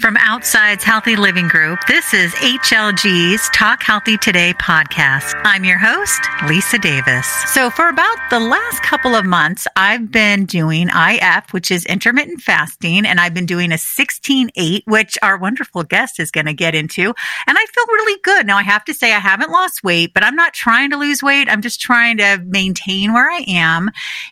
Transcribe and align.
From 0.00 0.16
Outside's 0.16 0.82
Healthy 0.82 1.16
Living 1.16 1.46
Group, 1.46 1.78
this 1.86 2.14
is 2.14 2.32
HLG's 2.36 3.50
Talk 3.50 3.82
Healthy 3.82 4.16
Today 4.16 4.54
podcast. 4.54 5.38
I'm 5.44 5.62
your 5.62 5.76
host, 5.76 6.22
Lisa 6.48 6.78
Davis. 6.78 7.26
So, 7.52 7.68
for 7.68 7.86
about 7.90 8.16
the 8.30 8.40
last 8.40 8.82
couple 8.82 9.14
of 9.14 9.26
months, 9.26 9.66
I've 9.76 10.10
been 10.10 10.46
doing 10.46 10.88
IF, 10.88 11.52
which 11.52 11.70
is 11.70 11.84
intermittent 11.84 12.40
fasting, 12.40 13.04
and 13.04 13.20
I've 13.20 13.34
been 13.34 13.44
doing 13.44 13.72
a 13.72 13.78
16 13.78 14.48
8, 14.56 14.84
which 14.86 15.18
our 15.20 15.36
wonderful 15.36 15.82
guest 15.82 16.18
is 16.18 16.30
going 16.30 16.46
to 16.46 16.54
get 16.54 16.74
into. 16.74 17.02
And 17.46 17.58
I 17.58 17.66
feel 17.66 17.84
really 17.88 18.18
good. 18.24 18.46
Now, 18.46 18.56
I 18.56 18.62
have 18.62 18.86
to 18.86 18.94
say, 18.94 19.12
I 19.12 19.18
haven't 19.18 19.50
lost 19.50 19.84
weight, 19.84 20.14
but 20.14 20.24
I'm 20.24 20.34
not 20.34 20.54
trying 20.54 20.92
to 20.92 20.96
lose 20.96 21.22
weight. 21.22 21.46
I'm 21.50 21.60
just 21.60 21.78
trying 21.78 22.16
to 22.16 22.42
maintain 22.46 23.12
where 23.12 23.30
I 23.30 23.44
am. 23.46 23.90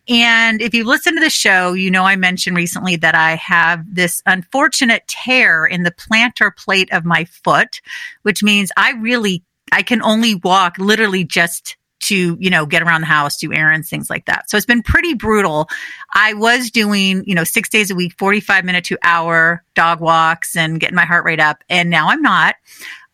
And 0.09 0.63
if 0.63 0.73
you 0.73 0.85
listen 0.85 1.15
to 1.17 1.21
the 1.21 1.29
show, 1.29 1.75
you 1.75 1.91
know 1.91 2.05
I 2.05 2.17
mentioned 2.17 2.57
recently 2.57 2.97
that 2.97 3.15
I 3.15 3.35
have 3.35 3.85
this 3.95 4.23
unfortunate 4.25 5.07
tear 5.07 5.58
in 5.67 5.83
the 5.83 5.91
plantar 5.91 6.55
plate 6.57 6.93
of 6.93 7.05
my 7.05 7.25
foot, 7.25 7.81
which 8.23 8.43
means 8.43 8.71
I 8.77 8.93
really, 8.93 9.45
I 9.73 9.83
can 9.83 10.03
only 10.03 10.35
walk 10.37 10.79
literally 10.79 11.25
just 11.25 11.77
to, 12.01 12.37
you 12.39 12.51
know, 12.51 12.65
get 12.65 12.83
around 12.83 13.01
the 13.01 13.07
house, 13.09 13.37
do 13.37 13.53
errands, 13.53 13.91
things 13.91 14.09
like 14.09 14.27
that. 14.27 14.49
So 14.49 14.57
it's 14.57 14.67
been 14.67 14.83
pretty 14.83 15.15
brutal. 15.15 15.69
I 16.15 16.35
was 16.35 16.71
doing, 16.71 17.25
you 17.27 17.35
know, 17.35 17.45
six 17.45 17.69
days 17.69 17.91
a 17.91 17.95
week, 17.95 18.15
45 18.19 18.65
minute 18.65 18.85
to 18.85 18.99
hour 19.03 19.65
dog 19.75 20.01
walks 20.01 20.57
and 20.57 20.79
getting 20.79 20.97
my 20.97 21.05
heart 21.05 21.25
rate 21.25 21.41
up. 21.41 21.65
And 21.69 21.91
now 21.91 22.09
I'm 22.09 22.23
not. 22.23 22.55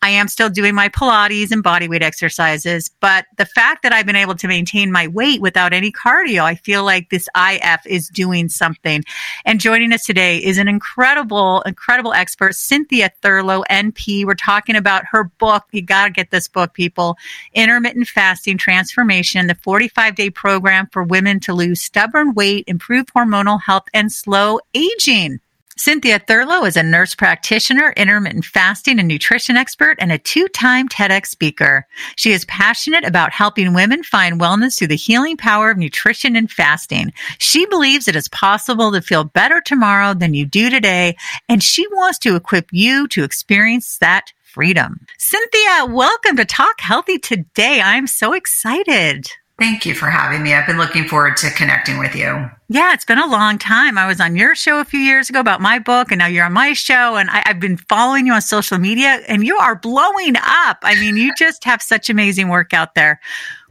I 0.01 0.09
am 0.09 0.27
still 0.27 0.49
doing 0.49 0.75
my 0.75 0.89
Pilates 0.89 1.51
and 1.51 1.63
body 1.63 1.87
weight 1.87 2.03
exercises, 2.03 2.91
but 2.99 3.25
the 3.37 3.45
fact 3.45 3.81
that 3.81 3.91
I've 3.91 4.05
been 4.05 4.15
able 4.15 4.35
to 4.35 4.47
maintain 4.47 4.91
my 4.91 5.07
weight 5.07 5.41
without 5.41 5.73
any 5.73 5.91
cardio, 5.91 6.43
I 6.43 6.55
feel 6.55 6.83
like 6.83 7.09
this 7.09 7.27
IF 7.35 7.85
is 7.87 8.09
doing 8.09 8.49
something. 8.49 9.03
And 9.45 9.59
joining 9.59 9.93
us 9.93 10.05
today 10.05 10.37
is 10.37 10.59
an 10.59 10.67
incredible, 10.67 11.61
incredible 11.63 12.13
expert, 12.13 12.53
Cynthia 12.53 13.09
Thurlow, 13.23 13.63
NP. 13.69 14.25
We're 14.25 14.35
talking 14.35 14.75
about 14.75 15.05
her 15.09 15.23
book. 15.23 15.63
You 15.71 15.81
got 15.81 16.05
to 16.05 16.11
get 16.11 16.29
this 16.29 16.47
book, 16.47 16.73
people. 16.73 17.17
Intermittent 17.53 18.07
Fasting 18.07 18.59
Transformation, 18.59 19.47
the 19.47 19.55
45 19.55 20.15
day 20.15 20.29
program 20.29 20.87
for 20.91 21.03
women 21.03 21.39
to 21.41 21.53
lose 21.53 21.81
stubborn 21.81 22.35
weight, 22.35 22.65
improve 22.67 23.07
hormonal 23.07 23.59
health, 23.61 23.85
and 23.93 24.11
slow 24.11 24.59
aging. 24.75 25.39
Cynthia 25.77 26.19
Thurlow 26.19 26.63
is 26.63 26.77
a 26.77 26.83
nurse 26.83 27.15
practitioner, 27.15 27.93
intermittent 27.97 28.45
fasting 28.45 28.97
and 28.97 29.09
nutrition 29.09 29.57
expert, 29.57 29.97
and 29.99 30.09
a 30.09 30.17
two 30.17 30.47
time 30.47 30.87
TEDx 30.87 31.25
speaker. 31.27 31.85
She 32.15 32.31
is 32.31 32.45
passionate 32.45 33.03
about 33.03 33.33
helping 33.33 33.73
women 33.73 34.01
find 34.01 34.39
wellness 34.39 34.77
through 34.77 34.87
the 34.87 34.95
healing 34.95 35.35
power 35.35 35.69
of 35.69 35.77
nutrition 35.77 36.37
and 36.37 36.49
fasting. 36.49 37.11
She 37.39 37.65
believes 37.65 38.07
it 38.07 38.15
is 38.15 38.29
possible 38.29 38.93
to 38.93 39.01
feel 39.01 39.25
better 39.25 39.59
tomorrow 39.59 40.13
than 40.13 40.33
you 40.33 40.45
do 40.45 40.69
today, 40.69 41.17
and 41.49 41.61
she 41.61 41.85
wants 41.87 42.19
to 42.19 42.37
equip 42.37 42.69
you 42.71 43.05
to 43.09 43.25
experience 43.25 43.97
that 43.97 44.31
freedom. 44.43 45.05
Cynthia, 45.17 45.87
welcome 45.89 46.37
to 46.37 46.45
Talk 46.45 46.79
Healthy 46.79 47.19
today. 47.19 47.81
I'm 47.81 48.07
so 48.07 48.31
excited. 48.31 49.27
Thank 49.57 49.85
you 49.85 49.95
for 49.95 50.07
having 50.07 50.43
me. 50.43 50.53
I've 50.53 50.67
been 50.67 50.77
looking 50.77 51.07
forward 51.07 51.37
to 51.37 51.49
connecting 51.51 51.97
with 51.97 52.13
you. 52.13 52.49
Yeah, 52.67 52.93
it's 52.93 53.05
been 53.05 53.19
a 53.19 53.27
long 53.27 53.57
time. 53.57 53.97
I 53.97 54.05
was 54.05 54.19
on 54.19 54.35
your 54.35 54.53
show 54.53 54.79
a 54.79 54.85
few 54.85 54.99
years 54.99 55.29
ago 55.29 55.39
about 55.39 55.61
my 55.61 55.79
book, 55.79 56.11
and 56.11 56.19
now 56.19 56.25
you're 56.25 56.45
on 56.45 56.51
my 56.51 56.73
show. 56.73 57.15
And 57.15 57.29
I, 57.29 57.41
have 57.45 57.61
been 57.61 57.77
following 57.77 58.27
you 58.27 58.33
on 58.33 58.41
social 58.41 58.77
media, 58.77 59.21
and 59.29 59.45
you 59.45 59.55
are 59.55 59.77
blowing 59.77 60.35
up. 60.35 60.79
I 60.83 60.95
mean, 60.99 61.15
you 61.15 61.33
just 61.37 61.63
have 61.63 61.81
such 61.81 62.09
amazing 62.09 62.49
work 62.49 62.73
out 62.73 62.95
there. 62.95 63.21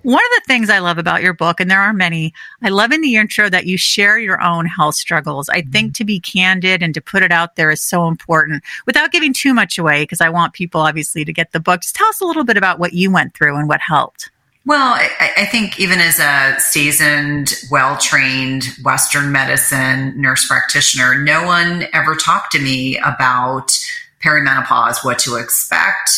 One 0.05 0.23
of 0.23 0.31
the 0.37 0.43
things 0.47 0.71
I 0.71 0.79
love 0.79 0.97
about 0.97 1.23
your 1.23 1.35
book, 1.35 1.61
and 1.61 1.71
there 1.71 1.81
are 1.81 1.93
many, 1.93 2.33
I 2.63 2.71
love 2.71 2.91
in 2.91 3.03
the 3.03 3.17
intro 3.17 3.51
that 3.51 3.67
you 3.67 3.77
share 3.77 4.19
your 4.19 4.41
own 4.41 4.65
health 4.65 4.95
struggles. 4.95 5.51
I 5.51 5.63
think 5.63 5.89
mm-hmm. 5.89 5.93
to 5.93 6.05
be 6.05 6.21
candid 6.21 6.83
and 6.83 6.95
to 6.95 7.01
put 7.03 7.23
it 7.23 7.33
out 7.33 7.57
there 7.57 7.71
is 7.71 7.83
so 7.83 8.09
important 8.09 8.65
without 8.87 9.13
giving 9.13 9.35
too 9.35 9.53
much 9.53 9.77
away, 9.77 10.05
because 10.05 10.23
I 10.23 10.31
want 10.31 10.55
people 10.55 10.81
obviously 10.81 11.27
to 11.27 11.33
get 11.33 11.53
the 11.53 11.61
book. 11.61 11.83
Just 11.83 11.95
tell 11.95 12.09
us 12.09 12.23
a 12.23 12.27
little 12.27 12.45
bit 12.45 12.57
about 12.57 12.79
what 12.79 12.95
you 12.95 13.11
went 13.11 13.35
through 13.35 13.57
and 13.57 13.69
what 13.69 13.81
helped. 13.81 14.31
Well, 14.67 14.95
I, 14.95 15.31
I, 15.37 15.45
think 15.45 15.79
even 15.79 16.01
as 16.01 16.19
a 16.19 16.59
seasoned, 16.59 17.55
well 17.71 17.99
trained 17.99 18.65
Western 18.83 19.31
medicine 19.31 20.19
nurse 20.19 20.47
practitioner, 20.49 21.21
no 21.21 21.45
one 21.45 21.87
ever 21.93 22.15
talked 22.15 22.53
to 22.53 22.59
me 22.59 22.97
about 22.99 23.79
perimenopause, 24.25 25.05
what 25.05 25.19
to 25.21 25.37
expect, 25.37 26.11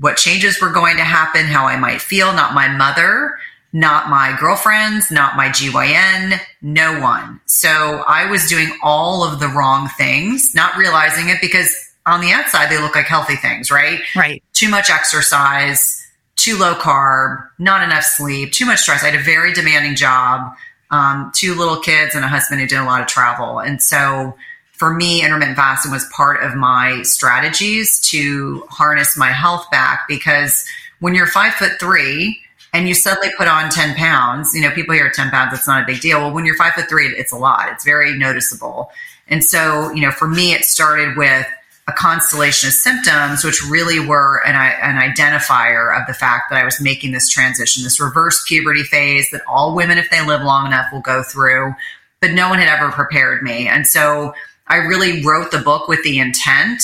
what 0.00 0.16
changes 0.16 0.60
were 0.60 0.70
going 0.70 0.96
to 0.96 1.04
happen, 1.04 1.44
how 1.44 1.66
I 1.66 1.78
might 1.78 2.00
feel. 2.00 2.32
Not 2.32 2.52
my 2.52 2.66
mother, 2.66 3.38
not 3.72 4.08
my 4.08 4.36
girlfriends, 4.40 5.12
not 5.12 5.36
my 5.36 5.48
GYN, 5.48 6.40
no 6.62 7.00
one. 7.00 7.40
So 7.46 8.02
I 8.08 8.28
was 8.28 8.48
doing 8.48 8.76
all 8.82 9.22
of 9.22 9.38
the 9.38 9.48
wrong 9.48 9.88
things, 9.96 10.52
not 10.52 10.76
realizing 10.76 11.28
it 11.28 11.38
because 11.40 11.72
on 12.06 12.20
the 12.20 12.32
outside 12.32 12.70
they 12.70 12.80
look 12.80 12.96
like 12.96 13.06
healthy 13.06 13.36
things, 13.36 13.70
right? 13.70 14.00
Right. 14.16 14.42
Too 14.52 14.68
much 14.68 14.90
exercise 14.90 16.03
too 16.44 16.58
low 16.58 16.74
carb, 16.74 17.48
not 17.58 17.82
enough 17.82 18.04
sleep, 18.04 18.52
too 18.52 18.66
much 18.66 18.80
stress. 18.80 19.02
I 19.02 19.10
had 19.10 19.18
a 19.18 19.22
very 19.22 19.52
demanding 19.54 19.96
job, 19.96 20.54
um, 20.90 21.32
two 21.34 21.54
little 21.54 21.78
kids, 21.78 22.14
and 22.14 22.24
a 22.24 22.28
husband 22.28 22.60
who 22.60 22.66
did 22.66 22.78
a 22.78 22.84
lot 22.84 23.00
of 23.00 23.06
travel. 23.06 23.60
And 23.60 23.82
so 23.82 24.36
for 24.72 24.92
me, 24.92 25.24
intermittent 25.24 25.56
fasting 25.56 25.90
was 25.90 26.04
part 26.14 26.42
of 26.42 26.54
my 26.54 27.02
strategies 27.02 27.98
to 28.10 28.66
harness 28.68 29.16
my 29.16 29.30
health 29.30 29.70
back 29.70 30.04
because 30.06 30.66
when 31.00 31.14
you're 31.14 31.26
five 31.26 31.54
foot 31.54 31.72
three, 31.80 32.40
and 32.74 32.88
you 32.88 32.94
suddenly 32.94 33.28
put 33.38 33.46
on 33.46 33.70
10 33.70 33.94
pounds, 33.94 34.52
you 34.52 34.60
know, 34.60 34.70
people 34.72 34.94
hear 34.94 35.08
10 35.08 35.30
pounds, 35.30 35.56
it's 35.56 35.68
not 35.68 35.84
a 35.84 35.86
big 35.86 36.00
deal. 36.00 36.18
Well, 36.18 36.32
when 36.32 36.44
you're 36.44 36.56
five 36.56 36.72
foot 36.72 36.88
three, 36.88 37.06
it's 37.06 37.30
a 37.30 37.36
lot. 37.36 37.68
It's 37.70 37.84
very 37.84 38.18
noticeable. 38.18 38.90
And 39.28 39.44
so, 39.44 39.92
you 39.92 40.02
know, 40.02 40.10
for 40.10 40.26
me, 40.26 40.52
it 40.52 40.64
started 40.64 41.16
with 41.16 41.46
a 41.86 41.92
constellation 41.92 42.68
of 42.68 42.72
symptoms, 42.72 43.44
which 43.44 43.62
really 43.68 44.00
were 44.00 44.40
an, 44.46 44.54
an 44.54 44.96
identifier 44.96 45.98
of 45.98 46.06
the 46.06 46.14
fact 46.14 46.44
that 46.50 46.58
I 46.58 46.64
was 46.64 46.80
making 46.80 47.12
this 47.12 47.28
transition, 47.28 47.84
this 47.84 48.00
reverse 48.00 48.42
puberty 48.46 48.82
phase 48.82 49.30
that 49.30 49.42
all 49.46 49.74
women, 49.74 49.98
if 49.98 50.10
they 50.10 50.24
live 50.24 50.42
long 50.42 50.66
enough, 50.66 50.90
will 50.92 51.02
go 51.02 51.22
through. 51.22 51.74
But 52.20 52.32
no 52.32 52.48
one 52.48 52.58
had 52.58 52.68
ever 52.68 52.90
prepared 52.90 53.42
me. 53.42 53.68
And 53.68 53.86
so 53.86 54.34
I 54.66 54.76
really 54.76 55.22
wrote 55.22 55.50
the 55.50 55.58
book 55.58 55.88
with 55.88 56.02
the 56.04 56.18
intent 56.18 56.82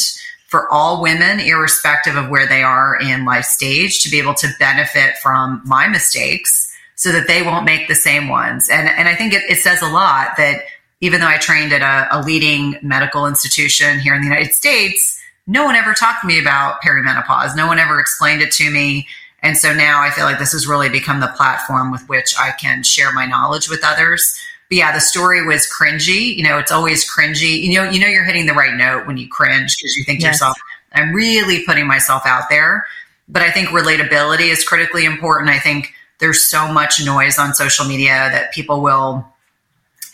for 0.48 0.70
all 0.70 1.00
women, 1.00 1.40
irrespective 1.40 2.16
of 2.16 2.28
where 2.28 2.46
they 2.46 2.62
are 2.62 2.98
in 3.00 3.24
life 3.24 3.46
stage, 3.46 4.02
to 4.02 4.10
be 4.10 4.18
able 4.18 4.34
to 4.34 4.48
benefit 4.58 5.16
from 5.18 5.62
my 5.64 5.88
mistakes 5.88 6.70
so 6.96 7.10
that 7.12 7.26
they 7.26 7.40
won't 7.40 7.64
make 7.64 7.88
the 7.88 7.94
same 7.94 8.28
ones. 8.28 8.68
And, 8.68 8.86
and 8.86 9.08
I 9.08 9.14
think 9.14 9.32
it, 9.32 9.44
it 9.48 9.58
says 9.58 9.80
a 9.80 9.88
lot 9.88 10.36
that 10.36 10.64
even 11.00 11.20
though 11.20 11.26
I 11.26 11.38
trained 11.38 11.72
at 11.72 11.82
a, 11.82 12.18
a 12.18 12.22
leading 12.22 12.76
medical 12.82 13.26
institution 13.26 13.98
here 13.98 14.14
in 14.14 14.20
the 14.20 14.28
United 14.28 14.54
States, 14.54 15.18
no 15.46 15.64
one 15.64 15.74
ever 15.74 15.94
talked 15.94 16.20
to 16.22 16.26
me 16.26 16.38
about 16.38 16.82
perimenopause. 16.82 17.56
No 17.56 17.66
one 17.66 17.78
ever 17.78 17.98
explained 17.98 18.42
it 18.42 18.52
to 18.52 18.70
me. 18.70 19.06
And 19.42 19.56
so 19.56 19.72
now 19.72 20.00
I 20.00 20.10
feel 20.10 20.24
like 20.24 20.38
this 20.38 20.52
has 20.52 20.66
really 20.66 20.88
become 20.88 21.20
the 21.20 21.32
platform 21.36 21.90
with 21.90 22.06
which 22.08 22.34
I 22.38 22.52
can 22.52 22.82
share 22.82 23.12
my 23.12 23.24
knowledge 23.24 23.68
with 23.68 23.80
others. 23.82 24.38
But 24.68 24.78
yeah, 24.78 24.92
the 24.92 25.00
story 25.00 25.44
was 25.44 25.66
cringy. 25.68 26.36
You 26.36 26.44
know, 26.44 26.58
it's 26.58 26.70
always 26.70 27.10
cringy. 27.10 27.62
You 27.62 27.74
know, 27.74 27.90
you 27.90 27.98
know 27.98 28.06
you're 28.06 28.24
hitting 28.24 28.46
the 28.46 28.52
right 28.52 28.74
note 28.74 29.06
when 29.06 29.16
you 29.16 29.28
cringe 29.28 29.76
because 29.76 29.96
you 29.96 30.04
think 30.04 30.20
yes. 30.20 30.38
to 30.38 30.44
yourself, 30.44 30.58
I'm 30.92 31.12
really 31.12 31.64
putting 31.64 31.86
myself 31.86 32.26
out 32.26 32.44
there. 32.50 32.86
But 33.28 33.42
I 33.42 33.50
think 33.50 33.68
relatability 33.68 34.50
is 34.50 34.62
critically 34.62 35.04
important. 35.04 35.50
I 35.50 35.58
think 35.58 35.94
there's 36.18 36.42
so 36.42 36.70
much 36.70 37.04
noise 37.04 37.38
on 37.38 37.54
social 37.54 37.86
media 37.86 38.28
that 38.30 38.52
people 38.52 38.82
will 38.82 39.26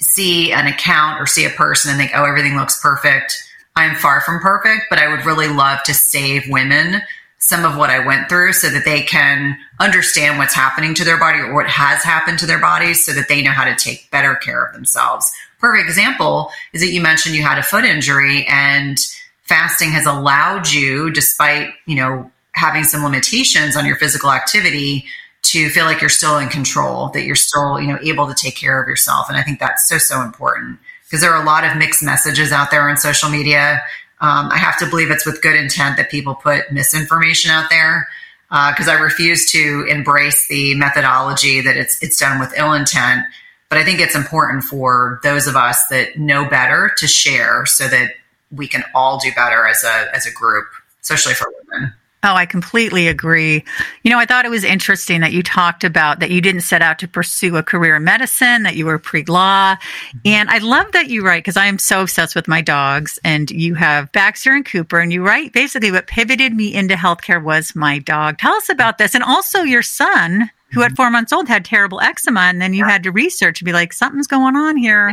see 0.01 0.53
an 0.53 0.67
account 0.67 1.21
or 1.21 1.27
see 1.27 1.45
a 1.45 1.51
person 1.51 1.91
and 1.91 1.99
think, 1.99 2.13
oh, 2.15 2.25
everything 2.25 2.57
looks 2.57 2.81
perfect. 2.81 3.43
I'm 3.77 3.95
far 3.97 4.21
from 4.23 4.41
perfect, 4.41 4.85
but 4.89 4.99
I 4.99 5.09
would 5.09 5.27
really 5.27 5.49
love 5.49 5.83
to 5.85 5.95
save 5.95 6.49
women 6.49 7.03
some 7.39 7.65
of 7.65 7.77
what 7.77 7.91
I 7.91 8.05
went 8.05 8.29
through 8.29 8.55
so 8.55 8.71
that 8.71 8.85
they 8.85 9.03
can 9.03 9.57
understand 9.79 10.39
what's 10.39 10.55
happening 10.55 10.95
to 10.95 11.05
their 11.05 11.19
body 11.19 11.39
or 11.39 11.55
what 11.55 11.69
has 11.69 12.03
happened 12.03 12.39
to 12.41 12.47
their 12.47 12.59
bodies 12.59 13.05
so 13.05 13.13
that 13.13 13.29
they 13.29 13.43
know 13.43 13.51
how 13.51 13.65
to 13.65 13.77
take 13.77 14.11
better 14.11 14.35
care 14.37 14.65
of 14.65 14.73
themselves. 14.73 15.31
Perfect 15.61 15.89
example 15.89 16.51
is 16.73 16.81
that 16.81 16.89
you 16.89 17.01
mentioned 17.01 17.35
you 17.35 17.43
had 17.43 17.59
a 17.59 17.63
foot 17.63 17.85
injury 17.85 18.47
and 18.49 18.99
fasting 19.43 19.91
has 19.91 20.07
allowed 20.07 20.69
you, 20.69 21.11
despite, 21.11 21.71
you 21.87 21.95
know, 21.95 22.31
having 22.53 22.85
some 22.85 23.05
limitations 23.05 23.77
on 23.77 23.87
your 23.87 23.97
physical 23.97 24.33
activity, 24.33 25.05
to 25.51 25.69
feel 25.71 25.85
like 25.85 26.01
you're 26.01 26.11
still 26.11 26.39
in 26.39 26.49
control, 26.49 27.09
that 27.11 27.25
you're 27.25 27.37
still, 27.37 27.81
you 27.81 27.87
know, 27.87 27.99
able 28.03 28.27
to 28.27 28.35
take 28.35 28.57
care 28.57 28.81
of 28.81 28.89
yourself. 28.89 29.29
And 29.29 29.37
I 29.37 29.43
think 29.43 29.61
that's 29.61 29.89
so, 29.89 29.99
so 29.99 30.23
important 30.23 30.79
because 31.05 31.21
there 31.21 31.33
are 31.33 31.43
a 31.43 31.47
lot 31.47 31.65
of 31.65 31.77
mixed 31.77 32.03
messages 32.03 32.53
out 32.53 32.71
there 32.71 32.89
on 32.89 32.97
social 32.97 33.29
media. 33.29 33.83
Um, 34.21 34.49
I 34.51 34.57
have 34.59 34.79
to 34.79 34.87
believe 34.87 35.11
it's 35.11 35.27
with 35.27 35.43
good 35.43 35.55
intent 35.55 35.97
that 35.99 36.11
people 36.11 36.35
put 36.35 36.73
misinformation 36.73 37.51
out 37.51 37.71
there 37.71 38.09
because 38.49 38.89
uh, 38.89 38.93
I 38.93 38.95
refuse 38.95 39.51
to 39.53 39.87
embrace 39.89 40.47
the 40.49 40.75
methodology 40.75 41.61
that 41.61 41.77
it's 41.77 42.03
it's 42.03 42.19
done 42.19 42.39
with 42.41 42.53
ill 42.57 42.73
intent. 42.73 43.25
But 43.69 43.79
I 43.79 43.85
think 43.85 44.01
it's 44.01 44.15
important 44.15 44.63
for 44.63 45.21
those 45.23 45.47
of 45.47 45.57
us 45.57 45.87
that 45.89 46.19
know 46.19 46.49
better 46.49 46.93
to 46.99 47.09
share 47.09 47.67
so 47.67 47.89
that 47.89 48.13
we 48.53 48.69
can 48.69 48.85
all 48.95 49.19
do 49.19 49.31
better 49.35 49.67
as 49.67 49.83
a 49.85 50.15
as 50.15 50.27
a 50.27 50.33
group, 50.33 50.67
especially 51.03 51.35
for 51.35 51.53
women. 51.71 51.93
Oh, 52.27 52.35
I 52.35 52.45
completely 52.45 53.07
agree. 53.07 53.63
You 54.03 54.11
know, 54.11 54.19
I 54.19 54.27
thought 54.27 54.45
it 54.45 54.51
was 54.51 54.65
interesting 54.65 55.21
that 55.21 55.33
you 55.33 55.45
talked 55.45 55.85
about 55.85 56.19
that 56.19 56.33
you 56.33 56.41
didn't 56.41 56.63
set 56.63 56.83
out 56.83 56.99
to 56.99 57.07
pursue 57.07 57.57
a 57.57 57.63
career 57.63 57.95
in 57.95 58.03
medicine, 58.03 58.65
that 58.65 58.75
you 58.75 58.85
were 58.85 58.99
pre 58.99 59.23
law. 59.27 59.77
Mm-hmm. 59.77 60.19
And 60.25 60.51
I 60.51 60.59
love 60.59 60.91
that 60.91 61.09
you 61.09 61.25
write 61.25 61.45
because 61.45 61.57
I 61.57 61.67
am 61.67 61.79
so 61.79 62.03
obsessed 62.03 62.35
with 62.35 62.49
my 62.49 62.63
dogs. 62.63 63.21
And 63.23 63.49
you 63.53 63.75
have 63.75 64.11
Baxter 64.11 64.53
and 64.53 64.67
Cooper, 64.67 64.99
and 64.99 65.13
you 65.13 65.25
write 65.25 65.53
basically 65.53 65.93
what 65.93 66.09
pivoted 66.09 66.53
me 66.53 66.75
into 66.75 66.97
healthcare 66.97 67.41
was 67.41 67.77
my 67.77 68.01
dog. 68.01 68.39
Tell 68.39 68.55
us 68.55 68.69
about 68.69 68.99
this. 68.99 69.15
And 69.15 69.23
also 69.23 69.61
your 69.61 69.83
son, 69.83 70.51
who 70.73 70.83
at 70.83 70.89
mm-hmm. 70.89 70.97
four 70.97 71.11
months 71.11 71.33
old 71.33 71.47
had 71.47 71.65
terrible 71.65 72.01
eczema. 72.01 72.41
And 72.41 72.61
then 72.61 72.75
you 72.75 72.85
had 72.85 73.05
to 73.05 73.13
research 73.13 73.61
and 73.61 73.67
be 73.67 73.73
like, 73.73 73.93
something's 73.93 74.27
going 74.27 74.57
on 74.57 74.77
here. 74.77 75.13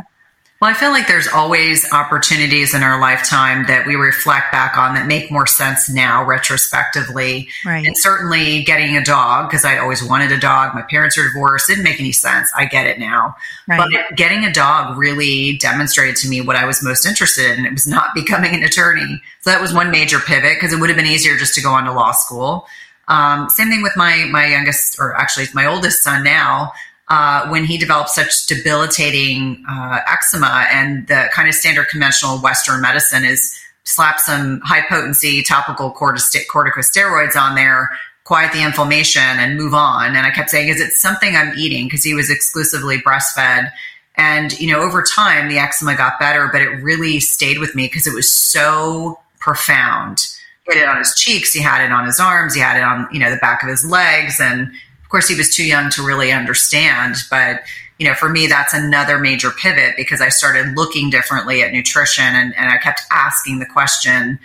Well, 0.63 0.71
I 0.71 0.75
feel 0.75 0.91
like 0.91 1.07
there's 1.07 1.27
always 1.27 1.91
opportunities 1.91 2.73
in 2.73 2.83
our 2.83 2.97
lifetime 3.01 3.65
that 3.67 3.85
we 3.85 3.95
reflect 3.95 4.49
back 4.53 4.77
on 4.77 4.93
that 4.93 5.07
make 5.07 5.29
more 5.29 5.45
sense 5.45 5.89
now 5.89 6.23
retrospectively. 6.23 7.49
Right. 7.65 7.85
And 7.85 7.97
certainly 7.97 8.63
getting 8.63 8.95
a 8.95 9.03
dog, 9.03 9.49
because 9.49 9.65
I 9.65 9.77
always 9.77 10.01
wanted 10.01 10.31
a 10.31 10.39
dog. 10.39 10.73
My 10.73 10.83
parents 10.83 11.17
are 11.17 11.27
divorced, 11.27 11.67
didn't 11.67 11.83
make 11.83 11.99
any 11.99 12.13
sense. 12.13 12.49
I 12.55 12.63
get 12.63 12.87
it 12.87 12.97
now. 12.97 13.35
Right. 13.67 13.91
But 13.91 14.15
getting 14.15 14.45
a 14.45 14.53
dog 14.53 14.97
really 14.97 15.57
demonstrated 15.57 16.15
to 16.21 16.29
me 16.29 16.39
what 16.39 16.55
I 16.55 16.63
was 16.63 16.81
most 16.81 17.05
interested 17.05 17.59
in. 17.59 17.65
It 17.65 17.73
was 17.73 17.85
not 17.85 18.11
becoming 18.15 18.55
an 18.55 18.63
attorney. 18.63 19.21
So 19.41 19.49
that 19.49 19.59
was 19.59 19.73
one 19.73 19.91
major 19.91 20.19
pivot 20.19 20.53
because 20.55 20.71
it 20.71 20.79
would 20.79 20.89
have 20.89 20.95
been 20.95 21.07
easier 21.07 21.35
just 21.35 21.55
to 21.55 21.61
go 21.61 21.73
on 21.73 21.83
to 21.83 21.91
law 21.91 22.13
school. 22.13 22.67
Um, 23.09 23.49
same 23.49 23.67
thing 23.67 23.81
with 23.81 23.97
my 23.97 24.29
my 24.31 24.45
youngest, 24.45 24.97
or 24.97 25.13
actually 25.13 25.47
my 25.53 25.65
oldest 25.65 26.03
son 26.03 26.23
now 26.23 26.71
uh, 27.09 27.47
when 27.49 27.65
he 27.65 27.77
developed 27.77 28.09
such 28.09 28.45
debilitating 28.47 29.63
uh, 29.69 29.99
eczema 30.07 30.65
and 30.71 31.05
the 31.07 31.29
kind 31.33 31.49
of 31.49 31.53
standard 31.53 31.87
conventional 31.89 32.39
Western 32.39 32.81
medicine 32.81 33.25
is 33.25 33.59
slap 33.83 34.19
some 34.19 34.61
high 34.61 34.81
potency 34.87 35.43
topical 35.43 35.91
corticosteroids 35.91 37.35
on 37.35 37.55
there, 37.55 37.89
quiet 38.23 38.53
the 38.53 38.63
inflammation, 38.63 39.21
and 39.21 39.57
move 39.57 39.73
on. 39.73 40.15
And 40.15 40.25
I 40.25 40.31
kept 40.31 40.49
saying, 40.49 40.69
"Is 40.69 40.79
it 40.79 40.93
something 40.93 41.35
I'm 41.35 41.53
eating?" 41.57 41.87
Because 41.87 42.03
he 42.03 42.13
was 42.13 42.29
exclusively 42.29 42.99
breastfed. 42.99 43.71
And 44.15 44.57
you 44.59 44.71
know, 44.71 44.79
over 44.81 45.03
time, 45.03 45.49
the 45.49 45.57
eczema 45.57 45.95
got 45.95 46.19
better, 46.19 46.47
but 46.51 46.61
it 46.61 46.69
really 46.81 47.19
stayed 47.19 47.59
with 47.59 47.75
me 47.75 47.87
because 47.87 48.07
it 48.07 48.13
was 48.13 48.29
so 48.29 49.19
profound. 49.39 50.27
He 50.65 50.77
had 50.77 50.83
it 50.83 50.87
on 50.87 50.97
his 50.97 51.13
cheeks, 51.15 51.51
he 51.51 51.61
had 51.61 51.83
it 51.83 51.91
on 51.91 52.05
his 52.05 52.19
arms, 52.19 52.53
he 52.53 52.61
had 52.61 52.77
it 52.77 52.83
on 52.83 53.07
you 53.11 53.19
know 53.19 53.29
the 53.29 53.37
back 53.37 53.63
of 53.63 53.69
his 53.69 53.83
legs, 53.85 54.39
and 54.39 54.71
course, 55.13 55.27
he 55.27 55.35
was 55.35 55.55
too 55.55 55.65
young 55.65 55.91
to 55.91 56.03
really 56.03 56.31
understand, 56.31 57.17
but 57.29 57.61
you 57.99 58.07
know, 58.07 58.15
for 58.15 58.29
me, 58.29 58.47
that's 58.47 58.73
another 58.73 59.19
major 59.19 59.51
pivot 59.51 59.93
because 59.95 60.21
I 60.21 60.29
started 60.29 60.75
looking 60.75 61.11
differently 61.11 61.61
at 61.61 61.71
nutrition 61.71 62.25
and, 62.25 62.55
and 62.57 62.69
I 62.69 62.79
kept 62.79 63.01
asking 63.11 63.59
the 63.59 63.67
question, 63.67 64.39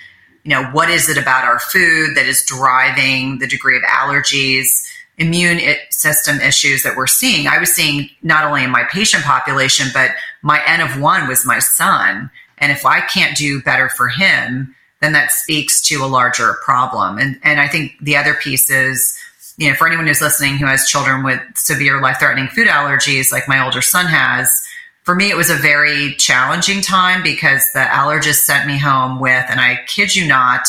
you 0.45 0.51
know, 0.51 0.65
what 0.67 0.91
is 0.91 1.09
it 1.09 1.17
about 1.17 1.45
our 1.45 1.59
food 1.59 2.15
that 2.17 2.27
is 2.27 2.45
driving 2.45 3.39
the 3.39 3.47
degree 3.47 3.79
of 3.79 3.83
allergies, 3.85 4.87
immune 5.17 5.59
system 5.89 6.39
issues 6.41 6.83
that 6.83 6.99
we're 6.99 7.07
seeing? 7.07 7.49
I 7.49 7.59
was 7.59 7.75
seeing 7.75 8.11
not 8.23 8.45
only 8.45 8.63
in 8.63 8.71
my 8.71 8.85
patient 8.93 9.25
population, 9.25 9.89
but 9.95 10.11
my 10.43 10.61
N 10.67 10.83
of 10.83 11.01
one 11.01 11.27
was 11.27 11.47
my 11.47 11.61
son. 11.61 12.31
And 12.59 12.71
if 12.71 12.85
I 12.85 13.01
can't 13.01 13.35
do 13.37 13.63
better 13.63 13.89
for 13.89 14.09
him, 14.09 14.75
then 15.01 15.15
that 15.15 15.33
speaks 15.33 15.81
to 15.89 16.05
a 16.05 16.07
larger 16.07 16.59
problem. 16.63 17.17
And, 17.17 17.41
and 17.43 17.59
I 17.59 17.69
think 17.69 17.95
the 18.03 18.17
other 18.17 18.35
piece 18.35 18.69
is, 18.69 19.19
you 19.59 19.69
know, 19.69 19.75
for 19.75 19.87
anyone 19.87 20.07
who's 20.07 20.23
listening 20.23 20.57
who 20.57 20.67
has 20.67 20.89
children 20.89 21.25
with 21.25 21.41
severe 21.55 22.01
life 22.01 22.19
threatening 22.21 22.49
food 22.49 22.69
allergies, 22.69 23.33
like 23.33 23.49
my 23.49 23.63
older 23.63 23.83
son 23.83 24.07
has, 24.07 24.65
for 25.03 25.15
me, 25.15 25.31
it 25.31 25.37
was 25.37 25.51
a 25.51 25.57
very 25.57 26.15
challenging 26.15 26.81
time 26.81 27.23
because 27.23 27.73
the 27.73 27.81
allergist 27.81 28.45
sent 28.45 28.67
me 28.67 28.79
home 28.79 29.21
with, 29.21 29.45
and 29.49 29.61
I 29.61 29.81
kid 29.87 30.15
you 30.15 30.29
not, 30.29 30.69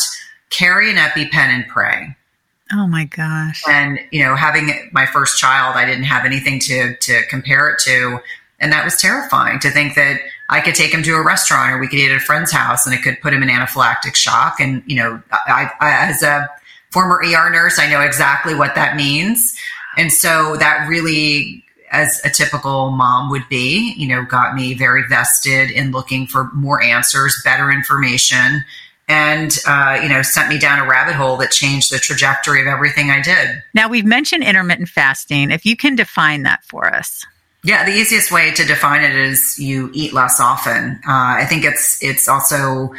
carry 0.50 0.90
an 0.90 0.96
EpiPen 0.96 1.34
and 1.34 1.66
pray. 1.68 2.16
Oh 2.72 2.86
my 2.86 3.04
gosh. 3.04 3.62
And, 3.68 4.00
you 4.10 4.24
know, 4.24 4.34
having 4.34 4.90
my 4.92 5.06
first 5.06 5.38
child, 5.38 5.76
I 5.76 5.84
didn't 5.84 6.04
have 6.04 6.24
anything 6.24 6.58
to, 6.60 6.96
to 6.96 7.22
compare 7.28 7.70
it 7.70 7.80
to. 7.84 8.20
And 8.58 8.72
that 8.72 8.84
was 8.84 9.00
terrifying 9.00 9.58
to 9.60 9.70
think 9.70 9.94
that 9.94 10.20
I 10.48 10.60
could 10.60 10.74
take 10.74 10.92
him 10.92 11.02
to 11.04 11.14
a 11.14 11.22
restaurant 11.22 11.72
or 11.72 11.78
we 11.78 11.88
could 11.88 11.98
eat 11.98 12.10
at 12.10 12.16
a 12.16 12.20
friend's 12.20 12.50
house 12.50 12.86
and 12.86 12.94
it 12.94 13.02
could 13.02 13.20
put 13.20 13.32
him 13.32 13.42
in 13.42 13.48
anaphylactic 13.48 14.14
shock. 14.14 14.58
And, 14.58 14.82
you 14.86 14.96
know, 14.96 15.22
I, 15.32 15.70
I 15.80 16.08
as 16.08 16.22
a 16.22 16.48
former 16.90 17.22
ER 17.24 17.50
nurse. 17.50 17.78
I 17.78 17.88
know 17.88 18.00
exactly 18.00 18.54
what 18.54 18.74
that 18.74 18.96
means. 18.96 19.56
And 19.96 20.12
so 20.12 20.56
that 20.56 20.86
really, 20.88 21.64
as 21.90 22.20
a 22.24 22.30
typical 22.30 22.90
mom 22.90 23.30
would 23.30 23.48
be, 23.48 23.94
you 23.96 24.06
know, 24.06 24.24
got 24.24 24.54
me 24.54 24.74
very 24.74 25.02
vested 25.08 25.70
in 25.70 25.90
looking 25.90 26.26
for 26.26 26.50
more 26.52 26.82
answers, 26.82 27.40
better 27.44 27.70
information, 27.70 28.64
and, 29.08 29.58
uh, 29.66 29.98
you 30.00 30.08
know, 30.08 30.22
sent 30.22 30.48
me 30.48 30.58
down 30.58 30.78
a 30.78 30.88
rabbit 30.88 31.16
hole 31.16 31.36
that 31.38 31.50
changed 31.50 31.92
the 31.92 31.98
trajectory 31.98 32.60
of 32.60 32.68
everything 32.68 33.10
I 33.10 33.20
did. 33.20 33.60
Now, 33.74 33.88
we've 33.88 34.04
mentioned 34.04 34.44
intermittent 34.44 34.88
fasting. 34.88 35.50
If 35.50 35.66
you 35.66 35.76
can 35.76 35.96
define 35.96 36.44
that 36.44 36.64
for 36.64 36.94
us. 36.94 37.26
Yeah, 37.64 37.84
the 37.84 37.92
easiest 37.92 38.30
way 38.32 38.52
to 38.52 38.64
define 38.64 39.02
it 39.02 39.14
is 39.14 39.58
you 39.58 39.90
eat 39.92 40.12
less 40.12 40.40
often. 40.40 41.00
Uh, 41.06 41.36
I 41.36 41.44
think 41.46 41.64
it's 41.64 42.02
it's 42.02 42.26
also 42.26 42.94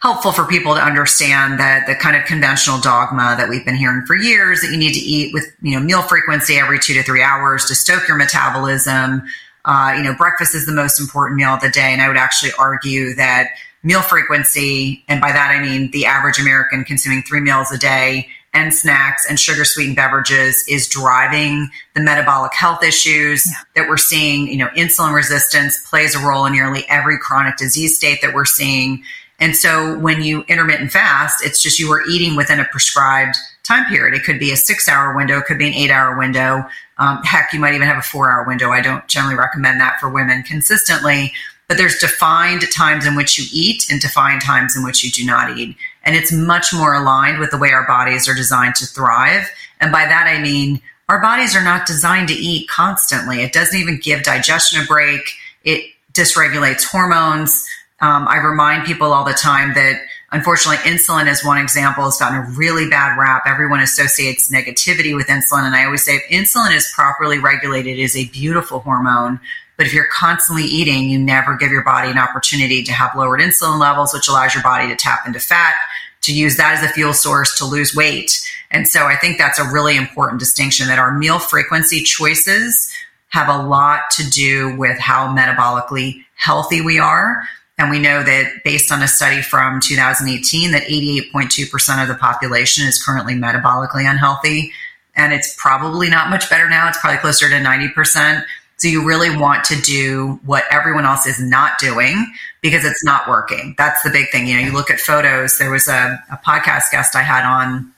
helpful 0.00 0.32
for 0.32 0.44
people 0.44 0.74
to 0.74 0.80
understand 0.80 1.58
that 1.58 1.86
the 1.86 1.94
kind 1.94 2.16
of 2.16 2.24
conventional 2.24 2.80
dogma 2.80 3.34
that 3.38 3.48
we've 3.48 3.64
been 3.64 3.76
hearing 3.76 4.04
for 4.06 4.16
years 4.16 4.60
that 4.60 4.70
you 4.70 4.76
need 4.76 4.92
to 4.92 5.00
eat 5.00 5.32
with 5.32 5.44
you 5.62 5.72
know 5.72 5.80
meal 5.80 6.02
frequency 6.02 6.56
every 6.56 6.78
two 6.78 6.94
to 6.94 7.02
three 7.02 7.22
hours 7.22 7.64
to 7.66 7.74
stoke 7.74 8.06
your 8.06 8.16
metabolism. 8.16 9.22
Uh, 9.64 9.94
you 9.96 10.02
know 10.02 10.14
breakfast 10.14 10.54
is 10.54 10.66
the 10.66 10.72
most 10.72 11.00
important 11.00 11.36
meal 11.36 11.50
of 11.50 11.60
the 11.60 11.70
day. 11.70 11.92
And 11.92 12.02
i 12.02 12.08
would 12.08 12.16
actually 12.16 12.52
argue 12.58 13.14
that 13.14 13.50
meal 13.82 14.02
frequency 14.02 15.04
and 15.08 15.20
by 15.20 15.32
that 15.32 15.50
i 15.50 15.62
mean 15.62 15.90
the 15.92 16.06
average 16.06 16.38
american 16.38 16.82
consuming 16.84 17.22
three 17.22 17.40
meals 17.40 17.70
a 17.70 17.78
day 17.78 18.28
and 18.56 18.72
snacks 18.72 19.26
and 19.28 19.38
sugar 19.38 19.64
sweetened 19.64 19.96
beverages 19.96 20.64
is 20.66 20.88
driving 20.88 21.68
the 21.94 22.00
metabolic 22.00 22.54
health 22.54 22.82
issues 22.82 23.46
yeah. 23.46 23.52
that 23.74 23.88
we're 23.88 23.98
seeing. 23.98 24.48
You 24.48 24.56
know 24.56 24.68
insulin 24.68 25.14
resistance 25.14 25.86
plays 25.88 26.14
a 26.14 26.18
role 26.18 26.46
in 26.46 26.54
nearly 26.54 26.84
every 26.88 27.18
chronic 27.18 27.58
disease 27.58 27.96
state 27.96 28.20
that 28.22 28.34
we're 28.34 28.46
seeing 28.46 29.04
and 29.38 29.54
so 29.54 29.98
when 29.98 30.22
you 30.22 30.44
intermittent 30.48 30.92
fast, 30.92 31.44
it's 31.44 31.62
just 31.62 31.78
you 31.78 31.92
are 31.92 32.06
eating 32.08 32.36
within 32.36 32.58
a 32.58 32.64
prescribed 32.64 33.36
time 33.62 33.84
period. 33.86 34.14
It 34.14 34.24
could 34.24 34.38
be 34.38 34.52
a 34.52 34.56
six 34.56 34.88
hour 34.88 35.14
window, 35.14 35.38
it 35.38 35.44
could 35.46 35.58
be 35.58 35.66
an 35.66 35.74
eight 35.74 35.90
hour 35.90 36.16
window. 36.16 36.64
Um, 36.98 37.22
heck, 37.24 37.52
you 37.52 37.60
might 37.60 37.74
even 37.74 37.86
have 37.86 37.98
a 37.98 38.02
four 38.02 38.30
hour 38.30 38.44
window. 38.46 38.70
I 38.70 38.80
don't 38.80 39.06
generally 39.08 39.36
recommend 39.36 39.80
that 39.80 40.00
for 40.00 40.08
women 40.08 40.42
consistently, 40.42 41.32
but 41.68 41.76
there's 41.76 41.98
defined 41.98 42.62
times 42.72 43.04
in 43.04 43.16
which 43.16 43.38
you 43.38 43.44
eat 43.52 43.90
and 43.90 44.00
defined 44.00 44.40
times 44.40 44.76
in 44.76 44.84
which 44.84 45.04
you 45.04 45.10
do 45.10 45.26
not 45.26 45.58
eat. 45.58 45.76
And 46.04 46.16
it's 46.16 46.32
much 46.32 46.72
more 46.72 46.94
aligned 46.94 47.38
with 47.38 47.50
the 47.50 47.58
way 47.58 47.72
our 47.72 47.86
bodies 47.86 48.28
are 48.28 48.34
designed 48.34 48.76
to 48.76 48.86
thrive. 48.86 49.50
And 49.80 49.92
by 49.92 50.06
that, 50.06 50.26
I 50.26 50.40
mean, 50.40 50.80
our 51.08 51.20
bodies 51.20 51.54
are 51.54 51.62
not 51.62 51.86
designed 51.86 52.28
to 52.28 52.34
eat 52.34 52.68
constantly. 52.68 53.42
It 53.42 53.52
doesn't 53.52 53.78
even 53.78 54.00
give 54.00 54.22
digestion 54.22 54.82
a 54.82 54.86
break. 54.86 55.20
It 55.64 55.90
dysregulates 56.12 56.84
hormones. 56.84 57.66
Um, 58.00 58.28
I 58.28 58.36
remind 58.36 58.84
people 58.84 59.12
all 59.12 59.24
the 59.24 59.32
time 59.32 59.72
that 59.74 60.02
unfortunately 60.30 60.78
insulin 60.90 61.30
is 61.30 61.42
one 61.42 61.56
example 61.56 62.04
has 62.04 62.18
gotten 62.18 62.38
a 62.38 62.50
really 62.50 62.90
bad 62.90 63.16
rap. 63.18 63.44
Everyone 63.46 63.80
associates 63.80 64.52
negativity 64.52 65.16
with 65.16 65.28
insulin. 65.28 65.64
And 65.64 65.74
I 65.74 65.86
always 65.86 66.04
say 66.04 66.16
if 66.16 66.24
insulin 66.28 66.76
is 66.76 66.92
properly 66.94 67.38
regulated, 67.38 67.98
it 67.98 68.02
is 68.02 68.14
a 68.14 68.26
beautiful 68.28 68.80
hormone. 68.80 69.40
But 69.78 69.86
if 69.86 69.94
you're 69.94 70.08
constantly 70.12 70.64
eating, 70.64 71.08
you 71.08 71.18
never 71.18 71.56
give 71.56 71.70
your 71.70 71.84
body 71.84 72.10
an 72.10 72.18
opportunity 72.18 72.82
to 72.82 72.92
have 72.92 73.16
lowered 73.16 73.40
insulin 73.40 73.78
levels, 73.78 74.12
which 74.12 74.28
allows 74.28 74.54
your 74.54 74.62
body 74.62 74.88
to 74.88 74.96
tap 74.96 75.26
into 75.26 75.40
fat, 75.40 75.74
to 76.22 76.34
use 76.34 76.56
that 76.56 76.78
as 76.78 76.90
a 76.90 76.92
fuel 76.92 77.14
source 77.14 77.56
to 77.58 77.64
lose 77.64 77.94
weight. 77.94 78.42
And 78.70 78.86
so 78.86 79.06
I 79.06 79.16
think 79.16 79.38
that's 79.38 79.58
a 79.58 79.70
really 79.70 79.96
important 79.96 80.40
distinction 80.40 80.88
that 80.88 80.98
our 80.98 81.16
meal 81.16 81.38
frequency 81.38 82.02
choices 82.02 82.90
have 83.28 83.48
a 83.48 83.66
lot 83.66 84.10
to 84.12 84.28
do 84.30 84.76
with 84.76 84.98
how 84.98 85.34
metabolically 85.34 86.24
healthy 86.36 86.80
we 86.80 86.98
are 86.98 87.42
and 87.78 87.90
we 87.90 87.98
know 87.98 88.22
that 88.22 88.64
based 88.64 88.90
on 88.90 89.02
a 89.02 89.08
study 89.08 89.42
from 89.42 89.80
2018, 89.80 90.70
that 90.70 90.82
88.2% 90.84 92.02
of 92.02 92.08
the 92.08 92.14
population 92.14 92.86
is 92.86 93.02
currently 93.02 93.34
metabolically 93.34 94.10
unhealthy. 94.10 94.72
And 95.14 95.32
it's 95.32 95.54
probably 95.58 96.08
not 96.08 96.30
much 96.30 96.48
better 96.48 96.68
now. 96.68 96.88
It's 96.88 96.98
probably 96.98 97.18
closer 97.18 97.48
to 97.48 97.56
90%. 97.56 98.44
So 98.78 98.88
you 98.88 99.06
really 99.06 99.34
want 99.34 99.64
to 99.64 99.80
do 99.80 100.38
what 100.44 100.64
everyone 100.70 101.04
else 101.04 101.26
is 101.26 101.40
not 101.40 101.78
doing 101.78 102.26
because 102.60 102.84
it's 102.84 103.04
not 103.04 103.28
working. 103.28 103.74
That's 103.78 104.02
the 104.02 104.10
big 104.10 104.30
thing. 104.30 104.46
You 104.46 104.56
know, 104.56 104.66
you 104.66 104.72
look 104.72 104.90
at 104.90 105.00
photos. 105.00 105.58
There 105.58 105.70
was 105.70 105.88
a, 105.88 106.22
a 106.30 106.36
podcast 106.46 106.90
guest 106.90 107.16
I 107.16 107.22
had 107.22 107.44
on 107.46 107.92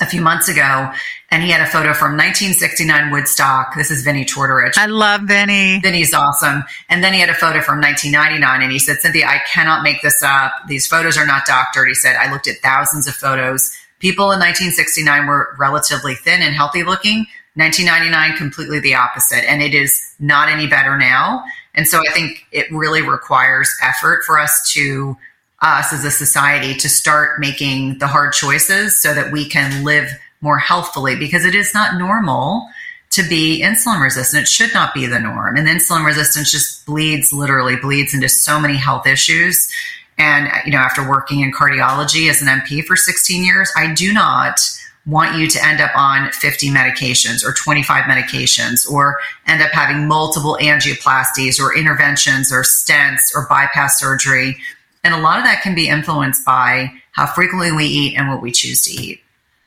a 0.00 0.06
few 0.06 0.20
months 0.20 0.48
ago, 0.48 0.90
and 1.30 1.42
he 1.42 1.50
had 1.50 1.60
a 1.60 1.66
photo 1.66 1.92
from 1.92 2.16
1969 2.16 3.10
Woodstock. 3.10 3.74
This 3.76 3.90
is 3.90 4.02
Vinnie 4.02 4.24
Tortorich. 4.24 4.76
I 4.76 4.86
love 4.86 5.22
Vinnie. 5.22 5.80
Vinnie's 5.80 6.14
awesome. 6.14 6.64
And 6.88 7.04
then 7.04 7.12
he 7.12 7.20
had 7.20 7.28
a 7.28 7.34
photo 7.34 7.60
from 7.60 7.80
1999, 7.80 8.62
and 8.62 8.72
he 8.72 8.78
said, 8.78 8.98
Cynthia, 8.98 9.26
I 9.26 9.40
cannot 9.46 9.82
make 9.82 10.02
this 10.02 10.22
up. 10.22 10.52
These 10.68 10.86
photos 10.86 11.16
are 11.16 11.26
not 11.26 11.46
doctored. 11.46 11.88
He 11.88 11.94
said, 11.94 12.16
I 12.16 12.32
looked 12.32 12.48
at 12.48 12.56
thousands 12.62 13.06
of 13.06 13.14
photos. 13.14 13.70
People 13.98 14.32
in 14.32 14.38
1969 14.38 15.26
were 15.26 15.54
relatively 15.58 16.14
thin 16.14 16.42
and 16.42 16.54
healthy 16.54 16.82
looking. 16.82 17.26
1999, 17.54 18.38
completely 18.38 18.80
the 18.80 18.94
opposite. 18.94 19.44
And 19.48 19.60
it 19.60 19.74
is 19.74 20.14
not 20.18 20.48
any 20.48 20.66
better 20.66 20.96
now. 20.96 21.44
And 21.74 21.86
so 21.86 21.98
I 21.98 22.12
think 22.12 22.46
it 22.52 22.70
really 22.72 23.02
requires 23.02 23.70
effort 23.82 24.24
for 24.24 24.38
us 24.38 24.70
to 24.72 25.16
us 25.62 25.92
as 25.92 26.04
a 26.04 26.10
society 26.10 26.74
to 26.74 26.88
start 26.88 27.38
making 27.38 27.98
the 27.98 28.06
hard 28.06 28.32
choices 28.32 29.00
so 29.00 29.14
that 29.14 29.32
we 29.32 29.48
can 29.48 29.84
live 29.84 30.10
more 30.40 30.58
healthfully 30.58 31.16
because 31.16 31.44
it 31.44 31.54
is 31.54 31.74
not 31.74 31.98
normal 31.98 32.68
to 33.10 33.22
be 33.28 33.62
insulin 33.62 34.02
resistant. 34.02 34.44
It 34.44 34.48
should 34.48 34.72
not 34.72 34.94
be 34.94 35.06
the 35.06 35.18
norm. 35.18 35.56
And 35.56 35.66
insulin 35.66 36.06
resistance 36.06 36.50
just 36.50 36.86
bleeds, 36.86 37.32
literally 37.32 37.76
bleeds 37.76 38.14
into 38.14 38.28
so 38.28 38.60
many 38.60 38.76
health 38.76 39.06
issues. 39.06 39.70
And, 40.16 40.48
you 40.64 40.72
know, 40.72 40.78
after 40.78 41.06
working 41.06 41.40
in 41.40 41.52
cardiology 41.52 42.30
as 42.30 42.40
an 42.40 42.48
NP 42.48 42.84
for 42.84 42.96
16 42.96 43.44
years, 43.44 43.70
I 43.76 43.92
do 43.92 44.12
not 44.12 44.60
want 45.06 45.36
you 45.36 45.48
to 45.48 45.66
end 45.66 45.80
up 45.80 45.90
on 45.96 46.30
50 46.32 46.68
medications 46.68 47.44
or 47.44 47.52
25 47.52 48.04
medications 48.04 48.88
or 48.88 49.18
end 49.46 49.62
up 49.62 49.70
having 49.72 50.06
multiple 50.06 50.58
angioplasties 50.60 51.58
or 51.58 51.76
interventions 51.76 52.52
or 52.52 52.62
stents 52.62 53.34
or 53.34 53.46
bypass 53.48 53.98
surgery. 53.98 54.56
And 55.02 55.14
a 55.14 55.20
lot 55.20 55.38
of 55.38 55.44
that 55.44 55.62
can 55.62 55.74
be 55.74 55.88
influenced 55.88 56.44
by 56.44 56.92
how 57.12 57.26
frequently 57.26 57.72
we 57.72 57.84
eat 57.84 58.16
and 58.16 58.28
what 58.28 58.42
we 58.42 58.52
choose 58.52 58.82
to 58.84 58.92
eat. 58.92 59.22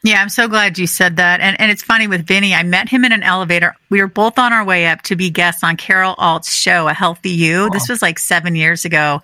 Yeah, 0.06 0.22
I'm 0.22 0.28
so 0.28 0.50
glad 0.50 0.78
you 0.78 0.86
said 0.86 1.16
that. 1.16 1.40
And 1.40 1.60
and 1.62 1.72
it's 1.72 1.82
funny 1.82 2.08
with 2.08 2.28
Vinnie, 2.28 2.54
I 2.54 2.64
met 2.64 2.90
him 2.90 3.06
in 3.06 3.14
an 3.14 3.24
elevator. 3.24 3.74
We 3.90 4.02
were 4.02 4.08
both 4.08 4.38
on 4.38 4.52
our 4.52 4.66
way 4.66 4.88
up 4.88 5.02
to 5.04 5.16
be 5.16 5.30
guests 5.30 5.64
on 5.64 5.78
Carol 5.78 6.14
Alt's 6.18 6.54
show, 6.54 6.90
A 6.90 6.94
Healthy 6.94 7.30
You. 7.30 7.70
This 7.70 7.88
was 7.88 8.02
like 8.02 8.20
seven 8.20 8.54
years 8.54 8.84
ago. 8.84 9.22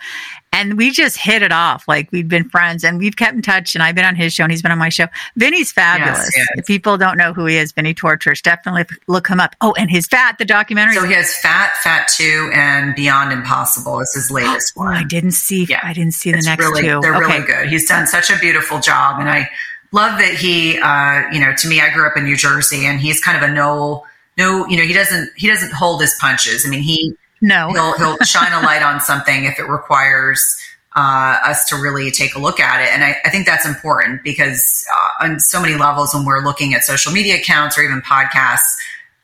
And 0.52 0.78
we 0.78 0.92
just 0.92 1.18
hit 1.18 1.44
it 1.44 1.52
off. 1.52 1.88
Like 1.88 2.12
we'd 2.12 2.30
been 2.30 2.50
friends 2.50 2.86
and 2.86 2.98
we've 2.98 3.16
kept 3.16 3.36
in 3.36 3.42
touch. 3.42 3.76
And 3.76 3.84
I've 3.84 3.94
been 3.94 4.06
on 4.06 4.16
his 4.16 4.34
show 4.34 4.44
and 4.44 4.52
he's 4.52 4.62
been 4.62 4.72
on 4.72 4.78
my 4.78 4.90
show. 4.90 5.08
Vinnie's 5.36 5.72
fabulous. 5.72 6.18
Yes, 6.18 6.38
yes. 6.38 6.48
If 6.56 6.66
people 6.66 6.98
don't 6.98 7.18
know 7.18 7.34
who 7.34 7.46
he 7.46 7.58
is, 7.58 7.74
Vinnie 7.74 7.94
Tortorich, 7.94 8.42
definitely 8.42 8.86
look 9.08 9.28
him 9.28 9.42
up. 9.42 9.56
Oh, 9.60 9.74
and 9.78 9.92
his 9.92 10.08
Fat, 10.08 10.38
the 10.38 10.46
documentary. 10.46 10.96
So 10.96 11.06
he 11.06 11.14
has 11.14 11.36
Fat, 11.36 11.76
Fat 11.84 12.08
Two, 12.08 12.52
and 12.54 12.96
Beyond 12.96 13.34
Impossible 13.34 14.00
is 14.00 14.14
his 14.14 14.32
oh, 14.32 14.36
latest 14.36 14.74
oh, 14.78 14.86
one. 14.86 14.96
I 14.96 15.04
didn't 15.04 15.32
see. 15.32 15.66
Yeah. 15.66 15.82
I 15.84 15.92
didn't 15.94 16.14
see 16.14 16.32
the 16.32 16.38
it's 16.38 16.48
next 16.48 16.64
really, 16.64 16.84
two. 16.84 17.00
They're 17.02 17.16
okay. 17.18 17.34
really 17.34 17.46
good. 17.46 17.68
He's 17.68 17.88
done 17.88 18.08
such 18.08 18.30
a 18.30 18.40
beautiful 18.40 18.80
job, 18.80 19.20
and 19.20 19.30
I 19.30 19.50
love 19.92 20.20
that 20.20 20.36
he, 20.36 20.80
uh, 20.80 21.32
you 21.32 21.40
know, 21.40 21.54
to 21.58 21.68
me, 21.68 21.82
I 21.82 21.90
grew 21.92 22.08
up 22.08 22.18
in 22.18 22.24
New 22.24 22.38
Jersey, 22.38 22.86
and 22.86 23.00
he's 23.00 23.20
kind 23.20 23.38
of 23.42 23.50
a 23.50 23.52
no, 23.52 24.06
no, 24.38 24.68
you 24.68 24.78
know, 24.78 24.84
he 24.84 24.94
doesn't, 24.94 25.30
he 25.36 25.48
doesn't 25.48 25.74
hold 25.74 26.02
his 26.02 26.16
punches. 26.20 26.66
I 26.66 26.70
mean, 26.70 26.82
he, 26.82 27.16
no, 27.42 27.72
he'll, 27.72 27.98
he'll 27.98 28.18
shine 28.26 28.52
a 28.52 28.66
light 28.66 28.84
on 28.84 29.02
something 29.02 29.46
if 29.46 29.60
it 29.60 29.68
requires 29.68 30.58
uh, 30.96 31.40
us 31.46 31.68
to 31.70 31.76
really 31.76 32.12
take 32.12 32.36
a 32.36 32.40
look 32.40 32.60
at 32.60 32.82
it. 32.82 32.90
And 32.92 33.04
I, 33.04 33.16
I 33.24 33.30
think 33.30 33.46
that's 33.46 33.66
important 33.66 34.24
because 34.24 34.86
uh, 34.94 35.26
on 35.26 35.40
so 35.40 35.62
many 35.62 35.76
levels, 35.76 36.14
when 36.14 36.26
we're 36.26 36.44
looking 36.44 36.74
at 36.74 36.84
social 36.84 37.12
media 37.12 37.36
accounts 37.36 37.78
or 37.78 37.84
even 37.84 38.02
podcasts, 38.02 38.76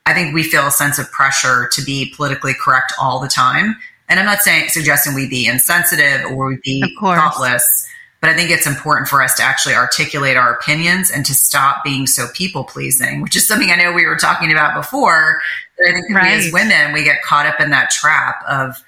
I 0.05 0.13
think 0.13 0.35
we 0.35 0.43
feel 0.43 0.67
a 0.67 0.71
sense 0.71 0.99
of 0.99 1.11
pressure 1.11 1.69
to 1.73 1.81
be 1.83 2.13
politically 2.15 2.53
correct 2.53 2.93
all 2.99 3.19
the 3.19 3.27
time. 3.27 3.75
And 4.07 4.19
I'm 4.19 4.25
not 4.25 4.39
saying 4.39 4.69
suggesting 4.69 5.15
we 5.15 5.27
be 5.27 5.47
insensitive 5.47 6.31
or 6.31 6.47
we 6.47 6.57
be 6.63 6.95
thoughtless 6.99 7.84
but 8.25 8.33
I 8.33 8.37
think 8.37 8.49
it's 8.49 8.65
important 8.65 9.07
for 9.07 9.21
us 9.21 9.35
to 9.35 9.43
actually 9.43 9.75
articulate 9.75 10.35
our 10.35 10.51
opinions 10.51 11.11
and 11.11 11.23
to 11.27 11.35
stop 11.35 11.83
being 11.83 12.07
so 12.07 12.25
people 12.33 12.63
pleasing, 12.63 13.21
which 13.21 13.35
is 13.35 13.47
something 13.47 13.69
I 13.69 13.75
know 13.75 13.93
we 13.93 14.07
were 14.07 14.15
talking 14.15 14.51
about 14.51 14.73
before. 14.73 15.43
That 15.77 15.91
I 15.91 16.01
think 16.01 16.17
right. 16.17 16.31
as 16.31 16.51
women, 16.51 16.91
we 16.91 17.03
get 17.03 17.21
caught 17.21 17.45
up 17.45 17.61
in 17.61 17.69
that 17.69 17.91
trap 17.91 18.43
of, 18.49 18.83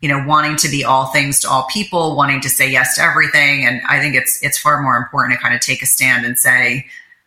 you 0.00 0.08
know, 0.08 0.24
wanting 0.26 0.56
to 0.56 0.68
be 0.68 0.82
all 0.82 1.06
things 1.06 1.38
to 1.42 1.48
all 1.48 1.68
people, 1.70 2.16
wanting 2.16 2.40
to 2.40 2.48
say 2.48 2.68
yes 2.68 2.96
to 2.96 3.02
everything. 3.02 3.64
And 3.64 3.80
I 3.88 4.00
think 4.00 4.16
it's 4.16 4.42
it's 4.42 4.58
far 4.58 4.82
more 4.82 4.96
important 4.96 5.38
to 5.38 5.40
kind 5.40 5.54
of 5.54 5.60
take 5.60 5.82
a 5.82 5.86
stand 5.86 6.26
and 6.26 6.36
say, 6.36 6.84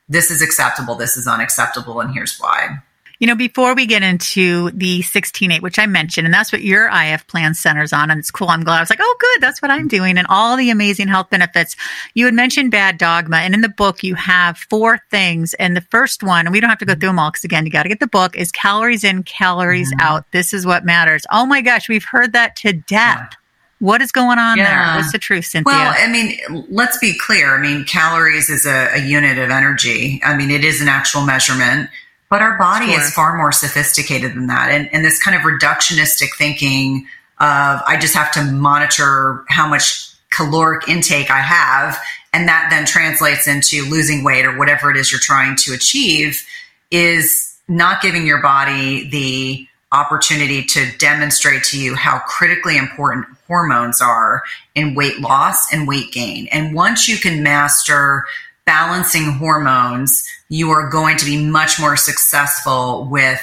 this 0.09 0.31
is 0.31 0.41
acceptable, 0.41 0.95
this 0.95 1.15
is 1.15 1.27
unacceptable, 1.27 2.01
and 2.01 2.13
here's 2.13 2.37
why. 2.41 2.77
You 3.23 3.27
know, 3.27 3.35
before 3.35 3.73
we 3.73 3.85
get 3.85 4.03
into 4.03 4.69
the 4.71 4.99
16.8, 4.99 5.61
which 5.61 5.79
I 5.79 5.85
mentioned, 5.85 6.27
and 6.27 6.33
that's 6.33 6.51
what 6.51 6.61
your 6.61 6.89
IF 6.93 7.25
plan 7.25 7.53
centers 7.53 7.93
on, 7.93 8.11
and 8.11 8.19
it's 8.19 8.29
cool. 8.29 8.49
I'm 8.49 8.65
glad. 8.65 8.79
I 8.79 8.81
was 8.81 8.89
like, 8.89 8.99
oh, 9.01 9.15
good, 9.17 9.41
that's 9.41 9.61
what 9.61 9.71
I'm 9.71 9.87
doing, 9.87 10.17
and 10.17 10.27
all 10.27 10.57
the 10.57 10.69
amazing 10.69 11.07
health 11.07 11.29
benefits. 11.29 11.77
You 12.15 12.25
had 12.25 12.33
mentioned 12.33 12.71
bad 12.71 12.97
dogma, 12.97 13.37
and 13.37 13.53
in 13.53 13.61
the 13.61 13.69
book, 13.69 14.03
you 14.03 14.15
have 14.15 14.57
four 14.57 14.99
things. 15.09 15.53
And 15.53 15.73
the 15.73 15.79
first 15.89 16.21
one, 16.21 16.47
and 16.47 16.51
we 16.51 16.59
don't 16.59 16.69
have 16.69 16.79
to 16.79 16.85
go 16.85 16.95
through 16.95 17.07
them 17.07 17.17
all 17.17 17.31
because, 17.31 17.45
again, 17.45 17.65
you 17.65 17.71
got 17.71 17.83
to 17.83 17.87
get 17.87 18.01
the 18.01 18.07
book, 18.07 18.35
is 18.35 18.51
calories 18.51 19.05
in, 19.05 19.23
calories 19.23 19.89
mm-hmm. 19.93 20.05
out. 20.05 20.29
This 20.33 20.53
is 20.53 20.65
what 20.65 20.83
matters. 20.83 21.25
Oh 21.31 21.45
my 21.45 21.61
gosh, 21.61 21.87
we've 21.87 22.03
heard 22.03 22.33
that 22.33 22.57
to 22.57 22.73
death. 22.73 23.29
Yeah. 23.31 23.37
What 23.79 24.01
is 24.01 24.11
going 24.11 24.37
on 24.37 24.57
yeah. 24.57 24.65
there? 24.65 24.97
What's 24.97 25.13
the 25.13 25.17
truth, 25.17 25.45
Cynthia? 25.45 25.71
Well, 25.71 25.93
I 25.97 26.11
mean, 26.11 26.65
let's 26.69 26.97
be 26.97 27.17
clear. 27.17 27.55
I 27.55 27.61
mean, 27.61 27.85
calories 27.85 28.49
is 28.49 28.65
a, 28.65 28.95
a 28.95 28.99
unit 28.99 29.37
of 29.37 29.49
energy. 29.49 30.19
I 30.25 30.35
mean, 30.35 30.51
it 30.51 30.65
is 30.65 30.81
an 30.81 30.89
actual 30.89 31.21
measurement. 31.21 31.89
But 32.33 32.41
our 32.41 32.57
body 32.57 32.87
sure. 32.87 32.99
is 32.99 33.13
far 33.13 33.37
more 33.37 33.51
sophisticated 33.51 34.33
than 34.33 34.47
that. 34.47 34.71
And, 34.71 34.91
and 34.91 35.05
this 35.05 35.21
kind 35.21 35.37
of 35.37 35.43
reductionistic 35.43 36.29
thinking 36.35 37.05
of 37.39 37.79
I 37.85 37.95
just 38.01 38.15
have 38.15 38.31
to 38.31 38.43
monitor 38.43 39.45
how 39.49 39.67
much 39.67 40.09
caloric 40.31 40.87
intake 40.87 41.29
I 41.29 41.41
have, 41.41 41.95
and 42.33 42.47
that 42.47 42.69
then 42.71 42.87
translates 42.87 43.47
into 43.47 43.85
losing 43.87 44.23
weight 44.23 44.47
or 44.47 44.57
whatever 44.57 44.89
it 44.89 44.97
is 44.97 45.11
you're 45.11 45.21
trying 45.21 45.55
to 45.57 45.73
achieve, 45.73 46.43
is 46.89 47.55
not 47.67 48.01
giving 48.01 48.25
your 48.25 48.41
body 48.41 49.07
the 49.09 49.67
opportunity 49.91 50.63
to 50.63 50.87
demonstrate 50.97 51.63
to 51.65 51.79
you 51.79 51.93
how 51.93 52.17
critically 52.25 52.77
important 52.77 53.27
hormones 53.45 54.01
are 54.01 54.41
in 54.73 54.95
weight 54.95 55.19
loss 55.19 55.71
and 55.71 55.87
weight 55.87 56.11
gain. 56.11 56.47
And 56.51 56.73
once 56.73 57.07
you 57.07 57.17
can 57.17 57.43
master 57.43 58.25
balancing 58.65 59.33
hormones, 59.33 60.27
you 60.49 60.69
are 60.71 60.89
going 60.89 61.17
to 61.17 61.25
be 61.25 61.43
much 61.43 61.79
more 61.79 61.97
successful 61.97 63.07
with 63.09 63.41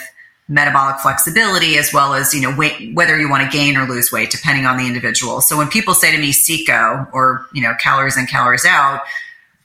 metabolic 0.51 0.99
flexibility 0.99 1.79
as 1.79 1.93
well 1.93 2.13
as 2.13 2.35
you 2.35 2.41
know 2.41 2.55
weight, 2.57 2.95
whether 2.95 3.19
you 3.19 3.31
want 3.31 3.49
to 3.49 3.57
gain 3.57 3.77
or 3.77 3.87
lose 3.87 4.11
weight 4.11 4.31
depending 4.31 4.67
on 4.67 4.77
the 4.77 4.87
individual. 4.87 5.41
So 5.41 5.57
when 5.57 5.69
people 5.69 5.95
say 5.95 6.11
to 6.11 6.19
me 6.19 6.33
CICO 6.33 7.09
or 7.13 7.47
you 7.55 7.63
know 7.63 7.75
calories 7.81 8.17
in 8.19 8.27
calories 8.27 8.67
out 8.67 9.03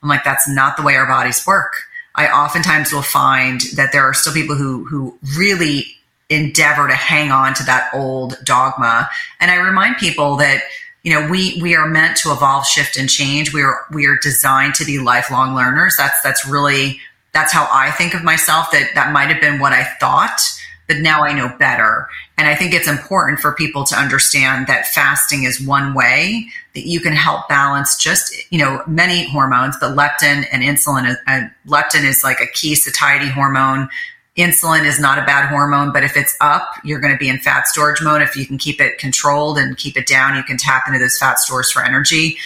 i'm 0.03 0.09
like 0.09 0.23
that's 0.23 0.47
not 0.47 0.77
the 0.77 0.83
way 0.83 0.95
our 0.95 1.07
bodies 1.07 1.45
work. 1.45 1.73
I 2.13 2.27
oftentimes 2.27 2.93
will 2.93 3.01
find 3.01 3.61
that 3.75 3.91
there 3.91 4.03
are 4.03 4.13
still 4.13 4.33
people 4.33 4.55
who 4.55 4.85
who 4.85 5.17
really 5.37 5.87
endeavor 6.29 6.87
to 6.87 6.95
hang 6.95 7.31
on 7.31 7.53
to 7.55 7.63
that 7.63 7.89
old 7.93 8.37
dogma. 8.43 9.09
And 9.39 9.49
i 9.49 9.55
remind 9.55 9.97
people 9.97 10.35
that 10.37 10.61
you 11.05 11.13
know 11.13 11.29
we 11.29 11.57
we 11.61 11.73
are 11.73 11.87
meant 11.87 12.17
to 12.17 12.33
evolve 12.33 12.65
shift 12.65 12.97
and 12.97 13.09
change. 13.09 13.53
We 13.53 13.61
are 13.61 13.85
we 13.93 14.05
are 14.07 14.17
designed 14.21 14.75
to 14.75 14.85
be 14.85 14.99
lifelong 14.99 15.55
learners. 15.55 15.95
That's 15.97 16.21
that's 16.21 16.45
really 16.45 16.99
that's 17.35 17.51
how 17.51 17.67
i 17.71 17.91
think 17.91 18.15
of 18.15 18.23
myself 18.23 18.71
that 18.71 18.89
that 18.95 19.11
might 19.11 19.29
have 19.29 19.41
been 19.41 19.59
what 19.59 19.73
i 19.73 19.83
thought 19.99 20.39
but 20.87 20.97
now 20.97 21.23
i 21.23 21.33
know 21.33 21.49
better. 21.59 22.07
And 22.37 22.47
i 22.47 22.55
think 22.55 22.73
it's 22.73 22.87
important 22.87 23.39
for 23.39 23.53
people 23.53 23.83
to 23.85 23.95
understand 23.95 24.67
that 24.67 24.87
fasting 24.87 25.43
is 25.43 25.61
one 25.61 25.93
way 25.93 26.47
that 26.73 26.87
you 26.87 26.99
can 26.99 27.13
help 27.13 27.47
balance 27.47 27.97
just 27.97 28.33
you 28.51 28.59
know 28.59 28.81
many 28.87 29.29
hormones 29.29 29.75
but 29.79 29.95
leptin 29.95 30.45
and 30.51 30.63
insulin 30.63 31.15
uh, 31.27 31.41
leptin 31.67 32.03
is 32.03 32.23
like 32.23 32.39
a 32.39 32.47
key 32.47 32.75
satiety 32.75 33.29
hormone 33.29 33.89
insulin 34.37 34.85
is 34.85 34.99
not 34.99 35.17
a 35.17 35.25
bad 35.25 35.49
hormone, 35.49 35.93
but 35.93 36.03
if 36.03 36.17
it's 36.17 36.35
up, 36.41 36.69
you're 36.83 36.99
going 36.99 37.13
to 37.13 37.17
be 37.17 37.29
in 37.29 37.39
fat 37.39 37.67
storage 37.67 38.01
mode. 38.01 38.21
If 38.21 38.35
you 38.35 38.45
can 38.45 38.57
keep 38.57 38.81
it 38.81 38.97
controlled 38.97 39.57
and 39.57 39.77
keep 39.77 39.97
it 39.97 40.07
down, 40.07 40.35
you 40.35 40.43
can 40.43 40.57
tap 40.57 40.83
into 40.87 40.99
those 40.99 41.17
fat 41.17 41.39
stores 41.39 41.71
for 41.71 41.83
energy. 41.83 42.37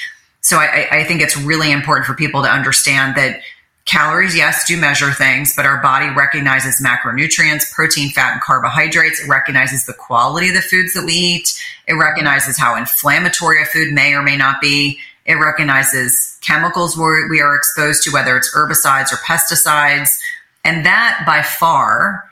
So 0.41 0.57
I, 0.57 0.87
I 0.91 1.03
think 1.03 1.21
it's 1.21 1.37
really 1.37 1.71
important 1.71 2.05
for 2.05 2.13
people 2.13 2.43
to 2.43 2.49
understand 2.49 3.15
that 3.15 3.41
calories, 3.85 4.35
yes, 4.35 4.67
do 4.67 4.79
measure 4.79 5.11
things, 5.11 5.55
but 5.55 5.65
our 5.65 5.81
body 5.81 6.09
recognizes 6.09 6.79
macronutrients, 6.79 7.71
protein, 7.73 8.09
fat, 8.11 8.33
and 8.33 8.41
carbohydrates. 8.41 9.23
It 9.23 9.27
recognizes 9.27 9.85
the 9.85 9.93
quality 9.93 10.49
of 10.49 10.53
the 10.53 10.61
foods 10.61 10.93
that 10.93 11.05
we 11.05 11.13
eat. 11.13 11.59
It 11.87 11.93
recognizes 11.93 12.57
how 12.57 12.75
inflammatory 12.75 13.63
a 13.63 13.65
food 13.65 13.91
may 13.91 14.13
or 14.13 14.21
may 14.21 14.37
not 14.37 14.61
be. 14.61 14.99
It 15.25 15.35
recognizes 15.35 16.37
chemicals 16.41 16.97
we 16.97 17.41
are 17.41 17.55
exposed 17.55 18.03
to, 18.03 18.11
whether 18.11 18.37
it's 18.37 18.55
herbicides 18.55 19.11
or 19.11 19.17
pesticides 19.17 20.19
and 20.69 20.85
that 20.85 21.23
by 21.25 21.41
far, 21.41 22.29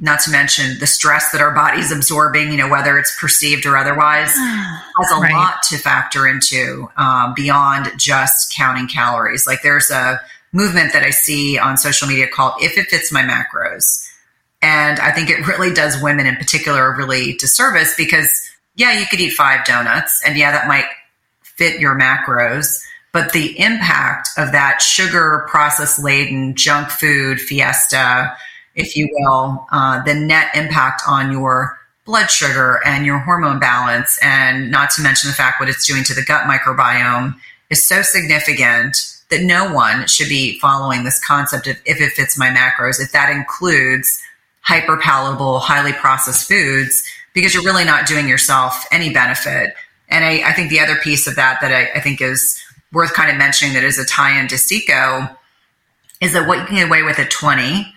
not 0.00 0.18
to 0.18 0.30
mention 0.32 0.76
the 0.80 0.88
stress 0.88 1.30
that 1.30 1.40
our 1.40 1.54
body's 1.54 1.92
absorbing, 1.92 2.50
you 2.50 2.56
know, 2.56 2.68
whether 2.68 2.98
it's 2.98 3.16
perceived 3.20 3.64
or 3.64 3.76
otherwise, 3.76 4.32
has 4.34 5.12
a 5.12 5.20
right. 5.20 5.32
lot 5.32 5.62
to 5.68 5.78
factor 5.78 6.26
into 6.26 6.88
um, 6.96 7.32
beyond 7.36 7.88
just 7.96 8.52
counting 8.52 8.88
calories. 8.88 9.46
Like 9.46 9.62
there's 9.62 9.88
a 9.92 10.20
movement 10.52 10.92
that 10.94 11.04
I 11.04 11.10
see 11.10 11.58
on 11.58 11.76
social 11.76 12.08
media 12.08 12.26
called 12.26 12.54
If 12.60 12.76
It 12.76 12.88
Fits 12.88 13.12
My 13.12 13.22
Macros. 13.22 14.04
And 14.60 14.98
I 14.98 15.12
think 15.12 15.30
it 15.30 15.46
really 15.46 15.72
does 15.72 16.02
women 16.02 16.26
in 16.26 16.34
particular 16.34 16.88
a 16.88 16.96
really 16.96 17.34
disservice 17.34 17.94
because, 17.96 18.42
yeah, 18.74 18.98
you 18.98 19.06
could 19.06 19.20
eat 19.20 19.30
five 19.30 19.64
donuts, 19.64 20.20
and 20.26 20.36
yeah, 20.36 20.50
that 20.50 20.66
might 20.66 20.86
fit 21.42 21.78
your 21.78 21.96
macros 21.96 22.82
but 23.16 23.32
the 23.32 23.58
impact 23.58 24.28
of 24.36 24.52
that 24.52 24.82
sugar 24.82 25.46
process 25.48 25.98
laden 25.98 26.54
junk 26.54 26.90
food 26.90 27.40
fiesta, 27.40 28.36
if 28.74 28.94
you 28.94 29.08
will, 29.10 29.66
uh, 29.72 30.02
the 30.02 30.12
net 30.12 30.54
impact 30.54 31.00
on 31.08 31.32
your 31.32 31.78
blood 32.04 32.30
sugar 32.30 32.78
and 32.84 33.06
your 33.06 33.18
hormone 33.18 33.58
balance, 33.58 34.18
and 34.20 34.70
not 34.70 34.90
to 34.90 35.00
mention 35.00 35.30
the 35.30 35.34
fact 35.34 35.58
what 35.58 35.70
it's 35.70 35.86
doing 35.86 36.04
to 36.04 36.12
the 36.12 36.22
gut 36.22 36.42
microbiome, 36.42 37.34
is 37.70 37.82
so 37.82 38.02
significant 38.02 38.98
that 39.30 39.40
no 39.40 39.72
one 39.72 40.06
should 40.06 40.28
be 40.28 40.58
following 40.58 41.04
this 41.04 41.18
concept 41.24 41.66
of 41.66 41.78
if 41.86 42.02
it 42.02 42.12
fits 42.12 42.36
my 42.36 42.48
macros, 42.48 43.00
if 43.00 43.12
that 43.12 43.30
includes 43.34 44.22
hyper 44.60 44.98
palatable, 44.98 45.58
highly 45.58 45.94
processed 45.94 46.46
foods, 46.46 47.02
because 47.32 47.54
you're 47.54 47.64
really 47.64 47.82
not 47.82 48.06
doing 48.06 48.28
yourself 48.28 48.84
any 48.92 49.10
benefit. 49.10 49.74
And 50.10 50.22
I, 50.22 50.50
I 50.50 50.52
think 50.52 50.68
the 50.68 50.80
other 50.80 50.96
piece 50.96 51.26
of 51.26 51.34
that 51.36 51.62
that 51.62 51.72
I, 51.72 51.98
I 51.98 52.02
think 52.02 52.20
is 52.20 52.62
worth 52.96 53.12
kind 53.12 53.30
of 53.30 53.36
mentioning 53.36 53.74
that 53.74 53.84
is 53.84 53.98
a 53.98 54.06
tie 54.06 54.40
in 54.40 54.48
to 54.48 54.56
CICO 54.56 55.28
is 56.22 56.32
that 56.32 56.48
what 56.48 56.58
you 56.58 56.64
can 56.64 56.76
get 56.76 56.88
away 56.88 57.02
with 57.02 57.18
at 57.18 57.30
20 57.30 57.92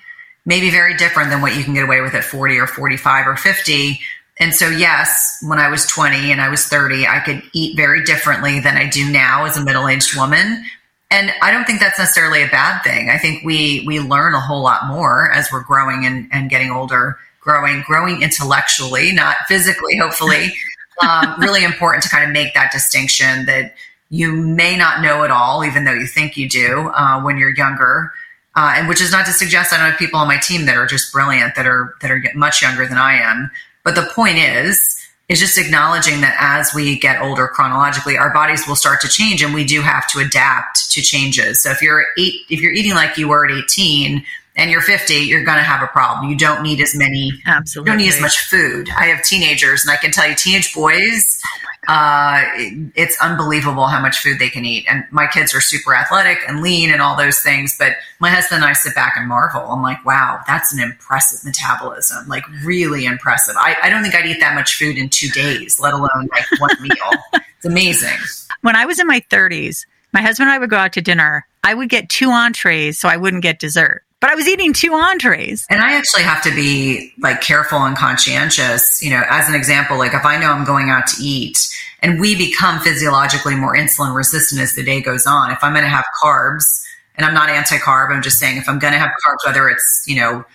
may 0.46 0.60
be 0.60 0.70
very 0.70 0.94
different 0.98 1.30
than 1.30 1.42
what 1.42 1.56
you 1.56 1.64
can 1.64 1.74
get 1.74 1.86
away 1.86 2.02
with 2.02 2.14
at 2.14 2.26
40 2.26 2.58
or 2.58 2.68
45 2.68 3.28
or 3.28 3.38
50. 3.38 3.98
And 4.42 4.54
so, 4.54 4.68
yes, 4.68 5.38
when 5.42 5.58
I 5.58 5.70
was 5.70 5.86
20 5.86 6.34
and 6.34 6.42
I 6.42 6.50
was 6.50 6.66
30, 6.66 7.08
I 7.08 7.22
could 7.22 7.42
eat 7.54 7.78
very 7.78 8.04
differently 8.04 8.60
than 8.60 8.76
I 8.76 8.90
do 8.90 9.10
now 9.10 9.46
as 9.46 9.56
a 9.56 9.64
middle 9.64 9.88
aged 9.88 10.18
woman. 10.18 10.66
And 11.10 11.32
I 11.42 11.52
don't 11.52 11.64
think 11.64 11.80
that's 11.80 11.98
necessarily 11.98 12.44
a 12.44 12.50
bad 12.50 12.82
thing. 12.84 13.10
I 13.10 13.18
think 13.18 13.46
we 13.46 13.86
we 13.88 14.02
learn 14.02 14.34
a 14.34 14.42
whole 14.42 14.62
lot 14.62 14.86
more 14.86 15.32
as 15.32 15.48
we're 15.50 15.64
growing 15.64 16.06
and, 16.06 16.28
and 16.34 16.50
getting 16.50 16.72
older, 16.72 17.18
growing, 17.40 17.84
growing 17.88 18.22
intellectually, 18.22 19.14
not 19.14 19.38
physically, 19.48 19.96
hopefully. 19.96 20.54
um, 21.08 21.36
really 21.40 21.64
important 21.64 22.04
to 22.04 22.10
kind 22.10 22.26
of 22.26 22.32
make 22.32 22.54
that 22.54 22.72
distinction 22.74 23.46
that 23.46 23.76
you 24.10 24.32
may 24.32 24.76
not 24.76 25.02
know 25.02 25.24
it 25.24 25.32
all, 25.32 25.64
even 25.64 25.84
though 25.84 25.94
you 25.94 26.08
think 26.08 26.36
you 26.36 26.50
do 26.50 26.90
uh, 26.90 27.22
when 27.22 27.38
you're 27.38 27.56
younger. 27.56 28.12
Uh, 28.56 28.74
and 28.76 28.90
which 28.90 29.00
is 29.00 29.12
not 29.12 29.26
to 29.26 29.32
suggest 29.32 29.72
I 29.72 29.78
don't 29.78 29.92
have 29.92 30.00
people 30.00 30.20
on 30.20 30.28
my 30.28 30.38
team 30.38 30.66
that 30.66 30.76
are 30.76 30.88
just 30.88 31.14
brilliant, 31.14 31.56
that 31.56 31.68
are 31.68 31.96
that 32.02 32.12
are 32.12 32.22
much 32.34 32.62
younger 32.62 32.88
than 32.88 32.98
I 32.98 33.14
am. 33.14 33.52
But 33.84 33.96
the 33.96 34.10
point 34.14 34.38
is, 34.38 35.00
is 35.30 35.40
just 35.40 35.58
acknowledging 35.60 36.22
that 36.22 36.36
as 36.40 36.74
we 36.74 36.98
get 36.98 37.22
older 37.22 37.48
chronologically, 37.48 38.18
our 38.18 38.34
bodies 38.34 38.68
will 38.68 38.76
start 38.76 39.00
to 39.02 39.08
change, 39.08 39.44
and 39.44 39.54
we 39.54 39.64
do 39.64 39.82
have 39.82 40.08
to 40.10 40.20
adapt 40.20 40.92
to 40.92 41.02
changes. 41.02 41.62
So 41.62 41.70
if 41.70 41.82
you're 41.82 42.04
eight, 42.18 42.42
if 42.50 42.60
you're 42.60 42.74
eating 42.74 42.96
like 42.96 43.18
you 43.18 43.28
were 43.28 43.46
at 43.46 43.52
18, 43.52 44.26
and 44.60 44.70
you're 44.70 44.82
50, 44.82 45.14
you're 45.14 45.46
going 45.46 45.58
to 45.58 45.64
have 45.64 45.82
a 45.82 45.88
problem. 45.88 46.30
You 46.30 46.38
don't 46.38 46.62
need 46.62 46.82
as 46.82 46.94
many, 46.94 47.32
absolutely, 47.46 47.90
you 47.90 47.98
don't 47.98 48.06
need 48.06 48.14
as 48.14 48.22
much 48.22 48.40
food. 48.40 48.90
I 48.98 49.06
have 49.06 49.24
teenagers, 49.24 49.84
and 49.84 49.92
I 49.92 49.96
can 49.96 50.12
tell 50.12 50.28
you, 50.28 50.36
teenage 50.36 50.74
boys, 50.74 51.42
oh 51.46 51.70
uh, 51.88 52.44
it, 52.56 52.92
it's 52.96 53.20
unbelievable 53.22 53.88
how 53.88 54.00
much 54.02 54.20
food 54.20 54.38
they 54.38 54.50
can 54.50 54.66
eat. 54.66 54.86
And 54.88 55.06
my 55.12 55.26
kids 55.28 55.56
are 55.56 55.62
super 55.62 55.96
athletic 55.96 56.38
and 56.48 56.62
lean 56.62 56.92
and 56.92 57.02
all 57.02 57.18
those 57.18 57.40
things. 57.40 57.76
But 57.80 57.94
my 58.20 58.30
husband 58.30 58.62
and 58.62 58.70
I 58.70 58.74
sit 58.74 58.94
back 58.94 59.14
and 59.16 59.28
marvel. 59.28 59.62
I'm 59.62 59.82
like, 59.82 60.06
wow, 60.06 60.42
that's 60.46 60.74
an 60.74 60.80
impressive 60.82 61.44
metabolism, 61.46 62.28
like 62.28 62.44
really 62.64 63.06
impressive. 63.06 63.56
I, 63.58 63.76
I 63.82 63.90
don't 63.90 64.04
think 64.04 64.14
I'd 64.14 64.26
eat 64.26 64.40
that 64.40 64.56
much 64.56 64.76
food 64.76 64.98
in 64.98 65.10
two 65.10 65.30
days, 65.30 65.80
let 65.80 65.94
alone 65.94 66.30
like 66.32 66.46
one 66.60 66.76
meal. 66.82 67.42
It's 67.58 67.66
amazing. 67.66 68.18
When 68.62 68.76
I 68.76 68.86
was 68.86 69.00
in 69.00 69.08
my 69.08 69.22
30s, 69.32 69.86
my 70.14 70.22
husband 70.22 70.50
and 70.50 70.56
I 70.56 70.60
would 70.60 70.70
go 70.70 70.78
out 70.78 70.94
to 70.94 71.02
dinner. 71.02 71.48
I 71.64 71.74
would 71.74 71.90
get 71.90 72.10
two 72.10 72.30
entrees 72.30 73.00
so 73.00 73.10
I 73.10 73.18
wouldn't 73.18 73.44
get 73.44 73.60
dessert 73.60 74.04
but 74.22 74.30
I 74.30 74.36
was 74.36 74.48
eating 74.48 74.74
two 74.74 74.94
entrees. 74.94 75.66
And 75.70 75.82
I 75.82 75.94
actually 75.94 76.24
have 76.24 76.44
to 76.44 76.54
be 76.54 77.14
like 77.20 77.42
careful 77.42 77.80
and 77.80 77.96
conscientious. 77.96 79.02
You 79.02 79.12
know, 79.12 79.24
as 79.30 79.48
an 79.48 79.56
example, 79.56 79.98
like 79.98 80.14
if 80.14 80.26
I 80.26 80.38
know 80.38 80.52
I'm 80.52 80.66
going 80.66 80.90
out 80.90 81.08
to 81.08 81.24
eat 81.24 81.58
and 82.02 82.20
we 82.20 82.36
become 82.36 82.80
physiologically 82.80 83.56
more 83.56 83.76
insulin 83.76 84.14
resistant 84.16 84.62
as 84.62 84.76
the 84.76 84.84
day 84.84 85.02
goes 85.02 85.26
on, 85.26 85.52
if 85.52 85.64
I'm 85.64 85.74
going 85.74 85.84
to 85.84 85.90
have 85.90 86.06
carbs, 86.22 86.84
and 87.16 87.26
I'm 87.26 87.34
not 87.34 87.50
anti 87.50 87.78
carb, 87.78 88.12
I'm 88.12 88.22
just 88.22 88.40
saying 88.40 88.58
if 88.58 88.70
I'm 88.70 88.80
going 88.80 88.94
to 88.94 89.00
have 89.00 89.12
carbs, 89.26 89.46
whether 89.46 89.68
it's, 89.68 90.06
you 90.08 90.16
know, 90.16 90.46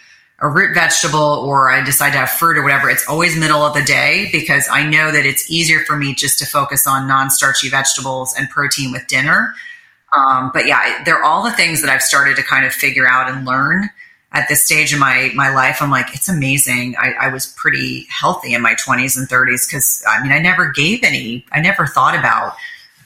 a 0.40 0.48
root 0.48 0.74
vegetable 0.74 1.20
or 1.20 1.70
I 1.70 1.82
decide 1.84 2.12
to 2.12 2.18
have 2.18 2.30
fruit 2.30 2.56
or 2.56 2.62
whatever, 2.62 2.90
it's 2.90 3.06
always 3.06 3.36
middle 3.36 3.62
of 3.62 3.74
the 3.74 3.82
day 3.82 4.28
because 4.32 4.66
I 4.70 4.86
know 4.88 5.12
that 5.12 5.26
it's 5.26 5.50
easier 5.50 5.80
for 5.80 5.96
me 5.96 6.14
just 6.14 6.38
to 6.40 6.46
focus 6.46 6.86
on 6.86 7.06
non 7.06 7.30
starchy 7.30 7.68
vegetables 7.68 8.34
and 8.36 8.48
protein 8.48 8.92
with 8.92 9.06
dinner 9.06 9.54
um, 10.16 10.50
but 10.52 10.66
yeah, 10.66 11.02
they're 11.04 11.22
all 11.22 11.42
the 11.42 11.52
things 11.52 11.80
that 11.82 11.90
I've 11.90 12.02
started 12.02 12.36
to 12.36 12.42
kind 12.42 12.64
of 12.64 12.72
figure 12.72 13.08
out 13.08 13.30
and 13.30 13.46
learn 13.46 13.90
at 14.32 14.48
this 14.48 14.64
stage 14.64 14.92
in 14.92 14.98
my 14.98 15.30
my 15.34 15.54
life. 15.54 15.80
I'm 15.80 15.90
like, 15.90 16.14
it's 16.14 16.28
amazing. 16.28 16.96
I, 16.98 17.12
I 17.20 17.28
was 17.32 17.46
pretty 17.56 18.06
healthy 18.10 18.54
in 18.54 18.62
my 18.62 18.74
20s 18.74 19.16
and 19.16 19.28
30s 19.28 19.68
because 19.68 20.04
I 20.06 20.22
mean, 20.22 20.32
I 20.32 20.38
never 20.38 20.70
gave 20.70 21.04
any. 21.04 21.46
I 21.52 21.60
never 21.60 21.86
thought 21.86 22.16
about 22.18 22.56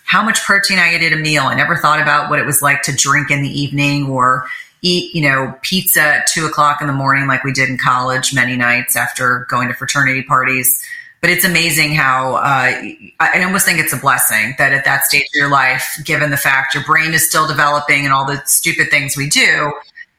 how 0.04 0.22
much 0.22 0.40
protein 0.40 0.78
I 0.78 0.94
ate 0.94 1.02
at 1.02 1.12
a 1.12 1.16
meal. 1.16 1.42
I 1.42 1.54
never 1.54 1.76
thought 1.76 2.00
about 2.00 2.30
what 2.30 2.38
it 2.38 2.46
was 2.46 2.62
like 2.62 2.82
to 2.82 2.92
drink 2.92 3.30
in 3.30 3.42
the 3.42 3.60
evening 3.60 4.08
or 4.08 4.46
eat, 4.80 5.14
you 5.14 5.28
know, 5.28 5.54
pizza 5.62 6.00
at 6.00 6.26
two 6.26 6.46
o'clock 6.46 6.80
in 6.80 6.86
the 6.86 6.92
morning 6.92 7.26
like 7.26 7.44
we 7.44 7.52
did 7.52 7.68
in 7.68 7.76
college 7.76 8.32
many 8.32 8.56
nights 8.56 8.96
after 8.96 9.46
going 9.50 9.68
to 9.68 9.74
fraternity 9.74 10.22
parties 10.22 10.82
but 11.20 11.30
it's 11.30 11.44
amazing 11.44 11.94
how 11.94 12.36
uh, 12.36 12.72
I 13.20 13.42
almost 13.44 13.66
think 13.66 13.80
it's 13.80 13.92
a 13.92 13.96
blessing 13.96 14.54
that 14.58 14.72
at 14.72 14.84
that 14.84 15.04
stage 15.04 15.22
of 15.22 15.34
your 15.34 15.50
life, 15.50 16.00
given 16.04 16.30
the 16.30 16.36
fact 16.36 16.74
your 16.74 16.84
brain 16.84 17.12
is 17.12 17.26
still 17.26 17.46
developing 17.46 18.04
and 18.04 18.12
all 18.12 18.24
the 18.24 18.40
stupid 18.46 18.90
things 18.90 19.16
we 19.16 19.28
do, 19.28 19.72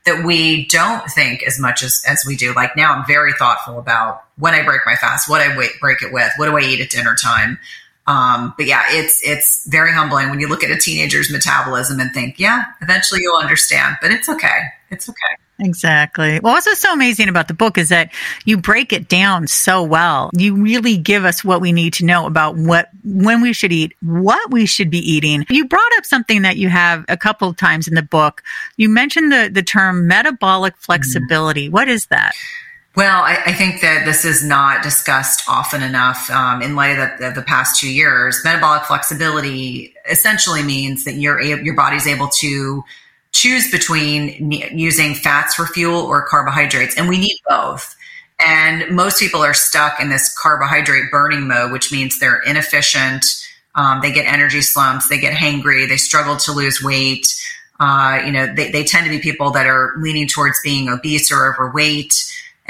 that 0.06 0.26
we 0.26 0.66
don't 0.68 1.10
think 1.12 1.44
as 1.44 1.60
much 1.60 1.84
as, 1.84 2.04
as 2.08 2.24
we 2.26 2.36
do. 2.36 2.54
Like 2.54 2.76
now, 2.76 2.94
I'm 2.94 3.06
very 3.06 3.34
thoughtful 3.34 3.80
about 3.80 4.24
when 4.38 4.54
I 4.54 4.64
break 4.64 4.82
my 4.86 4.96
fast, 4.96 5.30
what 5.30 5.42
I 5.42 5.56
break 5.80 6.02
it 6.02 6.12
with, 6.12 6.32
what 6.38 6.48
do 6.48 6.58
I 6.58 6.62
eat 6.62 6.82
at 6.82 6.90
dinner 6.90 7.16
time. 7.16 7.60
Um, 8.08 8.56
but 8.58 8.66
yeah, 8.66 8.86
it's 8.90 9.22
it's 9.24 9.68
very 9.68 9.94
humbling 9.94 10.32
when 10.32 10.40
you 10.40 10.48
look 10.48 10.64
at 10.64 10.72
a 10.72 10.78
teenager's 10.78 11.32
metabolism 11.32 12.00
and 12.00 12.12
think, 12.12 12.40
yeah, 12.40 12.64
eventually 12.82 13.22
you'll 13.22 13.38
understand. 13.38 13.98
But 14.02 14.12
it's 14.12 14.28
okay. 14.28 14.62
It's 14.90 15.08
okay. 15.08 15.36
Exactly. 15.60 16.40
Well, 16.40 16.54
what's 16.54 16.80
so 16.80 16.94
amazing 16.94 17.28
about 17.28 17.48
the 17.48 17.54
book 17.54 17.78
is 17.78 17.90
that 17.90 18.12
you 18.46 18.58
break 18.58 18.94
it 18.94 19.08
down 19.10 19.48
so 19.48 19.84
well. 19.84 20.30
You 20.34 20.56
really 20.56 20.98
give 20.98 21.26
us 21.26 21.44
what 21.44 21.60
we 21.60 21.72
need 21.72 21.94
to 21.94 22.06
know 22.06 22.26
about 22.26 22.56
what, 22.56 22.90
when 23.04 23.42
we 23.42 23.54
should 23.54 23.72
eat, 23.72 23.94
what 24.02 24.52
we 24.52 24.66
should 24.66 24.90
be 24.90 25.00
eating. 25.00 25.46
You 25.50 25.68
brought 25.68 25.98
up 25.98 26.06
something 26.06 26.44
that 26.44 26.58
you 26.58 26.70
have 26.70 27.04
a 27.10 27.18
couple 27.18 27.54
times 27.54 27.88
in 27.88 27.96
the 27.96 28.04
book. 28.04 28.44
You 28.78 28.90
mentioned 28.90 29.32
the, 29.32 29.50
the 29.52 29.64
term 29.64 30.08
metabolic 30.08 30.78
flexibility. 30.78 31.66
Mm-hmm. 31.66 31.74
What 31.74 31.90
is 31.90 32.06
that? 32.08 32.34
Well, 32.96 33.22
I, 33.22 33.38
I, 33.46 33.54
think 33.54 33.82
that 33.82 34.04
this 34.04 34.26
is 34.26 34.44
not 34.44 34.82
discussed 34.82 35.44
often 35.48 35.84
enough 35.84 36.30
um, 36.32 36.62
in 36.62 36.76
light 36.76 36.98
of 36.98 37.20
the, 37.20 37.28
of 37.28 37.36
the, 37.36 37.44
past 37.44 37.80
two 37.80 37.90
years. 37.90 38.42
Metabolic 38.44 38.84
flexibility 38.84 39.94
essentially 40.10 40.64
means 40.64 41.06
that 41.06 41.14
your 41.14 41.40
your 41.40 41.76
body's 41.76 42.08
able 42.08 42.28
to 42.40 42.84
choose 43.32 43.72
between 43.72 44.52
using 44.52 45.16
fats 45.16 45.56
for 45.56 45.66
fuel 45.68 46.02
or 46.02 46.28
carbohydrates, 46.28 46.98
and 46.98 47.08
we 47.08 47.18
need 47.18 47.38
both. 47.48 47.96
And 48.46 48.96
most 48.96 49.20
people 49.20 49.42
are 49.44 49.54
stuck 49.54 50.00
in 50.00 50.10
this 50.10 50.34
carbohydrate 50.38 51.12
burning 51.12 51.48
mode, 51.48 51.72
which 51.72 51.92
means 51.92 52.20
they're 52.20 52.42
inefficient. 52.42 53.26
Um, 53.76 54.02
they 54.02 54.12
get 54.12 54.26
energy 54.26 54.62
slumps, 54.62 55.10
they 55.10 55.20
get 55.20 55.34
hangry, 55.34 55.88
they 55.88 55.98
struggle 55.98 56.38
to 56.38 56.52
lose 56.52 56.82
weight. 56.82 57.28
Uh, 57.80 58.22
you 58.26 58.32
know, 58.32 58.54
they, 58.54 58.72
they 58.72 58.84
tend 58.84 59.06
to 59.06 59.10
be 59.10 59.20
people 59.20 59.52
that 59.52 59.66
are 59.66 59.94
leaning 60.00 60.28
towards 60.28 60.60
being 60.62 60.90
obese 60.90 61.32
or 61.32 61.54
overweight. 61.54 62.14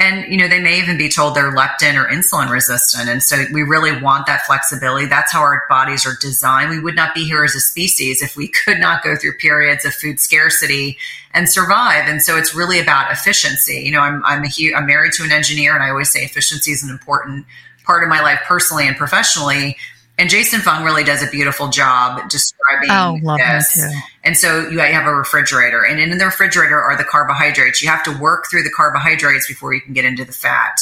And, 0.00 0.32
you 0.32 0.38
know, 0.38 0.48
they 0.48 0.60
may 0.60 0.78
even 0.78 0.96
be 0.96 1.10
told 1.10 1.34
they're 1.34 1.52
leptin 1.52 1.94
or 1.94 2.08
insulin 2.08 2.50
resistant. 2.50 3.10
And 3.10 3.22
so 3.22 3.44
we 3.52 3.62
really 3.62 4.00
want 4.00 4.26
that 4.26 4.46
flexibility. 4.46 5.04
That's 5.04 5.30
how 5.30 5.40
our 5.42 5.66
bodies 5.68 6.06
are 6.06 6.14
designed. 6.22 6.70
We 6.70 6.80
would 6.80 6.96
not 6.96 7.14
be 7.14 7.24
here 7.24 7.44
as 7.44 7.54
a 7.54 7.60
species 7.60 8.22
if 8.22 8.34
we 8.34 8.48
could 8.48 8.80
not 8.80 9.04
go 9.04 9.14
through 9.14 9.34
periods 9.34 9.84
of 9.84 9.92
food 9.92 10.18
scarcity 10.18 10.96
and 11.34 11.50
survive. 11.50 12.08
And 12.08 12.22
so 12.22 12.38
it's 12.38 12.54
really 12.54 12.80
about 12.80 13.12
efficiency. 13.12 13.82
You 13.82 13.92
know, 13.92 14.00
I'm, 14.00 14.24
I'm, 14.24 14.42
a, 14.42 14.74
I'm 14.74 14.86
married 14.86 15.12
to 15.18 15.22
an 15.22 15.32
engineer 15.32 15.74
and 15.74 15.82
I 15.84 15.90
always 15.90 16.10
say 16.10 16.24
efficiency 16.24 16.72
is 16.72 16.82
an 16.82 16.88
important 16.88 17.44
part 17.84 18.02
of 18.02 18.08
my 18.08 18.22
life 18.22 18.40
personally 18.46 18.88
and 18.88 18.96
professionally. 18.96 19.76
And 20.20 20.28
Jason 20.28 20.60
Fung 20.60 20.84
really 20.84 21.02
does 21.02 21.22
a 21.22 21.30
beautiful 21.30 21.68
job 21.68 22.28
describing 22.28 22.90
oh, 22.90 23.18
love 23.22 23.38
this. 23.38 23.72
Too. 23.72 23.90
And 24.22 24.36
so 24.36 24.68
you 24.68 24.78
have 24.78 25.06
a 25.06 25.14
refrigerator, 25.14 25.82
and 25.82 25.98
in 25.98 26.18
the 26.18 26.26
refrigerator 26.26 26.78
are 26.78 26.94
the 26.94 27.04
carbohydrates. 27.04 27.82
You 27.82 27.88
have 27.88 28.02
to 28.04 28.18
work 28.18 28.44
through 28.50 28.64
the 28.64 28.70
carbohydrates 28.70 29.48
before 29.48 29.72
you 29.72 29.80
can 29.80 29.94
get 29.94 30.04
into 30.04 30.26
the 30.26 30.32
fat. 30.32 30.78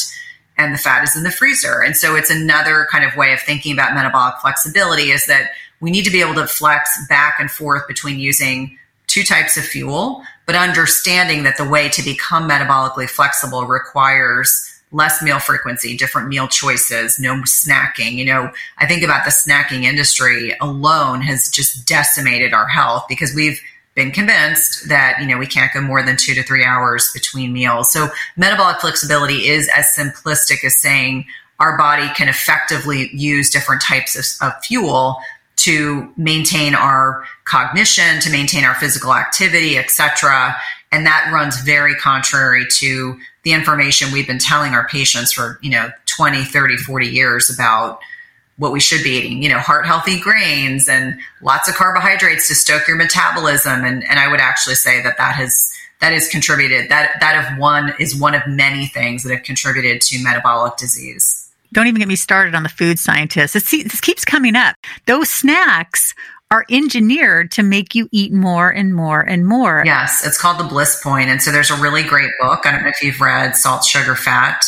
And 0.56 0.74
the 0.74 0.78
fat 0.78 1.04
is 1.04 1.14
in 1.14 1.22
the 1.22 1.30
freezer. 1.30 1.80
And 1.84 1.96
so 1.96 2.16
it's 2.16 2.30
another 2.30 2.88
kind 2.90 3.04
of 3.04 3.14
way 3.14 3.32
of 3.32 3.38
thinking 3.38 3.72
about 3.72 3.94
metabolic 3.94 4.34
flexibility 4.42 5.12
is 5.12 5.26
that 5.26 5.52
we 5.78 5.92
need 5.92 6.02
to 6.02 6.10
be 6.10 6.20
able 6.20 6.34
to 6.34 6.48
flex 6.48 6.98
back 7.08 7.36
and 7.38 7.48
forth 7.48 7.86
between 7.86 8.18
using 8.18 8.76
two 9.06 9.22
types 9.22 9.56
of 9.56 9.62
fuel, 9.62 10.20
but 10.46 10.56
understanding 10.56 11.44
that 11.44 11.56
the 11.58 11.68
way 11.68 11.88
to 11.90 12.02
become 12.02 12.50
metabolically 12.50 13.08
flexible 13.08 13.66
requires 13.66 14.77
less 14.90 15.22
meal 15.22 15.38
frequency, 15.38 15.96
different 15.96 16.28
meal 16.28 16.48
choices, 16.48 17.18
no 17.18 17.34
snacking. 17.42 18.12
You 18.12 18.24
know, 18.24 18.50
I 18.78 18.86
think 18.86 19.02
about 19.02 19.24
the 19.24 19.30
snacking 19.30 19.84
industry 19.84 20.56
alone 20.60 21.20
has 21.22 21.48
just 21.48 21.86
decimated 21.86 22.54
our 22.54 22.66
health 22.66 23.04
because 23.08 23.34
we've 23.34 23.60
been 23.94 24.10
convinced 24.12 24.88
that, 24.88 25.18
you 25.20 25.26
know, 25.26 25.36
we 25.36 25.46
can't 25.46 25.72
go 25.74 25.80
more 25.80 26.02
than 26.02 26.16
two 26.16 26.32
to 26.34 26.42
three 26.42 26.64
hours 26.64 27.10
between 27.12 27.52
meals. 27.52 27.92
So 27.92 28.08
metabolic 28.36 28.80
flexibility 28.80 29.48
is 29.48 29.68
as 29.74 29.86
simplistic 29.86 30.64
as 30.64 30.80
saying 30.80 31.26
our 31.58 31.76
body 31.76 32.08
can 32.14 32.28
effectively 32.28 33.10
use 33.12 33.50
different 33.50 33.82
types 33.82 34.40
of, 34.40 34.46
of 34.46 34.64
fuel 34.64 35.18
to 35.56 36.12
maintain 36.16 36.74
our 36.76 37.24
cognition, 37.44 38.20
to 38.20 38.30
maintain 38.30 38.64
our 38.64 38.76
physical 38.76 39.12
activity, 39.12 39.76
etc. 39.76 40.56
And 40.92 41.04
that 41.04 41.30
runs 41.32 41.60
very 41.60 41.96
contrary 41.96 42.64
to 42.76 43.18
the 43.48 43.54
information 43.54 44.12
we've 44.12 44.26
been 44.26 44.38
telling 44.38 44.74
our 44.74 44.86
patients 44.88 45.32
for, 45.32 45.58
you 45.62 45.70
know, 45.70 45.88
20, 46.04 46.44
30, 46.44 46.76
40 46.76 47.06
years 47.06 47.48
about 47.48 47.98
what 48.58 48.72
we 48.72 48.80
should 48.80 49.02
be 49.02 49.12
eating, 49.12 49.42
you 49.42 49.48
know, 49.48 49.58
heart 49.58 49.86
healthy 49.86 50.20
grains 50.20 50.86
and 50.86 51.18
lots 51.40 51.66
of 51.66 51.74
carbohydrates 51.74 52.46
to 52.48 52.54
stoke 52.54 52.86
your 52.86 52.98
metabolism. 52.98 53.86
And, 53.86 54.04
and 54.04 54.18
I 54.18 54.30
would 54.30 54.40
actually 54.40 54.74
say 54.74 55.02
that 55.02 55.16
that 55.16 55.34
has, 55.36 55.72
that 56.02 56.12
has 56.12 56.28
contributed 56.28 56.90
that, 56.90 57.16
that 57.20 57.50
of 57.50 57.58
one 57.58 57.94
is 57.98 58.20
one 58.20 58.34
of 58.34 58.42
many 58.46 58.86
things 58.86 59.22
that 59.22 59.32
have 59.32 59.44
contributed 59.44 60.02
to 60.02 60.22
metabolic 60.22 60.76
disease. 60.76 61.50
don't 61.72 61.86
even 61.86 62.00
get 62.00 62.08
me 62.08 62.16
started 62.16 62.54
on 62.54 62.64
the 62.64 62.68
food 62.68 62.98
scientists. 62.98 63.54
This, 63.54 63.70
this 63.70 64.02
keeps 64.02 64.26
coming 64.26 64.56
up. 64.56 64.76
Those 65.06 65.30
snacks 65.30 66.12
are 66.50 66.64
engineered 66.70 67.50
to 67.52 67.62
make 67.62 67.94
you 67.94 68.08
eat 68.10 68.32
more 68.32 68.70
and 68.70 68.94
more 68.94 69.20
and 69.20 69.46
more. 69.46 69.82
Yes, 69.84 70.26
it's 70.26 70.40
called 70.40 70.58
the 70.58 70.64
Bliss 70.64 71.02
Point. 71.02 71.28
And 71.28 71.42
so 71.42 71.52
there's 71.52 71.70
a 71.70 71.76
really 71.76 72.02
great 72.02 72.30
book. 72.40 72.66
I 72.66 72.72
don't 72.72 72.82
know 72.82 72.88
if 72.88 73.02
you've 73.02 73.20
read 73.20 73.54
Salt, 73.54 73.84
Sugar, 73.84 74.14
Fat. 74.14 74.64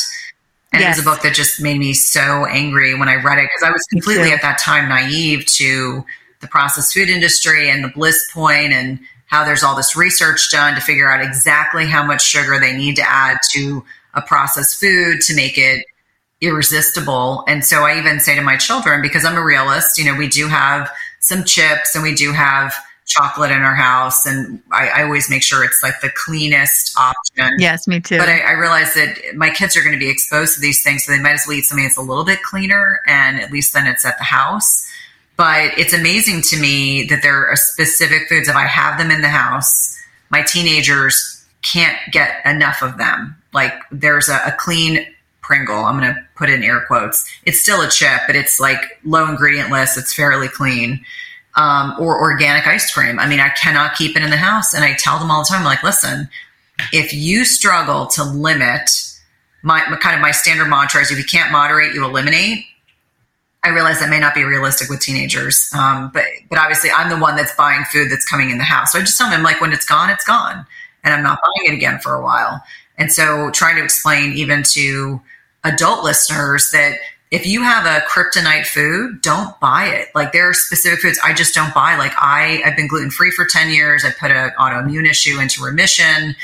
And 0.73 0.81
yes. 0.81 0.97
it 0.97 0.99
was 0.99 1.07
a 1.07 1.09
book 1.09 1.23
that 1.23 1.33
just 1.33 1.61
made 1.61 1.79
me 1.79 1.93
so 1.93 2.45
angry 2.45 2.97
when 2.97 3.09
I 3.09 3.15
read 3.15 3.39
it 3.39 3.49
because 3.53 3.67
I 3.67 3.71
was 3.71 3.83
completely 3.91 4.31
at 4.31 4.41
that 4.41 4.57
time 4.59 4.87
naive 4.87 5.45
to 5.47 6.05
the 6.39 6.47
processed 6.47 6.93
food 6.93 7.09
industry 7.09 7.69
and 7.69 7.83
the 7.83 7.89
Bliss 7.89 8.31
Point 8.31 8.71
and 8.71 8.99
how 9.25 9.43
there's 9.43 9.63
all 9.63 9.75
this 9.75 9.95
research 9.95 10.51
done 10.51 10.75
to 10.75 10.81
figure 10.81 11.11
out 11.11 11.21
exactly 11.21 11.85
how 11.85 12.05
much 12.05 12.21
sugar 12.21 12.59
they 12.59 12.75
need 12.75 12.95
to 12.97 13.09
add 13.09 13.37
to 13.51 13.83
a 14.13 14.21
processed 14.21 14.79
food 14.79 15.21
to 15.21 15.35
make 15.35 15.57
it 15.57 15.85
irresistible. 16.41 17.43
And 17.47 17.63
so 17.63 17.83
I 17.83 17.97
even 17.97 18.19
say 18.19 18.35
to 18.35 18.41
my 18.41 18.57
children, 18.57 19.01
because 19.01 19.25
I'm 19.25 19.37
a 19.37 19.43
realist, 19.43 19.97
you 19.97 20.05
know, 20.05 20.15
we 20.15 20.27
do 20.27 20.47
have 20.47 20.91
some 21.21 21.43
chips 21.45 21.95
and 21.95 22.03
we 22.03 22.13
do 22.13 22.33
have 22.33 22.73
chocolate 23.05 23.51
in 23.51 23.61
our 23.61 23.75
house. 23.75 24.25
And 24.25 24.61
I, 24.71 24.89
I 24.89 25.03
always 25.03 25.29
make 25.29 25.43
sure 25.43 25.63
it's 25.63 25.81
like 25.81 26.01
the 26.01 26.09
cleanest 26.09 26.97
option. 26.97 27.55
Yes, 27.59 27.87
me 27.87 27.99
too. 27.99 28.17
But 28.17 28.29
I, 28.29 28.39
I 28.39 28.51
realize 28.51 28.93
that 28.93 29.17
my 29.35 29.49
kids 29.49 29.75
are 29.77 29.81
going 29.81 29.93
to 29.93 29.99
be 29.99 30.09
exposed 30.09 30.55
to 30.55 30.61
these 30.61 30.83
things. 30.83 31.05
So 31.05 31.11
they 31.11 31.19
might 31.19 31.33
as 31.33 31.45
well 31.47 31.57
eat 31.57 31.63
something 31.63 31.85
that's 31.85 31.97
a 31.97 32.01
little 32.01 32.25
bit 32.25 32.41
cleaner. 32.43 32.99
And 33.07 33.39
at 33.39 33.51
least 33.51 33.73
then 33.73 33.87
it's 33.87 34.05
at 34.05 34.17
the 34.17 34.23
house. 34.23 34.87
But 35.37 35.77
it's 35.77 35.93
amazing 35.93 36.41
to 36.49 36.59
me 36.59 37.05
that 37.05 37.21
there 37.21 37.47
are 37.47 37.55
specific 37.55 38.27
foods. 38.27 38.47
If 38.47 38.55
I 38.55 38.65
have 38.65 38.97
them 38.97 39.11
in 39.11 39.21
the 39.21 39.29
house, 39.29 39.97
my 40.29 40.41
teenagers 40.43 41.45
can't 41.61 41.97
get 42.11 42.45
enough 42.45 42.81
of 42.81 42.97
them. 42.97 43.35
Like 43.53 43.73
there's 43.91 44.29
a, 44.29 44.41
a 44.45 44.55
clean 44.57 45.05
Pringle. 45.51 45.83
I'm 45.83 45.99
going 45.99 46.13
to 46.13 46.21
put 46.35 46.49
in 46.49 46.63
air 46.63 46.85
quotes. 46.87 47.29
It's 47.43 47.59
still 47.59 47.81
a 47.81 47.89
chip, 47.89 48.21
but 48.25 48.37
it's 48.37 48.57
like 48.57 48.79
low 49.03 49.29
ingredient 49.29 49.69
list. 49.69 49.97
It's 49.97 50.13
fairly 50.13 50.47
clean. 50.47 51.03
Um, 51.55 51.95
or 51.99 52.17
organic 52.17 52.65
ice 52.65 52.89
cream. 52.93 53.19
I 53.19 53.27
mean, 53.27 53.41
I 53.41 53.49
cannot 53.49 53.95
keep 53.95 54.15
it 54.15 54.23
in 54.23 54.29
the 54.29 54.37
house. 54.37 54.73
And 54.73 54.85
I 54.85 54.95
tell 54.95 55.19
them 55.19 55.29
all 55.29 55.43
the 55.43 55.49
time, 55.49 55.65
like, 55.65 55.83
listen, 55.83 56.29
if 56.93 57.13
you 57.13 57.43
struggle 57.43 58.07
to 58.07 58.23
limit 58.23 58.89
my, 59.61 59.85
my 59.89 59.97
kind 59.97 60.15
of 60.15 60.21
my 60.21 60.31
standard 60.31 60.69
mantra 60.69 61.01
is 61.01 61.11
if 61.11 61.17
you 61.17 61.25
can't 61.25 61.51
moderate, 61.51 61.93
you 61.93 62.05
eliminate. 62.05 62.65
I 63.63 63.69
realize 63.69 63.99
that 63.99 64.09
may 64.09 64.19
not 64.19 64.33
be 64.33 64.45
realistic 64.45 64.89
with 64.89 65.01
teenagers, 65.01 65.69
um, 65.77 66.09
but 66.13 66.23
but 66.49 66.57
obviously 66.57 66.89
I'm 66.89 67.09
the 67.09 67.17
one 67.17 67.35
that's 67.35 67.53
buying 67.55 67.83
food 67.83 68.09
that's 68.09 68.25
coming 68.25 68.49
in 68.49 68.57
the 68.57 68.63
house. 68.63 68.93
So 68.93 68.99
I 68.99 69.01
just 69.01 69.17
tell 69.17 69.29
them 69.29 69.43
like 69.43 69.61
when 69.61 69.71
it's 69.71 69.85
gone, 69.85 70.09
it's 70.09 70.23
gone, 70.23 70.65
and 71.03 71.13
I'm 71.13 71.21
not 71.21 71.39
buying 71.43 71.71
it 71.71 71.75
again 71.75 71.99
for 71.99 72.15
a 72.15 72.23
while. 72.23 72.63
And 72.97 73.11
so 73.11 73.51
trying 73.51 73.75
to 73.75 73.83
explain 73.83 74.33
even 74.33 74.63
to 74.63 75.21
adult 75.63 76.03
listeners 76.03 76.71
that 76.71 76.97
if 77.31 77.45
you 77.45 77.63
have 77.63 77.85
a 77.85 78.05
kryptonite 78.05 78.65
food, 78.65 79.21
don't 79.21 79.57
buy 79.61 79.85
it. 79.85 80.09
Like 80.13 80.33
there 80.33 80.49
are 80.49 80.53
specific 80.53 80.99
foods 80.99 81.19
I 81.23 81.33
just 81.33 81.55
don't 81.55 81.73
buy. 81.73 81.95
Like 81.95 82.11
I, 82.17 82.61
I've 82.65 82.75
been 82.75 82.87
gluten 82.87 83.09
free 83.09 83.31
for 83.31 83.45
10 83.45 83.71
years. 83.71 84.03
I 84.03 84.11
put 84.11 84.31
an 84.31 84.51
autoimmune 84.59 85.09
issue 85.09 85.39
into 85.39 85.63
remission. 85.63 86.35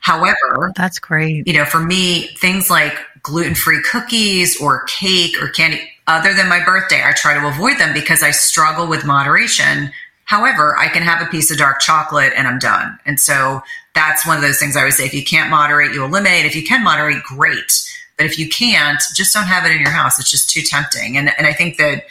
However, 0.00 0.72
that's 0.76 0.98
great. 0.98 1.46
You 1.46 1.54
know, 1.54 1.64
for 1.64 1.80
me, 1.80 2.28
things 2.36 2.68
like 2.68 2.94
gluten 3.22 3.54
free 3.54 3.82
cookies 3.90 4.60
or 4.60 4.84
cake 4.84 5.42
or 5.42 5.48
candy, 5.48 5.80
other 6.06 6.34
than 6.34 6.48
my 6.48 6.62
birthday, 6.62 7.02
I 7.04 7.12
try 7.12 7.34
to 7.34 7.46
avoid 7.46 7.78
them 7.78 7.94
because 7.94 8.22
I 8.22 8.30
struggle 8.30 8.86
with 8.86 9.06
moderation. 9.06 9.90
However, 10.24 10.76
I 10.78 10.88
can 10.88 11.02
have 11.02 11.26
a 11.26 11.30
piece 11.30 11.50
of 11.50 11.56
dark 11.56 11.80
chocolate 11.80 12.34
and 12.36 12.46
I'm 12.46 12.58
done. 12.58 12.98
And 13.06 13.18
so 13.18 13.62
that's 13.94 14.26
one 14.26 14.36
of 14.36 14.42
those 14.42 14.58
things 14.58 14.76
I 14.76 14.84
would 14.84 14.92
say 14.92 15.06
if 15.06 15.14
you 15.14 15.24
can't 15.24 15.50
moderate, 15.50 15.94
you 15.94 16.04
eliminate. 16.04 16.44
If 16.44 16.54
you 16.54 16.64
can 16.64 16.84
moderate, 16.84 17.22
great 17.22 17.72
but 18.18 18.26
if 18.26 18.38
you 18.38 18.48
can't, 18.48 19.00
just 19.14 19.32
don't 19.32 19.46
have 19.46 19.64
it 19.64 19.70
in 19.72 19.80
your 19.80 19.92
house. 19.92 20.18
It's 20.18 20.30
just 20.30 20.50
too 20.50 20.60
tempting. 20.60 21.16
And, 21.16 21.30
and 21.38 21.46
I 21.46 21.52
think 21.52 21.78
that 21.78 22.04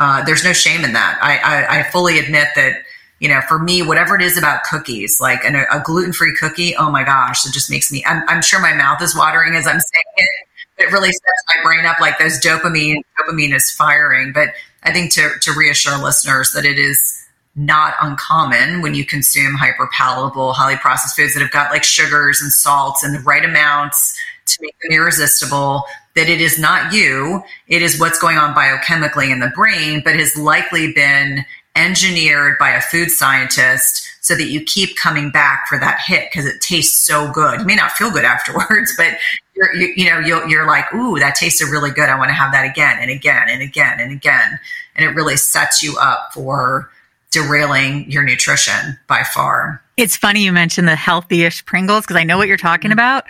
uh, 0.00 0.24
there's 0.24 0.42
no 0.42 0.54
shame 0.54 0.84
in 0.84 0.94
that. 0.94 1.18
I, 1.22 1.36
I, 1.36 1.80
I, 1.80 1.82
fully 1.90 2.18
admit 2.18 2.48
that, 2.56 2.82
you 3.18 3.28
know, 3.28 3.42
for 3.46 3.58
me, 3.58 3.82
whatever 3.82 4.16
it 4.16 4.22
is 4.22 4.38
about 4.38 4.62
cookies, 4.64 5.20
like 5.20 5.44
an, 5.44 5.54
a 5.54 5.82
gluten 5.84 6.14
free 6.14 6.34
cookie, 6.40 6.74
oh 6.74 6.90
my 6.90 7.04
gosh, 7.04 7.46
it 7.46 7.52
just 7.52 7.70
makes 7.70 7.92
me, 7.92 8.02
I'm, 8.06 8.22
I'm 8.26 8.40
sure 8.40 8.58
my 8.62 8.72
mouth 8.72 9.02
is 9.02 9.14
watering 9.14 9.54
as 9.54 9.66
I'm 9.66 9.78
saying 9.78 10.14
it. 10.16 10.30
It 10.78 10.92
really 10.92 11.12
sets 11.12 11.44
my 11.54 11.62
brain 11.62 11.84
up 11.84 12.00
like 12.00 12.18
those 12.18 12.40
dopamine, 12.40 13.02
dopamine 13.18 13.54
is 13.54 13.70
firing. 13.70 14.32
But 14.32 14.48
I 14.84 14.92
think 14.94 15.12
to, 15.12 15.32
to 15.42 15.52
reassure 15.52 16.02
listeners 16.02 16.52
that 16.52 16.64
it 16.64 16.78
is 16.78 17.20
not 17.54 17.94
uncommon 18.00 18.80
when 18.80 18.94
you 18.94 19.04
consume 19.04 19.54
hyper 19.54 19.90
palatable, 19.92 20.54
highly 20.54 20.76
processed 20.76 21.16
foods 21.16 21.34
that 21.34 21.42
have 21.42 21.50
got 21.50 21.70
like 21.70 21.84
sugars 21.84 22.40
and 22.40 22.50
salts 22.50 23.04
and 23.04 23.14
the 23.14 23.20
right 23.20 23.44
amounts 23.44 24.18
to 24.54 24.62
make 24.62 24.76
them 24.82 24.92
irresistible, 24.92 25.84
that 26.16 26.28
it 26.28 26.40
is 26.40 26.58
not 26.58 26.92
you, 26.92 27.42
it 27.68 27.82
is 27.82 27.98
what's 27.98 28.18
going 28.18 28.36
on 28.36 28.54
biochemically 28.54 29.30
in 29.30 29.40
the 29.40 29.52
brain, 29.54 30.02
but 30.04 30.16
has 30.16 30.36
likely 30.36 30.92
been 30.92 31.44
engineered 31.76 32.58
by 32.58 32.70
a 32.70 32.80
food 32.80 33.10
scientist 33.10 34.08
so 34.20 34.34
that 34.34 34.48
you 34.48 34.62
keep 34.62 34.96
coming 34.96 35.30
back 35.30 35.66
for 35.68 35.78
that 35.78 36.00
hit 36.04 36.28
because 36.30 36.46
it 36.46 36.60
tastes 36.60 36.98
so 37.06 37.30
good. 37.32 37.60
You 37.60 37.66
may 37.66 37.76
not 37.76 37.92
feel 37.92 38.10
good 38.10 38.24
afterwards, 38.36 38.92
but 38.96 39.16
you're, 39.54 39.74
you, 39.74 39.92
you 39.96 40.10
know, 40.10 40.18
you're, 40.18 40.48
you're 40.48 40.66
like, 40.66 40.92
ooh, 40.94 41.18
that 41.18 41.34
tasted 41.34 41.68
really 41.68 41.90
good. 41.90 42.08
I 42.08 42.18
want 42.18 42.28
to 42.28 42.34
have 42.34 42.52
that 42.52 42.64
again 42.64 42.98
and 43.00 43.10
again 43.10 43.48
and 43.48 43.62
again 43.62 44.00
and 44.00 44.12
again. 44.12 44.58
And 44.96 45.04
it 45.04 45.14
really 45.14 45.36
sets 45.36 45.82
you 45.82 45.96
up 45.98 46.32
for 46.34 46.90
derailing 47.30 48.10
your 48.10 48.22
nutrition 48.22 48.98
by 49.06 49.22
far. 49.22 49.82
It's 49.96 50.16
funny 50.16 50.44
you 50.44 50.52
mentioned 50.52 50.88
the 50.88 50.96
healthy-ish 50.96 51.64
Pringles 51.64 52.02
because 52.02 52.16
I 52.16 52.24
know 52.24 52.38
what 52.38 52.48
you're 52.48 52.56
talking 52.56 52.90
mm-hmm. 52.90 52.98
about. 52.98 53.24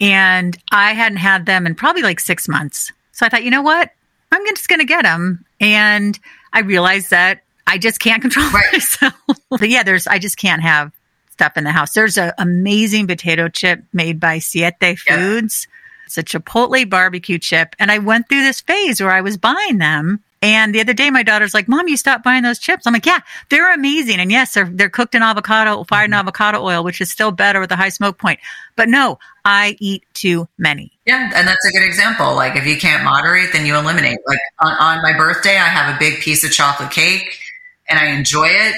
And 0.00 0.56
I 0.70 0.92
hadn't 0.92 1.18
had 1.18 1.46
them 1.46 1.66
in 1.66 1.74
probably 1.74 2.02
like 2.02 2.20
six 2.20 2.48
months. 2.48 2.92
So 3.12 3.26
I 3.26 3.28
thought, 3.28 3.44
you 3.44 3.50
know 3.50 3.62
what? 3.62 3.90
I'm 4.30 4.46
just 4.46 4.68
going 4.68 4.78
to 4.78 4.84
get 4.84 5.02
them. 5.02 5.44
And 5.60 6.18
I 6.52 6.60
realized 6.60 7.10
that 7.10 7.42
I 7.66 7.78
just 7.78 8.00
can't 8.00 8.22
control 8.22 8.48
right. 8.50 8.72
myself. 8.72 9.14
but 9.50 9.68
yeah, 9.68 9.82
there's, 9.82 10.06
I 10.06 10.18
just 10.18 10.36
can't 10.36 10.62
have 10.62 10.92
stuff 11.32 11.56
in 11.56 11.64
the 11.64 11.72
house. 11.72 11.94
There's 11.94 12.18
an 12.18 12.32
amazing 12.38 13.06
potato 13.06 13.48
chip 13.48 13.82
made 13.92 14.20
by 14.20 14.38
Siete 14.38 14.98
Foods. 14.98 15.66
Yeah. 15.68 15.74
It's 16.06 16.18
a 16.18 16.22
Chipotle 16.22 16.88
barbecue 16.88 17.38
chip. 17.38 17.76
And 17.78 17.90
I 17.90 17.98
went 17.98 18.28
through 18.28 18.42
this 18.42 18.60
phase 18.60 19.00
where 19.00 19.10
I 19.10 19.20
was 19.20 19.36
buying 19.36 19.78
them 19.78 20.22
and 20.40 20.72
the 20.72 20.80
other 20.80 20.94
day, 20.94 21.10
my 21.10 21.22
daughter's 21.22 21.52
like, 21.52 21.66
"Mom, 21.68 21.88
you 21.88 21.96
stopped 21.96 22.22
buying 22.22 22.44
those 22.44 22.58
chips." 22.58 22.86
I'm 22.86 22.92
like, 22.92 23.06
"Yeah, 23.06 23.20
they're 23.48 23.72
amazing, 23.72 24.20
and 24.20 24.30
yes, 24.30 24.54
they're 24.54 24.70
they're 24.72 24.88
cooked 24.88 25.14
in 25.14 25.22
avocado, 25.22 25.82
fired 25.84 26.04
in 26.04 26.10
mm-hmm. 26.12 26.20
avocado 26.20 26.62
oil, 26.62 26.84
which 26.84 27.00
is 27.00 27.10
still 27.10 27.32
better 27.32 27.60
with 27.60 27.72
a 27.72 27.76
high 27.76 27.88
smoke 27.88 28.18
point." 28.18 28.38
But 28.76 28.88
no, 28.88 29.18
I 29.44 29.76
eat 29.80 30.04
too 30.14 30.48
many. 30.56 30.92
Yeah, 31.06 31.30
and 31.34 31.48
that's 31.48 31.64
a 31.66 31.72
good 31.72 31.84
example. 31.84 32.36
Like, 32.36 32.54
if 32.54 32.66
you 32.66 32.76
can't 32.76 33.02
moderate, 33.02 33.52
then 33.52 33.66
you 33.66 33.76
eliminate. 33.76 34.18
Like 34.26 34.38
on, 34.60 34.72
on 34.74 35.02
my 35.02 35.16
birthday, 35.16 35.56
I 35.56 35.68
have 35.68 35.94
a 35.94 35.98
big 35.98 36.20
piece 36.20 36.44
of 36.44 36.52
chocolate 36.52 36.92
cake, 36.92 37.40
and 37.88 37.98
I 37.98 38.06
enjoy 38.06 38.46
it, 38.46 38.76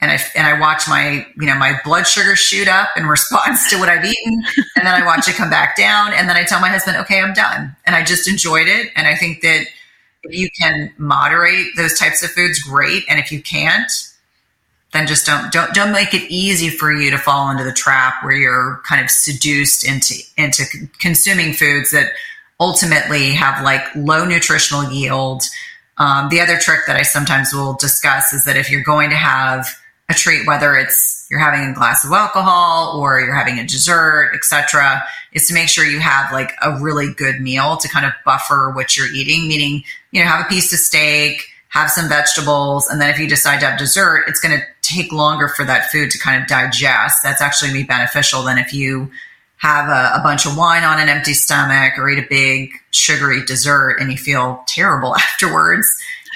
and 0.00 0.12
I 0.12 0.18
and 0.36 0.46
I 0.46 0.60
watch 0.60 0.88
my 0.88 1.26
you 1.36 1.46
know 1.46 1.56
my 1.56 1.80
blood 1.84 2.06
sugar 2.06 2.36
shoot 2.36 2.68
up 2.68 2.90
in 2.96 3.06
response 3.08 3.68
to 3.70 3.78
what 3.78 3.88
I've 3.88 4.04
eaten, 4.04 4.44
and 4.76 4.86
then 4.86 4.94
I 4.94 5.04
watch 5.04 5.26
it 5.26 5.34
come 5.34 5.50
back 5.50 5.76
down, 5.76 6.12
and 6.12 6.28
then 6.28 6.36
I 6.36 6.44
tell 6.44 6.60
my 6.60 6.68
husband, 6.68 6.98
"Okay, 6.98 7.20
I'm 7.20 7.34
done," 7.34 7.74
and 7.84 7.96
I 7.96 8.04
just 8.04 8.28
enjoyed 8.28 8.68
it, 8.68 8.92
and 8.94 9.08
I 9.08 9.16
think 9.16 9.42
that 9.42 9.66
if 10.24 10.38
you 10.38 10.48
can 10.58 10.92
moderate 10.98 11.68
those 11.76 11.98
types 11.98 12.22
of 12.22 12.30
foods, 12.30 12.60
great. 12.62 13.04
And 13.08 13.18
if 13.18 13.32
you 13.32 13.42
can't, 13.42 13.90
then 14.92 15.06
just 15.06 15.26
don't 15.26 15.52
don't 15.52 15.72
don't 15.72 15.92
make 15.92 16.14
it 16.14 16.30
easy 16.30 16.68
for 16.68 16.92
you 16.92 17.10
to 17.10 17.18
fall 17.18 17.50
into 17.50 17.64
the 17.64 17.72
trap 17.72 18.22
where 18.22 18.34
you're 18.34 18.80
kind 18.84 19.02
of 19.02 19.10
seduced 19.10 19.86
into 19.86 20.14
into 20.36 20.64
consuming 20.98 21.52
foods 21.52 21.92
that 21.92 22.12
ultimately 22.58 23.32
have 23.32 23.62
like 23.64 23.82
low 23.94 24.24
nutritional 24.24 24.90
yield. 24.92 25.42
Um, 25.98 26.28
the 26.28 26.40
other 26.40 26.58
trick 26.58 26.80
that 26.86 26.96
I 26.96 27.02
sometimes 27.02 27.52
will 27.52 27.74
discuss 27.74 28.32
is 28.32 28.44
that 28.44 28.56
if 28.56 28.70
you're 28.70 28.82
going 28.82 29.10
to 29.10 29.16
have 29.16 29.66
a 30.10 30.14
treat, 30.14 30.46
whether 30.46 30.74
it's 30.74 31.26
you're 31.30 31.40
having 31.40 31.70
a 31.70 31.72
glass 31.72 32.04
of 32.04 32.10
alcohol 32.10 33.00
or 33.00 33.20
you're 33.20 33.34
having 33.34 33.58
a 33.58 33.66
dessert, 33.66 34.32
etc., 34.34 35.02
is 35.32 35.46
to 35.46 35.54
make 35.54 35.68
sure 35.68 35.84
you 35.84 36.00
have 36.00 36.32
like 36.32 36.52
a 36.62 36.78
really 36.80 37.14
good 37.14 37.40
meal 37.40 37.76
to 37.76 37.88
kind 37.88 38.04
of 38.04 38.12
buffer 38.24 38.72
what 38.74 38.96
you're 38.96 39.12
eating. 39.12 39.46
Meaning, 39.46 39.84
you 40.10 40.22
know, 40.22 40.28
have 40.28 40.44
a 40.44 40.48
piece 40.48 40.72
of 40.72 40.80
steak, 40.80 41.46
have 41.68 41.90
some 41.90 42.08
vegetables, 42.08 42.88
and 42.88 43.00
then 43.00 43.10
if 43.10 43.18
you 43.18 43.28
decide 43.28 43.60
to 43.60 43.66
have 43.66 43.78
dessert, 43.78 44.24
it's 44.26 44.40
going 44.40 44.58
to 44.58 44.64
take 44.82 45.12
longer 45.12 45.46
for 45.46 45.64
that 45.64 45.90
food 45.90 46.10
to 46.10 46.18
kind 46.18 46.42
of 46.42 46.48
digest. 46.48 47.22
That's 47.22 47.40
actually 47.40 47.72
be 47.72 47.84
beneficial 47.84 48.42
than 48.42 48.58
if 48.58 48.74
you 48.74 49.10
have 49.58 49.88
a, 49.88 50.18
a 50.18 50.22
bunch 50.22 50.46
of 50.46 50.56
wine 50.56 50.82
on 50.82 50.98
an 50.98 51.08
empty 51.08 51.34
stomach 51.34 51.98
or 51.98 52.08
eat 52.08 52.18
a 52.18 52.26
big 52.28 52.72
sugary 52.90 53.44
dessert 53.44 53.98
and 54.00 54.10
you 54.10 54.16
feel 54.16 54.64
terrible 54.66 55.14
afterwards 55.16 55.86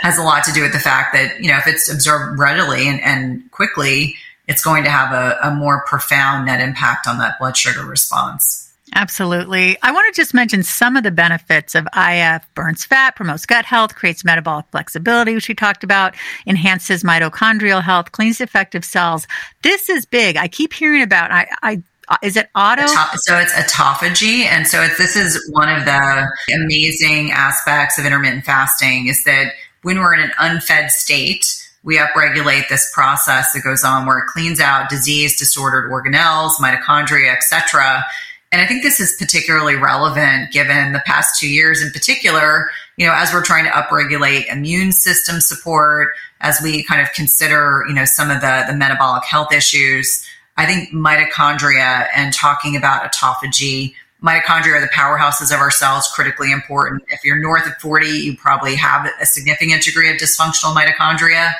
has 0.04 0.18
a 0.18 0.22
lot 0.22 0.44
to 0.44 0.52
do 0.52 0.60
with 0.60 0.72
the 0.72 0.78
fact 0.78 1.14
that, 1.14 1.42
you 1.42 1.50
know, 1.50 1.56
if 1.56 1.66
it's 1.66 1.90
absorbed 1.90 2.38
readily 2.38 2.86
and, 2.86 3.00
and 3.00 3.50
quickly, 3.50 4.14
it's 4.46 4.62
going 4.62 4.84
to 4.84 4.90
have 4.90 5.12
a, 5.12 5.48
a 5.48 5.54
more 5.54 5.82
profound 5.86 6.44
net 6.44 6.60
impact 6.60 7.08
on 7.08 7.16
that 7.18 7.38
blood 7.38 7.56
sugar 7.56 7.86
response. 7.86 8.70
Absolutely. 8.94 9.78
I 9.82 9.92
want 9.92 10.14
to 10.14 10.20
just 10.20 10.34
mention 10.34 10.62
some 10.62 10.98
of 10.98 11.04
the 11.04 11.10
benefits 11.10 11.74
of 11.74 11.88
IF 11.96 12.42
burns 12.54 12.84
fat, 12.84 13.16
promotes 13.16 13.46
gut 13.46 13.64
health, 13.64 13.94
creates 13.94 14.26
metabolic 14.26 14.66
flexibility, 14.70 15.34
which 15.34 15.48
we 15.48 15.54
talked 15.54 15.82
about, 15.82 16.14
enhances 16.46 17.02
mitochondrial 17.02 17.82
health, 17.82 18.12
cleans 18.12 18.36
defective 18.36 18.84
cells. 18.84 19.26
This 19.62 19.88
is 19.88 20.04
big. 20.04 20.36
I 20.36 20.48
keep 20.48 20.74
hearing 20.74 21.02
about, 21.02 21.32
I, 21.32 21.46
I 21.62 21.82
is 22.22 22.36
it 22.36 22.50
auto? 22.54 22.86
So 22.86 23.38
it's 23.38 23.54
autophagy, 23.54 24.44
and 24.44 24.66
so 24.66 24.82
it's, 24.82 24.98
this 24.98 25.16
is 25.16 25.50
one 25.50 25.70
of 25.70 25.86
the 25.86 26.30
amazing 26.54 27.30
aspects 27.30 27.98
of 27.98 28.04
intermittent 28.04 28.44
fasting 28.44 29.06
is 29.06 29.24
that 29.24 29.54
when 29.84 29.98
we're 29.98 30.14
in 30.14 30.20
an 30.20 30.32
unfed 30.38 30.90
state, 30.90 31.46
we 31.84 31.98
upregulate 31.98 32.68
this 32.68 32.90
process 32.92 33.52
that 33.52 33.62
goes 33.62 33.84
on 33.84 34.06
where 34.06 34.18
it 34.18 34.26
cleans 34.26 34.58
out 34.58 34.88
disease, 34.88 35.38
disordered 35.38 35.90
organelles, 35.90 36.52
mitochondria, 36.52 37.36
etc. 37.36 38.02
And 38.50 38.62
I 38.62 38.66
think 38.66 38.82
this 38.82 39.00
is 39.00 39.14
particularly 39.18 39.76
relevant 39.76 40.52
given 40.52 40.92
the 40.92 41.02
past 41.04 41.38
two 41.38 41.48
years 41.48 41.82
in 41.82 41.90
particular, 41.90 42.70
you 42.96 43.06
know, 43.06 43.12
as 43.12 43.32
we're 43.32 43.42
trying 43.42 43.64
to 43.64 43.70
upregulate 43.70 44.50
immune 44.50 44.92
system 44.92 45.40
support, 45.40 46.14
as 46.40 46.60
we 46.62 46.82
kind 46.84 47.02
of 47.02 47.12
consider, 47.12 47.84
you 47.86 47.94
know, 47.94 48.04
some 48.04 48.30
of 48.30 48.40
the, 48.40 48.64
the 48.66 48.74
metabolic 48.74 49.24
health 49.24 49.52
issues. 49.52 50.24
I 50.56 50.66
think 50.66 50.90
mitochondria 50.90 52.06
and 52.14 52.32
talking 52.32 52.76
about 52.76 53.12
autophagy, 53.12 53.94
mitochondria 54.24 54.76
are 54.76 54.80
the 54.80 54.88
powerhouses 54.88 55.54
of 55.54 55.60
our 55.60 55.70
cells, 55.70 56.08
critically 56.14 56.50
important. 56.50 57.02
If 57.08 57.22
you're 57.24 57.38
north 57.38 57.66
of 57.66 57.74
40, 57.74 58.06
you 58.06 58.36
probably 58.36 58.74
have 58.76 59.08
a 59.20 59.26
significant 59.26 59.82
degree 59.82 60.10
of 60.10 60.16
dysfunctional 60.16 60.74
mitochondria. 60.74 61.52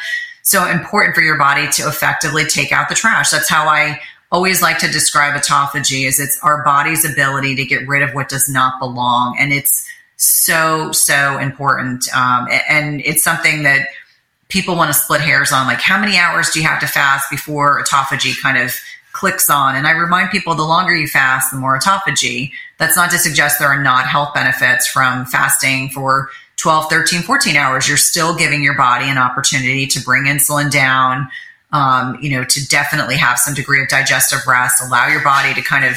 So 0.43 0.67
important 0.67 1.15
for 1.15 1.21
your 1.21 1.39
body 1.39 1.69
to 1.73 1.89
effectively 1.89 2.45
take 2.45 2.73
out 2.73 2.89
the 2.89 2.95
trash. 2.95 3.31
That's 3.31 3.49
how 3.49 3.69
I 3.69 4.01
always 4.33 4.63
like 4.63 4.79
to 4.79 4.89
describe 4.89 5.41
autophagy 5.41 6.07
is 6.07 6.19
it's 6.19 6.39
our 6.43 6.65
body's 6.65 7.05
ability 7.05 7.55
to 7.57 7.65
get 7.65 7.87
rid 7.87 8.03
of 8.03 8.15
what 8.15 8.29
does 8.29 8.49
not 8.49 8.79
belong. 8.81 9.37
And 9.39 9.53
it's 9.53 9.87
so, 10.17 10.91
so 10.93 11.39
important. 11.39 12.09
Um, 12.17 12.49
and 12.69 13.01
it's 13.03 13.23
something 13.23 13.63
that 13.65 13.89
people 14.49 14.75
want 14.75 14.89
to 14.89 14.95
split 14.95 15.21
hairs 15.21 15.53
on. 15.53 15.67
Like, 15.67 15.81
how 15.81 16.01
many 16.01 16.17
hours 16.17 16.51
do 16.51 16.61
you 16.61 16.67
have 16.67 16.81
to 16.81 16.87
fast 16.87 17.31
before 17.31 17.83
autophagy 17.83 18.41
kind 18.41 18.59
of 18.59 18.75
clicks 19.25 19.49
on? 19.49 19.75
And 19.75 19.87
I 19.87 19.93
remind 19.93 20.29
people 20.29 20.55
the 20.55 20.65
longer 20.65 20.95
you 20.95 21.07
fast, 21.07 21.51
the 21.51 21.57
more 21.57 21.79
autophagy. 21.79 22.53
That's 22.77 22.95
not 22.95 23.11
to 23.11 23.17
suggest 23.17 23.59
there 23.59 23.69
are 23.69 23.83
not 23.83 24.05
health 24.07 24.35
benefits 24.35 24.87
from 24.87 25.25
fasting 25.25 25.89
for 25.89 26.29
12, 26.57 26.91
13, 26.91 27.23
14 27.23 27.57
hours. 27.57 27.89
You're 27.89 27.97
still 27.97 28.37
giving 28.37 28.63
your 28.63 28.77
body 28.77 29.09
an 29.09 29.17
opportunity 29.17 29.87
to 29.87 30.01
bring 30.03 30.25
insulin 30.25 30.71
down, 30.71 31.27
um, 31.73 32.19
you 32.21 32.29
know, 32.29 32.45
to 32.45 32.69
definitely 32.69 33.17
have 33.17 33.39
some 33.39 33.55
degree 33.55 33.81
of 33.81 33.89
digestive 33.89 34.41
rest, 34.47 34.85
allow 34.85 35.09
your 35.09 35.25
body 35.25 35.55
to 35.55 35.63
kind 35.63 35.87
of 35.87 35.97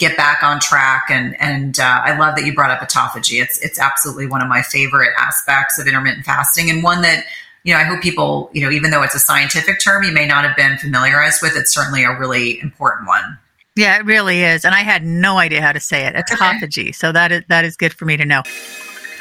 get 0.00 0.16
back 0.16 0.42
on 0.42 0.58
track. 0.58 1.04
And 1.08 1.40
and 1.40 1.78
uh, 1.78 2.00
I 2.02 2.18
love 2.18 2.34
that 2.34 2.44
you 2.44 2.52
brought 2.52 2.72
up 2.72 2.80
autophagy. 2.80 3.40
It's 3.40 3.58
it's 3.58 3.78
absolutely 3.78 4.26
one 4.26 4.42
of 4.42 4.48
my 4.48 4.62
favorite 4.62 5.12
aspects 5.16 5.78
of 5.78 5.86
intermittent 5.86 6.26
fasting, 6.26 6.68
and 6.68 6.82
one 6.82 7.02
that 7.02 7.26
you 7.66 7.74
know 7.74 7.80
I 7.80 7.82
hope 7.82 8.00
people 8.00 8.48
you 8.54 8.62
know 8.62 8.70
even 8.70 8.90
though 8.90 9.02
it's 9.02 9.14
a 9.14 9.18
scientific 9.18 9.80
term 9.80 10.04
you 10.04 10.12
may 10.12 10.24
not 10.24 10.44
have 10.44 10.56
been 10.56 10.78
familiarized 10.78 11.42
with, 11.42 11.56
it's 11.56 11.74
certainly 11.74 12.04
a 12.04 12.16
really 12.18 12.60
important 12.60 13.06
one. 13.06 13.38
Yeah, 13.74 13.98
it 13.98 14.06
really 14.06 14.42
is, 14.42 14.64
and 14.64 14.74
I 14.74 14.80
had 14.80 15.04
no 15.04 15.36
idea 15.36 15.60
how 15.60 15.72
to 15.72 15.80
say 15.80 16.06
it. 16.06 16.14
Autophagy. 16.14 16.82
Okay. 16.84 16.92
So 16.92 17.12
that 17.12 17.32
is 17.32 17.42
that 17.48 17.64
is 17.66 17.76
good 17.76 17.92
for 17.92 18.06
me 18.06 18.16
to 18.16 18.24
know. 18.24 18.42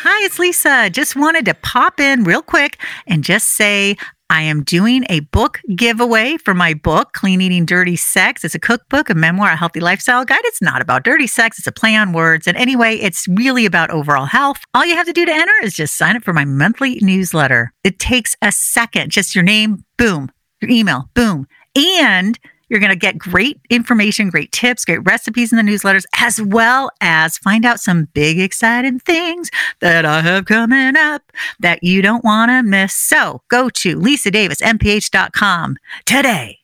Hi, 0.07 0.23
it's 0.23 0.37
Lisa. 0.37 0.91
Just 0.91 1.15
wanted 1.15 1.45
to 1.45 1.55
pop 1.55 1.99
in 1.99 2.23
real 2.23 2.43
quick 2.43 2.79
and 3.07 3.23
just 3.23 3.49
say 3.49 3.97
I 4.29 4.41
am 4.41 4.63
doing 4.63 5.05
a 5.07 5.19
book 5.19 5.61
giveaway 5.75 6.37
for 6.37 6.55
my 6.55 6.73
book, 6.73 7.13
Clean 7.13 7.39
Eating 7.39 7.65
Dirty 7.65 7.95
Sex. 7.95 8.43
It's 8.43 8.55
a 8.55 8.59
cookbook, 8.59 9.09
a 9.11 9.13
memoir, 9.13 9.51
a 9.51 9.55
healthy 9.55 9.79
lifestyle 9.79 10.25
guide. 10.25 10.41
It's 10.45 10.63
not 10.63 10.81
about 10.81 11.03
dirty 11.03 11.27
sex, 11.27 11.59
it's 11.59 11.67
a 11.67 11.71
play 11.71 11.95
on 11.95 12.11
words. 12.11 12.47
And 12.47 12.57
anyway, 12.57 12.95
it's 12.95 13.27
really 13.27 13.67
about 13.67 13.91
overall 13.91 14.25
health. 14.25 14.61
All 14.73 14.83
you 14.83 14.95
have 14.95 15.05
to 15.05 15.13
do 15.13 15.25
to 15.25 15.31
enter 15.31 15.53
is 15.61 15.75
just 15.75 15.95
sign 15.95 16.15
up 16.15 16.23
for 16.23 16.33
my 16.33 16.43
monthly 16.43 16.97
newsletter. 17.01 17.71
It 17.83 17.99
takes 17.99 18.35
a 18.41 18.51
second, 18.51 19.11
just 19.11 19.35
your 19.35 19.43
name, 19.43 19.85
boom, 19.97 20.31
your 20.59 20.71
email, 20.71 21.09
boom. 21.13 21.47
And 21.75 22.39
you're 22.69 22.79
going 22.79 22.91
to 22.91 22.95
get 22.95 23.17
great 23.17 23.59
information, 23.69 24.29
great 24.29 24.51
tips, 24.51 24.85
great 24.85 25.03
recipes 25.05 25.51
in 25.51 25.57
the 25.57 25.63
newsletters, 25.63 26.05
as 26.17 26.41
well 26.41 26.91
as 27.01 27.37
find 27.37 27.65
out 27.65 27.79
some 27.79 28.05
big, 28.13 28.39
exciting 28.39 28.99
things 28.99 29.51
that 29.79 30.05
I 30.05 30.21
have 30.21 30.45
coming 30.45 30.95
up 30.95 31.31
that 31.59 31.83
you 31.83 32.01
don't 32.01 32.23
want 32.23 32.49
to 32.49 32.63
miss. 32.63 32.93
So 32.93 33.41
go 33.49 33.69
to 33.69 33.95
lisadavismph.com 33.95 35.77
today. 36.05 36.59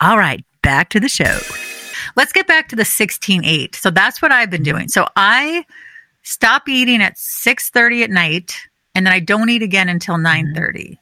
All 0.00 0.16
right, 0.16 0.44
back 0.62 0.90
to 0.90 1.00
the 1.00 1.08
show. 1.08 1.38
Let's 2.16 2.32
get 2.32 2.46
back 2.46 2.68
to 2.68 2.76
the 2.76 2.82
16-8. 2.82 3.74
So 3.74 3.90
that's 3.90 4.22
what 4.22 4.32
I've 4.32 4.50
been 4.50 4.62
doing. 4.62 4.88
So 4.88 5.06
I 5.16 5.64
stop 6.22 6.68
eating 6.68 7.02
at 7.02 7.16
6.30 7.16 8.04
at 8.04 8.10
night, 8.10 8.56
and 8.94 9.06
then 9.06 9.12
I 9.12 9.20
don't 9.20 9.50
eat 9.50 9.62
again 9.62 9.88
until 9.88 10.16
9.30 10.16 10.54
mm-hmm. 10.54 10.94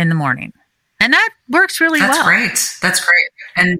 in 0.00 0.08
the 0.08 0.14
morning. 0.14 0.52
And 1.00 1.12
that 1.12 1.30
works 1.48 1.80
really 1.80 2.00
That's 2.00 2.18
well. 2.18 2.26
That's 2.26 2.78
great. 2.80 2.88
That's 2.88 3.04
great. 3.04 3.28
And 3.56 3.78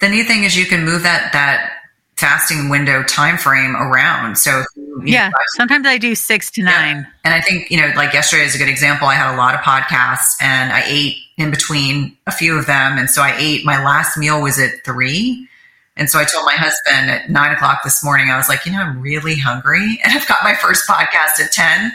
the 0.00 0.08
neat 0.08 0.26
thing 0.26 0.44
is 0.44 0.56
you 0.56 0.66
can 0.66 0.84
move 0.84 1.02
that 1.02 1.32
that 1.32 1.72
fasting 2.16 2.68
window 2.68 3.02
time 3.02 3.36
frame 3.36 3.76
around. 3.76 4.36
So 4.38 4.64
yeah, 5.02 5.28
know, 5.28 5.34
sometimes 5.56 5.86
I 5.86 5.98
do 5.98 6.14
six 6.14 6.50
to 6.52 6.62
nine. 6.62 6.96
Yeah. 6.96 7.04
And 7.24 7.34
I 7.34 7.40
think, 7.40 7.70
you 7.70 7.80
know, 7.80 7.92
like 7.96 8.12
yesterday 8.12 8.44
is 8.44 8.54
a 8.54 8.58
good 8.58 8.68
example. 8.68 9.08
I 9.08 9.14
had 9.14 9.34
a 9.34 9.36
lot 9.36 9.54
of 9.54 9.60
podcasts 9.60 10.40
and 10.40 10.72
I 10.72 10.82
ate 10.86 11.16
in 11.36 11.50
between 11.50 12.16
a 12.26 12.32
few 12.32 12.56
of 12.56 12.66
them. 12.66 12.98
And 12.98 13.10
so 13.10 13.22
I 13.22 13.34
ate 13.38 13.64
my 13.64 13.82
last 13.84 14.16
meal 14.16 14.40
was 14.40 14.58
at 14.58 14.70
three. 14.84 15.48
And 15.96 16.10
so 16.10 16.18
I 16.18 16.24
told 16.24 16.44
my 16.44 16.54
husband 16.54 17.10
at 17.10 17.30
nine 17.30 17.52
o'clock 17.52 17.82
this 17.84 18.02
morning, 18.04 18.30
I 18.30 18.36
was 18.36 18.48
like, 18.48 18.66
you 18.66 18.72
know, 18.72 18.78
I'm 18.78 19.00
really 19.00 19.36
hungry. 19.36 20.00
And 20.04 20.12
I've 20.12 20.26
got 20.26 20.38
my 20.42 20.54
first 20.54 20.88
podcast 20.88 21.40
at 21.42 21.52
10. 21.52 21.92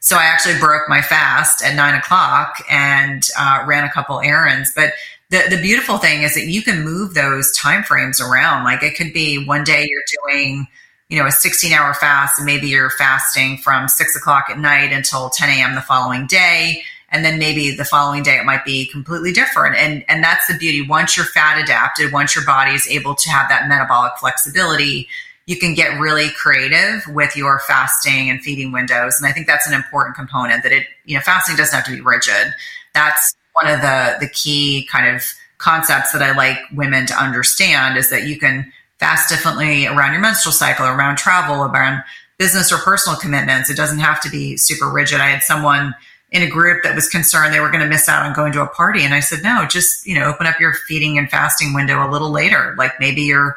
So 0.00 0.16
I 0.16 0.24
actually 0.24 0.58
broke 0.58 0.88
my 0.88 1.02
fast 1.02 1.62
at 1.62 1.74
nine 1.76 1.94
o'clock 1.94 2.56
and 2.70 3.22
uh, 3.38 3.64
ran 3.66 3.84
a 3.84 3.90
couple 3.90 4.18
errands. 4.20 4.72
But 4.74 4.94
the, 5.28 5.44
the 5.50 5.60
beautiful 5.60 5.98
thing 5.98 6.22
is 6.22 6.34
that 6.34 6.46
you 6.46 6.62
can 6.62 6.82
move 6.82 7.14
those 7.14 7.54
time 7.56 7.82
frames 7.82 8.20
around. 8.20 8.64
Like 8.64 8.82
it 8.82 8.96
could 8.96 9.12
be 9.12 9.44
one 9.44 9.62
day 9.62 9.86
you're 9.86 10.02
doing, 10.32 10.66
you 11.08 11.18
know, 11.18 11.26
a 11.26 11.30
16 11.32 11.72
hour 11.72 11.92
fast 11.92 12.38
and 12.38 12.46
maybe 12.46 12.66
you're 12.68 12.90
fasting 12.90 13.58
from 13.58 13.88
six 13.88 14.16
o'clock 14.16 14.46
at 14.48 14.58
night 14.58 14.90
until 14.90 15.28
10 15.28 15.50
a.m. 15.50 15.74
the 15.74 15.82
following 15.82 16.26
day. 16.26 16.82
And 17.12 17.24
then 17.24 17.38
maybe 17.38 17.70
the 17.74 17.84
following 17.84 18.22
day 18.22 18.38
it 18.38 18.44
might 18.44 18.64
be 18.64 18.86
completely 18.86 19.32
different. 19.32 19.76
And, 19.76 20.04
and 20.08 20.24
that's 20.24 20.46
the 20.46 20.56
beauty. 20.56 20.80
Once 20.80 21.16
you're 21.16 21.26
fat 21.26 21.62
adapted, 21.62 22.12
once 22.12 22.34
your 22.34 22.44
body 22.44 22.72
is 22.72 22.88
able 22.88 23.14
to 23.16 23.30
have 23.30 23.48
that 23.50 23.68
metabolic 23.68 24.12
flexibility, 24.18 25.08
you 25.50 25.56
can 25.56 25.74
get 25.74 25.98
really 25.98 26.28
creative 26.30 27.02
with 27.08 27.34
your 27.34 27.58
fasting 27.66 28.30
and 28.30 28.40
feeding 28.40 28.70
windows. 28.70 29.16
And 29.18 29.26
I 29.26 29.32
think 29.32 29.48
that's 29.48 29.66
an 29.66 29.74
important 29.74 30.14
component 30.14 30.62
that 30.62 30.70
it, 30.70 30.86
you 31.06 31.16
know, 31.16 31.20
fasting 31.22 31.56
doesn't 31.56 31.74
have 31.74 31.84
to 31.86 31.90
be 31.90 32.00
rigid. 32.00 32.54
That's 32.94 33.34
one 33.54 33.66
of 33.66 33.80
the, 33.80 34.14
the 34.20 34.28
key 34.28 34.86
kind 34.88 35.12
of 35.12 35.24
concepts 35.58 36.12
that 36.12 36.22
I 36.22 36.36
like 36.36 36.56
women 36.72 37.04
to 37.06 37.14
understand 37.14 37.96
is 37.96 38.10
that 38.10 38.28
you 38.28 38.38
can 38.38 38.72
fast 39.00 39.28
differently 39.28 39.88
around 39.88 40.12
your 40.12 40.20
menstrual 40.20 40.52
cycle, 40.52 40.86
around 40.86 41.18
travel, 41.18 41.64
around 41.64 42.04
business 42.38 42.70
or 42.70 42.78
personal 42.78 43.18
commitments. 43.18 43.68
It 43.68 43.76
doesn't 43.76 43.98
have 43.98 44.20
to 44.20 44.30
be 44.30 44.56
super 44.56 44.88
rigid. 44.88 45.20
I 45.20 45.30
had 45.30 45.42
someone 45.42 45.96
in 46.30 46.42
a 46.42 46.48
group 46.48 46.84
that 46.84 46.94
was 46.94 47.08
concerned 47.08 47.52
they 47.52 47.58
were 47.58 47.70
going 47.70 47.82
to 47.82 47.88
miss 47.88 48.08
out 48.08 48.24
on 48.24 48.32
going 48.34 48.52
to 48.52 48.62
a 48.62 48.68
party. 48.68 49.02
And 49.02 49.14
I 49.14 49.18
said, 49.18 49.42
no, 49.42 49.66
just, 49.66 50.06
you 50.06 50.14
know, 50.14 50.26
open 50.26 50.46
up 50.46 50.60
your 50.60 50.74
feeding 50.86 51.18
and 51.18 51.28
fasting 51.28 51.74
window 51.74 52.08
a 52.08 52.08
little 52.08 52.30
later. 52.30 52.76
Like 52.78 53.00
maybe 53.00 53.22
you're 53.22 53.56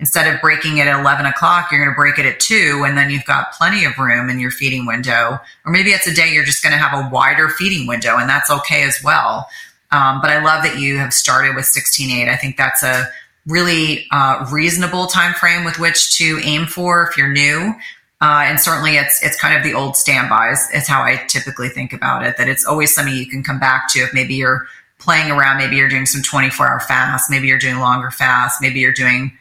instead 0.00 0.32
of 0.32 0.40
breaking 0.40 0.78
it 0.78 0.86
at 0.86 0.98
11 0.98 1.26
o'clock, 1.26 1.70
you're 1.70 1.84
going 1.84 1.94
to 1.94 1.98
break 1.98 2.18
it 2.18 2.26
at 2.26 2.40
2, 2.40 2.84
and 2.86 2.96
then 2.96 3.10
you've 3.10 3.24
got 3.24 3.52
plenty 3.52 3.84
of 3.84 3.96
room 3.98 4.28
in 4.28 4.40
your 4.40 4.50
feeding 4.50 4.86
window. 4.86 5.38
Or 5.64 5.72
maybe 5.72 5.90
it's 5.90 6.06
a 6.06 6.14
day 6.14 6.32
you're 6.32 6.44
just 6.44 6.62
going 6.62 6.72
to 6.72 6.78
have 6.78 6.98
a 6.98 7.08
wider 7.10 7.48
feeding 7.50 7.86
window, 7.86 8.16
and 8.16 8.28
that's 8.28 8.50
okay 8.50 8.82
as 8.82 9.02
well. 9.04 9.48
Um, 9.92 10.20
but 10.20 10.30
I 10.30 10.42
love 10.42 10.64
that 10.64 10.78
you 10.78 10.98
have 10.98 11.12
started 11.12 11.54
with 11.54 11.66
16.8. 11.66 12.28
I 12.28 12.36
think 12.36 12.56
that's 12.56 12.82
a 12.82 13.08
really 13.46 14.06
uh, 14.10 14.46
reasonable 14.50 15.06
time 15.06 15.34
frame 15.34 15.64
with 15.64 15.78
which 15.78 16.16
to 16.16 16.40
aim 16.42 16.66
for 16.66 17.06
if 17.06 17.16
you're 17.16 17.32
new. 17.32 17.74
Uh, 18.22 18.44
and 18.44 18.60
certainly 18.60 18.96
it's 18.96 19.22
it's 19.24 19.40
kind 19.40 19.56
of 19.56 19.64
the 19.64 19.72
old 19.72 19.96
standbys 19.96 20.68
is 20.74 20.86
how 20.86 21.02
I 21.02 21.16
typically 21.26 21.70
think 21.70 21.94
about 21.94 22.22
it, 22.22 22.36
that 22.36 22.48
it's 22.48 22.66
always 22.66 22.94
something 22.94 23.14
you 23.14 23.26
can 23.26 23.42
come 23.42 23.58
back 23.58 23.88
to 23.92 24.00
if 24.00 24.12
maybe 24.12 24.34
you're 24.34 24.66
playing 24.98 25.30
around, 25.30 25.56
maybe 25.56 25.76
you're 25.76 25.88
doing 25.88 26.04
some 26.04 26.22
24 26.22 26.68
hour 26.68 26.80
fast, 26.80 27.30
maybe 27.30 27.48
you're 27.48 27.58
doing 27.58 27.78
longer 27.78 28.10
fast, 28.10 28.60
maybe 28.60 28.78
you're 28.80 28.92
doing 28.92 29.32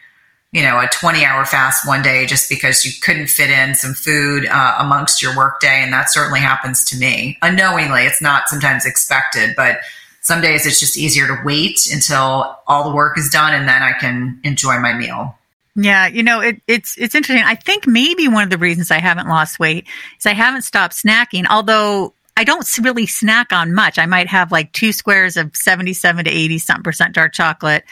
you 0.52 0.64
know, 0.64 0.80
a 0.80 0.88
20 0.88 1.24
hour 1.24 1.46
fast 1.46 1.88
one 1.88 2.02
day 2.02 2.26
just 2.26 2.50
because 2.50 2.84
you 2.86 2.92
couldn't 3.02 3.28
fit 3.28 3.50
in 3.50 3.76
some 3.76 3.94
food 3.94 4.48
uh, 4.48 4.78
amongst 4.80 5.22
your 5.22 5.36
workday. 5.38 5.82
And 5.82 5.94
that 5.94 6.12
certainly 6.12 6.40
happens 6.40 6.84
to 6.86 6.98
me 6.98 7.38
unknowingly. 7.42 8.04
It's 8.04 8.22
not 8.22 8.50
sometimes 8.50 8.86
expected, 8.86 9.56
but 9.56 9.80
some 10.22 10.42
days 10.42 10.66
it's 10.66 10.80
just 10.80 10.98
easier 10.98 11.28
to 11.28 11.38
wait 11.46 11.88
until 11.94 12.58
all 12.68 12.90
the 12.90 12.96
work 12.96 13.18
is 13.18 13.30
done 13.30 13.54
and 13.54 13.68
then 13.68 13.84
I 13.84 13.94
can 13.94 14.40
enjoy 14.44 14.80
my 14.80 14.94
meal. 14.94 15.36
Yeah, 15.76 16.08
you 16.08 16.24
know, 16.24 16.42
it, 16.42 16.62
it's 16.68 16.98
it's 16.98 17.16
interesting. 17.16 17.46
I 17.46 17.56
think 17.56 17.88
maybe 17.88 18.28
one 18.28 18.44
of 18.44 18.50
the 18.50 18.58
reasons 18.58 18.92
I 18.92 18.98
haven't 18.98 19.30
lost 19.30 19.60
weight 19.60 19.86
is 20.18 20.26
I 20.26 20.34
haven't 20.34 20.64
stopped 20.64 20.94
snacking. 20.96 21.46
Although 21.50 22.14
I 22.36 22.44
don't 22.44 22.68
really 22.80 23.06
snack 23.06 23.54
on 23.54 23.74
much. 23.74 23.98
I 23.98 24.06
might 24.06 24.28
have 24.28 24.52
like 24.52 24.74
two 24.74 24.92
squares 24.92 25.38
of 25.38 25.56
seventy-seven 25.56 26.26
to 26.26 26.32
eighty 26.32 26.58
something 26.58 26.84
percent 26.84 27.16
dark 27.16 27.34
chocolate, 27.34 27.86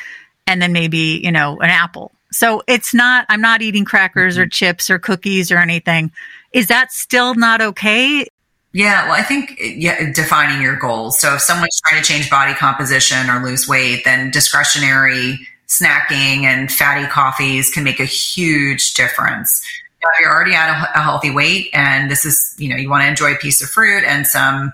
and 0.47 0.61
then 0.61 0.73
maybe 0.73 1.21
you 1.23 1.31
know 1.31 1.59
an 1.59 1.69
apple 1.69 2.11
so 2.31 2.61
it's 2.67 2.93
not, 2.93 3.25
I'm 3.29 3.41
not 3.41 3.61
eating 3.61 3.85
crackers 3.85 4.35
mm-hmm. 4.35 4.43
or 4.43 4.47
chips 4.47 4.89
or 4.89 4.99
cookies 4.99 5.51
or 5.51 5.57
anything. 5.57 6.11
Is 6.53 6.67
that 6.67 6.91
still 6.91 7.35
not 7.35 7.61
okay? 7.61 8.25
Yeah, 8.73 9.05
well, 9.05 9.13
I 9.13 9.23
think 9.23 9.57
yeah, 9.59 10.11
defining 10.13 10.61
your 10.61 10.75
goals. 10.75 11.19
So 11.19 11.35
if 11.35 11.41
someone's 11.41 11.81
trying 11.81 12.01
to 12.01 12.07
change 12.07 12.29
body 12.29 12.53
composition 12.53 13.29
or 13.29 13.43
lose 13.43 13.67
weight, 13.67 14.03
then 14.05 14.29
discretionary 14.29 15.39
snacking 15.67 16.43
and 16.43 16.71
fatty 16.71 17.07
coffees 17.07 17.71
can 17.71 17.83
make 17.83 17.99
a 17.99 18.05
huge 18.05 18.93
difference. 18.93 19.65
Now, 20.03 20.09
if 20.13 20.19
you're 20.19 20.31
already 20.31 20.53
at 20.53 20.69
a, 20.69 20.99
a 20.99 21.01
healthy 21.01 21.31
weight 21.31 21.69
and 21.73 22.11
this 22.11 22.23
is, 22.23 22.55
you 22.57 22.69
know, 22.69 22.75
you 22.75 22.89
want 22.89 23.03
to 23.03 23.07
enjoy 23.07 23.33
a 23.33 23.37
piece 23.37 23.61
of 23.61 23.69
fruit 23.69 24.03
and 24.03 24.27
some 24.27 24.71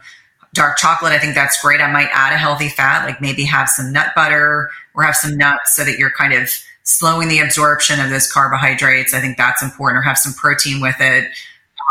dark 0.54 0.78
chocolate, 0.78 1.14
I 1.14 1.20
think 1.20 1.34
that's 1.34 1.62
great. 1.62 1.80
I 1.80 1.92
might 1.92 2.10
add 2.12 2.34
a 2.34 2.38
healthy 2.38 2.70
fat, 2.70 3.06
like 3.06 3.22
maybe 3.22 3.44
have 3.46 3.70
some 3.70 3.92
nut 3.92 4.10
butter 4.16 4.70
or 4.94 5.04
have 5.04 5.16
some 5.16 5.38
nuts 5.38 5.76
so 5.76 5.84
that 5.84 5.98
you're 5.98 6.12
kind 6.12 6.34
of 6.34 6.50
slowing 6.84 7.30
the 7.30 7.40
absorption 7.40 8.00
of 8.00 8.10
those 8.10 8.32
carbohydrates. 8.32 9.14
I 9.14 9.22
think 9.22 9.38
that's 9.38 9.64
important, 9.64 10.00
or 10.00 10.02
have 10.02 10.18
some 10.18 10.34
protein 10.34 10.82
with 10.82 10.96
it. 11.00 11.30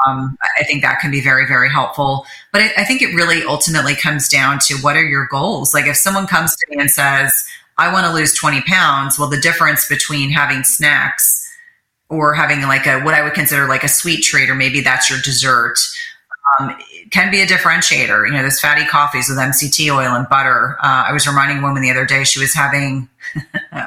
Um, 0.06 0.36
I 0.58 0.64
think 0.64 0.82
that 0.82 1.00
can 1.00 1.10
be 1.10 1.20
very, 1.20 1.46
very 1.46 1.70
helpful. 1.70 2.26
But 2.52 2.62
I, 2.62 2.72
I 2.78 2.84
think 2.84 3.02
it 3.02 3.14
really 3.14 3.44
ultimately 3.44 3.94
comes 3.94 4.28
down 4.28 4.58
to 4.60 4.74
what 4.78 4.96
are 4.96 5.04
your 5.04 5.26
goals? 5.26 5.74
Like 5.74 5.86
if 5.86 5.96
someone 5.96 6.26
comes 6.26 6.56
to 6.56 6.66
me 6.70 6.80
and 6.80 6.90
says, 6.90 7.46
I 7.78 7.92
want 7.92 8.06
to 8.06 8.12
lose 8.12 8.34
20 8.34 8.62
pounds, 8.62 9.18
well, 9.18 9.28
the 9.28 9.40
difference 9.40 9.88
between 9.88 10.30
having 10.30 10.64
snacks 10.64 11.38
or 12.08 12.34
having 12.34 12.62
like 12.62 12.86
a 12.86 13.00
what 13.00 13.14
I 13.14 13.22
would 13.22 13.32
consider 13.32 13.66
like 13.66 13.84
a 13.84 13.88
sweet 13.88 14.22
treat, 14.22 14.50
or 14.50 14.54
maybe 14.54 14.80
that's 14.80 15.08
your 15.08 15.20
dessert, 15.20 15.78
um, 16.58 16.76
can 17.10 17.30
be 17.30 17.40
a 17.40 17.46
differentiator. 17.46 18.26
You 18.26 18.32
know, 18.32 18.42
those 18.42 18.60
fatty 18.60 18.84
coffees 18.84 19.28
with 19.28 19.38
MCT 19.38 19.94
oil 19.94 20.14
and 20.14 20.28
butter. 20.28 20.76
Uh, 20.82 21.04
I 21.08 21.12
was 21.12 21.26
reminding 21.26 21.58
a 21.58 21.62
woman 21.62 21.82
the 21.82 21.90
other 21.90 22.04
day 22.04 22.24
she 22.24 22.40
was 22.40 22.52
having 22.52 23.08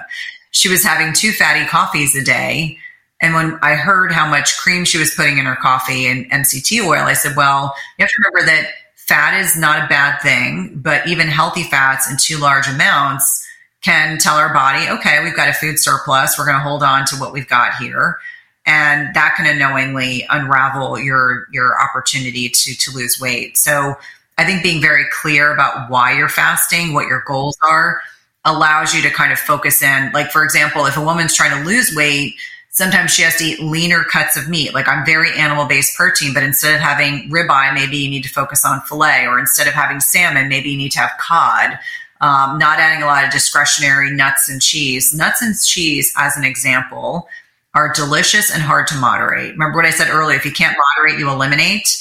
she 0.56 0.70
was 0.70 0.84
having 0.86 1.12
two 1.12 1.34
fatty 1.34 1.66
coffees 1.66 2.16
a 2.16 2.24
day. 2.24 2.78
And 3.22 3.34
when 3.34 3.60
I 3.62 3.76
heard 3.76 4.14
how 4.14 4.26
much 4.30 4.58
cream 4.58 4.86
she 4.86 4.98
was 4.98 5.14
putting 5.14 5.38
in 5.38 5.46
her 5.46 5.58
coffee 5.58 6.08
and 6.08 6.32
MCT 6.32 6.82
oil, 6.82 7.04
I 7.04 7.14
said, 7.14 7.36
well, 7.36 7.76
you 7.98 8.04
have 8.04 8.10
to 8.10 8.16
remember 8.20 8.52
that 8.52 8.72
fat 8.96 9.38
is 9.38 9.58
not 9.58 9.84
a 9.84 9.88
bad 9.88 10.22
thing, 10.22 10.80
but 10.82 11.06
even 11.08 11.28
healthy 11.28 11.64
fats 11.64 12.10
in 12.10 12.16
too 12.18 12.38
large 12.38 12.70
amounts 12.70 13.46
can 13.82 14.18
tell 14.18 14.38
our 14.38 14.54
body, 14.54 14.88
okay, 14.90 15.22
we've 15.26 15.36
got 15.36 15.50
a 15.50 15.54
food 15.54 15.78
surplus. 15.78 16.40
We're 16.40 16.46
going 16.46 16.58
to 16.58 16.64
hold 16.64 16.84
on 16.84 17.06
to 17.08 17.18
what 17.18 17.34
we've 17.34 17.50
got 17.50 17.76
here. 17.76 18.18
And 18.66 19.14
that 19.14 19.36
can 19.36 19.46
unknowingly 19.46 20.26
unravel 20.30 20.98
your, 21.00 21.48
your 21.52 21.76
opportunity 21.82 22.48
to, 22.48 22.76
to 22.78 22.92
lose 22.92 23.20
weight. 23.20 23.58
So 23.58 23.96
I 24.38 24.46
think 24.46 24.64
being 24.64 24.82
very 24.82 25.04
clear 25.12 25.54
about 25.54 25.90
why 25.90 26.18
you're 26.18 26.30
fasting, 26.30 26.94
what 26.94 27.08
your 27.08 27.24
goals 27.28 27.58
are, 27.62 28.02
allows 28.46 28.94
you 28.94 29.02
to 29.02 29.10
kind 29.10 29.34
of 29.34 29.40
focus 29.40 29.82
in. 29.82 30.12
Like, 30.14 30.32
for 30.32 30.44
example, 30.44 30.86
if 30.86 30.98
a 30.98 31.04
woman's 31.04 31.36
trying 31.36 31.58
to 31.58 31.68
lose 31.68 31.94
weight, 31.96 32.36
sometimes 32.70 33.12
she 33.12 33.24
has 33.24 33.36
to 33.38 33.44
eat 33.44 33.60
leaner 33.60 34.04
cuts 34.04 34.38
of 34.38 34.48
meat. 34.48 34.74
Like, 34.74 34.88
I'm 34.88 35.06
very 35.06 35.32
animal 35.38 35.66
based 35.66 35.96
protein, 35.96 36.34
but 36.34 36.44
instead 36.44 36.76
of 36.76 36.82
having 36.82 37.30
ribeye, 37.30 37.74
maybe 37.74 37.98
you 37.98 38.10
need 38.10 38.24
to 38.24 38.30
focus 38.30 38.66
on 38.66 38.82
filet, 38.82 39.26
or 39.26 39.40
instead 39.40 39.68
of 39.68 39.74
having 39.74 40.00
salmon, 40.00 40.48
maybe 40.48 40.70
you 40.70 40.78
need 40.78 40.92
to 40.92 41.00
have 41.00 41.12
cod. 41.20 41.80
Um, 42.22 42.58
not 42.58 42.80
adding 42.80 43.04
a 43.04 43.08
lot 43.08 43.26
of 43.26 43.32
discretionary 43.32 44.10
nuts 44.12 44.48
and 44.48 44.62
cheese. 44.62 45.14
Nuts 45.14 45.42
and 45.42 45.60
cheese, 45.60 46.14
as 46.16 46.38
an 46.38 46.44
example, 46.44 47.28
are 47.74 47.92
delicious 47.94 48.52
and 48.52 48.62
hard 48.62 48.88
to 48.88 48.96
moderate. 48.96 49.52
Remember 49.52 49.78
what 49.78 49.86
I 49.86 49.90
said 49.90 50.10
earlier 50.10 50.38
if 50.38 50.46
you 50.46 50.52
can't 50.52 50.78
moderate, 50.96 51.20
you 51.20 51.30
eliminate. 51.30 51.98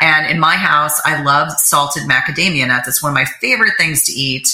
And 0.00 0.26
in 0.26 0.40
my 0.40 0.54
house, 0.54 1.00
I 1.04 1.22
love 1.22 1.52
salted 1.52 2.04
macadamia 2.04 2.66
nuts. 2.66 2.88
It's 2.88 3.02
one 3.02 3.10
of 3.10 3.14
my 3.14 3.26
favorite 3.40 3.74
things 3.78 4.04
to 4.04 4.12
eat 4.12 4.48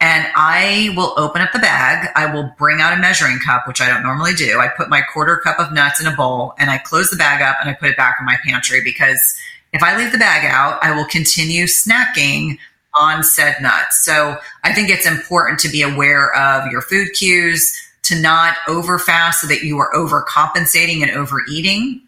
and 0.00 0.26
I 0.36 0.92
will 0.96 1.12
open 1.16 1.42
up 1.42 1.52
the 1.52 1.58
bag. 1.58 2.08
I 2.14 2.32
will 2.32 2.52
bring 2.56 2.80
out 2.80 2.96
a 2.96 3.00
measuring 3.00 3.38
cup, 3.40 3.66
which 3.66 3.80
I 3.80 3.88
don't 3.88 4.04
normally 4.04 4.32
do. 4.34 4.58
I 4.60 4.68
put 4.68 4.88
my 4.88 5.00
quarter 5.00 5.36
cup 5.38 5.58
of 5.58 5.72
nuts 5.72 6.00
in 6.00 6.06
a 6.06 6.14
bowl 6.14 6.54
and 6.58 6.70
I 6.70 6.78
close 6.78 7.10
the 7.10 7.16
bag 7.16 7.42
up 7.42 7.56
and 7.60 7.68
I 7.68 7.74
put 7.74 7.90
it 7.90 7.96
back 7.96 8.16
in 8.20 8.26
my 8.26 8.36
pantry 8.44 8.80
because 8.82 9.36
if 9.72 9.82
I 9.82 9.96
leave 9.96 10.12
the 10.12 10.18
bag 10.18 10.48
out, 10.48 10.78
I 10.82 10.94
will 10.94 11.04
continue 11.04 11.64
snacking 11.64 12.58
on 12.94 13.24
said 13.24 13.56
nuts. 13.60 14.04
So 14.04 14.38
I 14.62 14.72
think 14.72 14.88
it's 14.88 15.06
important 15.06 15.58
to 15.60 15.68
be 15.68 15.82
aware 15.82 16.34
of 16.34 16.70
your 16.70 16.80
food 16.80 17.08
cues, 17.14 17.76
to 18.04 18.20
not 18.20 18.56
overfast 18.68 19.42
so 19.42 19.46
that 19.48 19.62
you 19.62 19.78
are 19.78 19.92
overcompensating 19.92 21.02
and 21.02 21.10
overeating. 21.10 22.00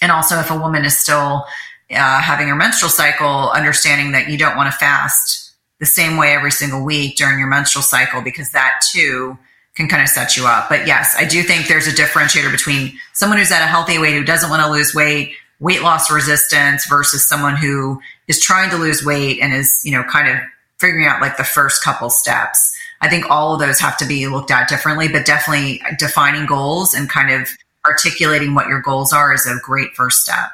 And 0.00 0.10
also, 0.10 0.40
if 0.40 0.50
a 0.50 0.58
woman 0.58 0.84
is 0.84 0.98
still 0.98 1.44
uh, 1.92 2.20
having 2.20 2.48
her 2.48 2.56
menstrual 2.56 2.90
cycle, 2.90 3.50
understanding 3.50 4.12
that 4.12 4.28
you 4.28 4.36
don't 4.36 4.56
want 4.56 4.72
to 4.72 4.76
fast 4.76 5.41
the 5.82 5.86
same 5.86 6.16
way 6.16 6.32
every 6.32 6.52
single 6.52 6.84
week 6.84 7.16
during 7.16 7.40
your 7.40 7.48
menstrual 7.48 7.82
cycle 7.82 8.22
because 8.22 8.52
that 8.52 8.80
too 8.92 9.36
can 9.74 9.88
kind 9.88 10.00
of 10.00 10.08
set 10.08 10.36
you 10.36 10.46
up. 10.46 10.68
But 10.68 10.86
yes, 10.86 11.16
I 11.18 11.24
do 11.24 11.42
think 11.42 11.66
there's 11.66 11.88
a 11.88 11.90
differentiator 11.90 12.52
between 12.52 12.96
someone 13.14 13.40
who's 13.40 13.50
at 13.50 13.64
a 13.64 13.66
healthy 13.66 13.98
weight 13.98 14.14
who 14.14 14.22
doesn't 14.22 14.48
want 14.48 14.62
to 14.62 14.70
lose 14.70 14.94
weight, 14.94 15.34
weight 15.58 15.82
loss 15.82 16.08
resistance 16.08 16.86
versus 16.86 17.26
someone 17.26 17.56
who 17.56 18.00
is 18.28 18.40
trying 18.40 18.70
to 18.70 18.76
lose 18.76 19.04
weight 19.04 19.40
and 19.42 19.52
is, 19.52 19.82
you 19.84 19.90
know, 19.90 20.04
kind 20.04 20.28
of 20.28 20.36
figuring 20.78 21.08
out 21.08 21.20
like 21.20 21.36
the 21.36 21.42
first 21.42 21.82
couple 21.82 22.10
steps. 22.10 22.72
I 23.00 23.08
think 23.08 23.28
all 23.28 23.52
of 23.52 23.58
those 23.58 23.80
have 23.80 23.96
to 23.98 24.06
be 24.06 24.28
looked 24.28 24.52
at 24.52 24.68
differently, 24.68 25.08
but 25.08 25.26
definitely 25.26 25.82
defining 25.98 26.46
goals 26.46 26.94
and 26.94 27.10
kind 27.10 27.32
of 27.42 27.48
articulating 27.84 28.54
what 28.54 28.68
your 28.68 28.80
goals 28.80 29.12
are 29.12 29.34
is 29.34 29.48
a 29.48 29.58
great 29.60 29.96
first 29.96 30.22
step. 30.22 30.52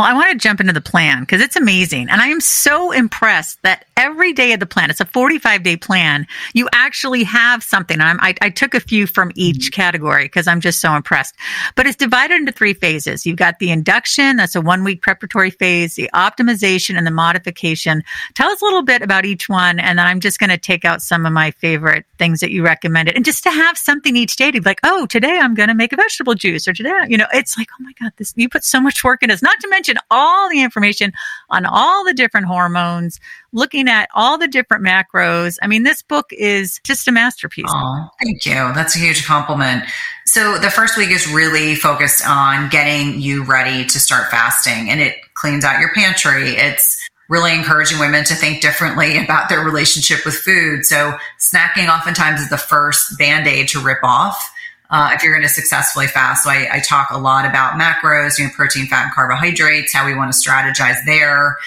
Well, 0.00 0.08
I 0.08 0.14
want 0.14 0.30
to 0.30 0.38
jump 0.38 0.62
into 0.62 0.72
the 0.72 0.80
plan 0.80 1.20
because 1.20 1.42
it's 1.42 1.56
amazing. 1.56 2.08
And 2.08 2.22
I 2.22 2.28
am 2.28 2.40
so 2.40 2.90
impressed 2.90 3.60
that 3.64 3.84
every 3.98 4.32
day 4.32 4.54
of 4.54 4.60
the 4.60 4.64
plan, 4.64 4.88
it's 4.88 5.00
a 5.00 5.04
45 5.04 5.62
day 5.62 5.76
plan, 5.76 6.26
you 6.54 6.70
actually 6.72 7.22
have 7.24 7.62
something. 7.62 8.00
I'm, 8.00 8.18
I, 8.22 8.48
took 8.48 8.72
a 8.74 8.80
few 8.80 9.06
from 9.06 9.30
each 9.34 9.66
mm-hmm. 9.66 9.82
category 9.82 10.24
because 10.24 10.48
I'm 10.48 10.62
just 10.62 10.80
so 10.80 10.94
impressed. 10.94 11.34
But 11.76 11.86
it's 11.86 11.96
divided 11.96 12.36
into 12.36 12.50
three 12.50 12.72
phases. 12.72 13.26
You've 13.26 13.36
got 13.36 13.58
the 13.58 13.70
induction, 13.70 14.38
that's 14.38 14.54
a 14.54 14.62
one 14.62 14.84
week 14.84 15.02
preparatory 15.02 15.50
phase, 15.50 15.96
the 15.96 16.08
optimization, 16.14 16.96
and 16.96 17.06
the 17.06 17.10
modification. 17.10 18.02
Tell 18.34 18.50
us 18.50 18.62
a 18.62 18.64
little 18.64 18.82
bit 18.82 19.02
about 19.02 19.26
each 19.26 19.50
one. 19.50 19.78
And 19.78 19.98
then 19.98 20.06
I'm 20.06 20.20
just 20.20 20.38
going 20.38 20.48
to 20.48 20.58
take 20.58 20.86
out 20.86 21.02
some 21.02 21.26
of 21.26 21.34
my 21.34 21.50
favorite 21.50 22.06
things 22.16 22.40
that 22.40 22.50
you 22.50 22.64
recommended. 22.64 23.16
And 23.16 23.24
just 23.24 23.42
to 23.44 23.50
have 23.50 23.76
something 23.76 24.16
each 24.16 24.36
day 24.36 24.50
to 24.50 24.60
be 24.62 24.64
like, 24.64 24.80
oh, 24.82 25.04
today 25.04 25.38
I'm 25.38 25.54
going 25.54 25.68
to 25.68 25.74
make 25.74 25.92
a 25.92 25.96
vegetable 25.96 26.34
juice, 26.34 26.66
or 26.66 26.72
today, 26.72 26.90
you 27.06 27.18
know, 27.18 27.26
it's 27.34 27.58
like, 27.58 27.68
oh 27.78 27.82
my 27.82 27.92
God, 28.00 28.12
this, 28.16 28.32
you 28.34 28.48
put 28.48 28.64
so 28.64 28.80
much 28.80 29.04
work 29.04 29.22
in 29.22 29.28
this, 29.28 29.42
not 29.42 29.60
to 29.60 29.68
mention 29.68 29.89
all 30.10 30.48
the 30.48 30.62
information 30.62 31.12
on 31.48 31.64
all 31.66 32.04
the 32.04 32.14
different 32.14 32.46
hormones, 32.46 33.20
looking 33.52 33.88
at 33.88 34.08
all 34.14 34.38
the 34.38 34.48
different 34.48 34.84
macros. 34.84 35.56
I 35.62 35.66
mean, 35.66 35.82
this 35.82 36.02
book 36.02 36.32
is 36.32 36.80
just 36.84 37.08
a 37.08 37.12
masterpiece. 37.12 37.66
Oh, 37.68 38.08
thank 38.22 38.44
you. 38.46 38.52
That's 38.52 38.96
a 38.96 38.98
huge 38.98 39.24
compliment. 39.26 39.84
So 40.26 40.58
the 40.58 40.70
first 40.70 40.96
week 40.96 41.10
is 41.10 41.26
really 41.28 41.74
focused 41.74 42.26
on 42.26 42.68
getting 42.68 43.20
you 43.20 43.44
ready 43.44 43.84
to 43.84 43.98
start 43.98 44.30
fasting 44.30 44.90
and 44.90 45.00
it 45.00 45.16
cleans 45.34 45.64
out 45.64 45.80
your 45.80 45.92
pantry. 45.92 46.50
It's 46.50 47.08
really 47.28 47.54
encouraging 47.54 47.98
women 47.98 48.24
to 48.24 48.34
think 48.34 48.60
differently 48.60 49.16
about 49.24 49.48
their 49.48 49.60
relationship 49.60 50.24
with 50.24 50.34
food. 50.34 50.84
So 50.84 51.16
snacking 51.38 51.88
oftentimes 51.88 52.40
is 52.40 52.50
the 52.50 52.58
first 52.58 53.16
band-aid 53.18 53.68
to 53.68 53.80
rip 53.80 54.02
off 54.02 54.52
uh, 54.90 55.10
if 55.12 55.22
you're 55.22 55.32
going 55.32 55.46
to 55.46 55.52
successfully 55.52 56.06
fast. 56.06 56.44
So 56.44 56.50
I, 56.50 56.68
I, 56.72 56.80
talk 56.80 57.08
a 57.10 57.18
lot 57.18 57.46
about 57.46 57.80
macros, 57.80 58.38
you 58.38 58.44
know, 58.44 58.50
protein, 58.54 58.86
fat, 58.86 59.04
and 59.04 59.12
carbohydrates, 59.12 59.92
how 59.92 60.04
we 60.04 60.14
want 60.14 60.32
to 60.32 60.38
strategize 60.38 60.96
there. 61.06 61.58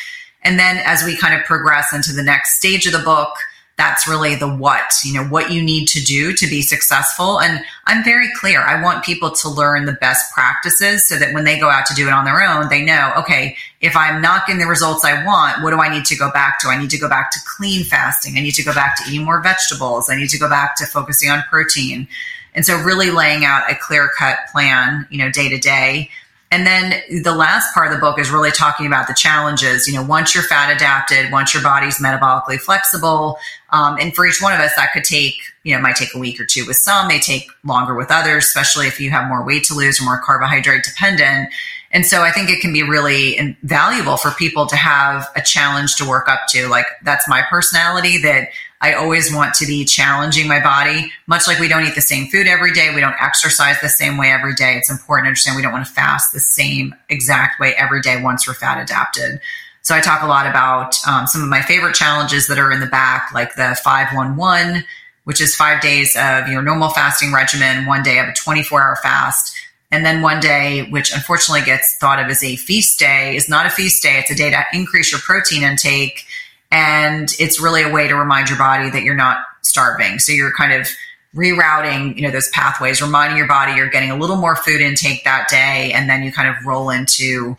And 0.42 0.60
then 0.60 0.82
as 0.86 1.04
we 1.04 1.16
kind 1.16 1.34
of 1.34 1.46
progress 1.46 1.94
into 1.94 2.12
the 2.12 2.24
next 2.24 2.58
stage 2.58 2.86
of 2.86 2.92
the 2.92 3.00
book, 3.00 3.34
that's 3.76 4.08
really 4.08 4.36
the 4.36 4.48
what, 4.48 4.94
you 5.04 5.14
know, 5.14 5.24
what 5.24 5.52
you 5.52 5.64
need 5.64 5.88
to 5.88 6.04
do 6.04 6.34
to 6.34 6.48
be 6.48 6.62
successful. 6.62 7.40
And 7.40 7.64
I'm 7.86 8.04
very 8.04 8.28
clear. 8.40 8.62
I 8.62 8.82
want 8.84 9.04
people 9.04 9.32
to 9.32 9.50
learn 9.50 9.86
the 9.86 9.94
best 9.94 10.32
practices 10.32 11.08
so 11.08 11.18
that 11.18 11.34
when 11.34 11.44
they 11.44 11.60
go 11.60 11.70
out 11.70 11.88
to 11.88 11.96
do 11.96 12.06
it 12.08 12.14
on 12.14 12.24
their 12.24 12.44
own, 12.44 12.70
they 12.70 12.84
know, 12.84 13.14
okay, 13.18 13.58
if 13.82 13.98
I'm 13.98 14.22
not 14.22 14.46
getting 14.46 14.60
the 14.60 14.68
results 14.68 15.04
I 15.04 15.26
want, 15.26 15.64
what 15.64 15.72
do 15.72 15.78
I 15.78 15.90
need 15.90 16.06
to 16.06 16.16
go 16.16 16.32
back 16.32 16.60
to? 16.60 16.68
I 16.68 16.80
need 16.80 16.92
to 16.92 17.00
go 17.00 17.10
back 17.10 17.32
to 17.32 17.40
clean 17.48 17.84
fasting. 17.84 18.38
I 18.38 18.42
need 18.42 18.56
to 18.56 18.64
go 18.64 18.76
back 18.76 18.96
to 18.98 19.12
eating 19.12 19.26
more 19.26 19.42
vegetables. 19.42 20.08
I 20.08 20.18
need 20.18 20.30
to 20.30 20.40
go 20.40 20.50
back 20.50 20.76
to 20.78 20.86
focusing 20.86 21.32
on 21.32 21.42
protein. 21.50 22.08
And 22.56 22.66
so 22.66 22.78
really 22.82 23.12
laying 23.12 23.46
out 23.46 23.70
a 23.70 23.76
clear 23.76 24.10
cut 24.18 24.38
plan, 24.52 25.08
you 25.10 25.18
know, 25.18 25.32
day 25.32 25.50
to 25.50 25.58
day. 25.58 26.10
And 26.52 26.68
then 26.68 27.02
the 27.24 27.34
last 27.34 27.74
part 27.74 27.88
of 27.88 27.94
the 27.94 28.00
book 28.00 28.20
is 28.20 28.30
really 28.30 28.52
talking 28.52 28.86
about 28.86 29.08
the 29.08 29.16
challenges. 29.16 29.88
You 29.88 29.96
know, 29.96 30.04
once 30.04 30.36
you're 30.36 30.44
fat 30.44 30.72
adapted, 30.72 31.32
once 31.32 31.52
your 31.52 31.64
body's 31.64 31.98
metabolically 31.98 32.60
flexible, 32.60 33.40
um, 33.72 33.98
and 34.00 34.14
for 34.16 34.28
each 34.28 34.40
one 34.40 34.54
of 34.54 34.60
us, 34.60 34.76
that 34.76 34.94
could 34.94 35.04
take, 35.04 35.34
you 35.64 35.76
know, 35.76 35.82
might 35.82 35.96
take 35.96 36.14
a 36.14 36.20
week 36.20 36.40
or 36.40 36.46
two 36.46 36.64
with 36.68 36.78
some, 36.78 37.08
may 37.08 37.20
take 37.20 37.48
longer 37.64 37.96
with 37.96 38.12
others, 38.12 38.46
especially 38.46 38.86
if 38.86 39.00
you 39.00 39.10
have 39.10 39.28
more 39.28 39.44
weight 39.44 39.64
to 39.64 39.74
lose 39.74 40.00
or 40.00 40.06
more 40.06 40.22
carbohydrate 40.24 40.84
dependent. 40.84 41.50
And 41.90 42.06
so 42.06 42.22
I 42.22 42.32
think 42.32 42.52
it 42.52 42.62
can 42.62 42.72
be 42.72 42.84
really 42.84 43.58
valuable 43.64 44.18
for 44.18 44.30
people 44.32 44.68
to 44.68 44.76
have 44.76 45.28
a 45.36 45.42
challenge 45.42 45.96
to 45.96 46.08
work 46.08 46.28
up 46.28 46.42
to. 46.50 46.68
Like 46.68 46.86
that's 47.04 47.28
my 47.28 47.44
personality 47.50 48.20
that 48.20 48.50
I 48.84 48.96
always 48.96 49.34
want 49.34 49.54
to 49.56 49.66
be 49.66 49.86
challenging 49.86 50.46
my 50.46 50.60
body, 50.60 51.10
much 51.26 51.48
like 51.48 51.58
we 51.58 51.70
don't 51.70 51.86
eat 51.86 51.96
the 51.96 52.02
same 52.02 52.28
food 52.28 52.48
every 52.48 52.74
day. 52.74 52.94
We 52.94 53.00
don't 53.00 53.16
exercise 53.18 53.80
the 53.82 53.88
same 53.88 54.18
way 54.18 54.30
every 54.30 54.54
day. 54.56 54.76
It's 54.76 54.90
important 54.90 55.24
to 55.24 55.28
understand 55.30 55.56
we 55.56 55.62
don't 55.62 55.72
want 55.72 55.88
to 55.88 55.92
fast 55.92 56.34
the 56.34 56.42
same 56.42 56.94
exact 57.08 57.62
way 57.62 57.74
every 57.76 58.02
day 58.02 58.22
once 58.22 58.46
we're 58.46 58.56
fat 58.56 58.84
adapted. 58.84 59.40
So 59.84 59.96
I 59.96 60.02
talk 60.02 60.22
a 60.22 60.28
lot 60.28 60.48
about 60.48 60.98
um, 61.08 61.28
some 61.28 61.42
of 61.42 61.48
my 61.48 61.62
favorite 61.62 61.96
challenges 61.96 62.48
that 62.48 62.60
are 62.60 62.74
in 62.74 62.82
the 62.82 62.86
back, 62.86 63.32
like 63.34 63.56
the 63.56 63.80
511, 63.82 64.84
which 65.24 65.40
is 65.40 65.56
five 65.56 65.82
days 65.82 66.18
of 66.18 66.50
your 66.50 66.62
normal 66.62 66.90
fasting 66.90 67.32
regimen, 67.32 67.86
one 67.86 68.04
day 68.04 68.20
of 68.20 68.28
a 68.28 68.34
24 68.34 68.82
hour 68.84 68.98
fast. 68.98 69.56
And 69.92 70.06
then 70.06 70.22
one 70.22 70.42
day, 70.42 70.90
which 70.90 71.14
unfortunately 71.14 71.64
gets 71.64 71.96
thought 72.00 72.20
of 72.20 72.28
as 72.28 72.44
a 72.44 72.58
feast 72.58 73.00
day, 73.00 73.38
is 73.38 73.48
not 73.48 73.66
a 73.66 73.70
feast 73.70 74.04
day. 74.04 74.18
It's 74.20 74.32
a 74.32 74.36
day 74.36 74.50
to 74.50 74.62
increase 74.74 75.14
your 75.14 75.22
protein 75.22 75.64
intake 75.64 76.26
and 76.74 77.30
it's 77.40 77.62
really 77.62 77.84
a 77.84 77.90
way 77.90 78.08
to 78.08 78.16
remind 78.16 78.50
your 78.50 78.58
body 78.58 78.90
that 78.90 79.04
you're 79.04 79.14
not 79.14 79.46
starving. 79.62 80.18
So 80.18 80.32
you're 80.32 80.52
kind 80.52 80.74
of 80.74 80.88
rerouting, 81.36 82.16
you 82.16 82.24
know, 82.24 82.32
those 82.32 82.50
pathways, 82.50 83.00
reminding 83.00 83.38
your 83.38 83.48
body 83.48 83.74
you're 83.74 83.90
getting 83.90 84.10
a 84.10 84.18
little 84.18 84.38
more 84.38 84.56
food 84.56 84.82
intake 84.82 85.24
that 85.24 85.48
day, 85.50 85.92
and 85.94 86.10
then 86.10 86.24
you 86.24 86.32
kind 86.32 86.50
of 86.50 86.56
roll 86.66 86.90
into 86.90 87.56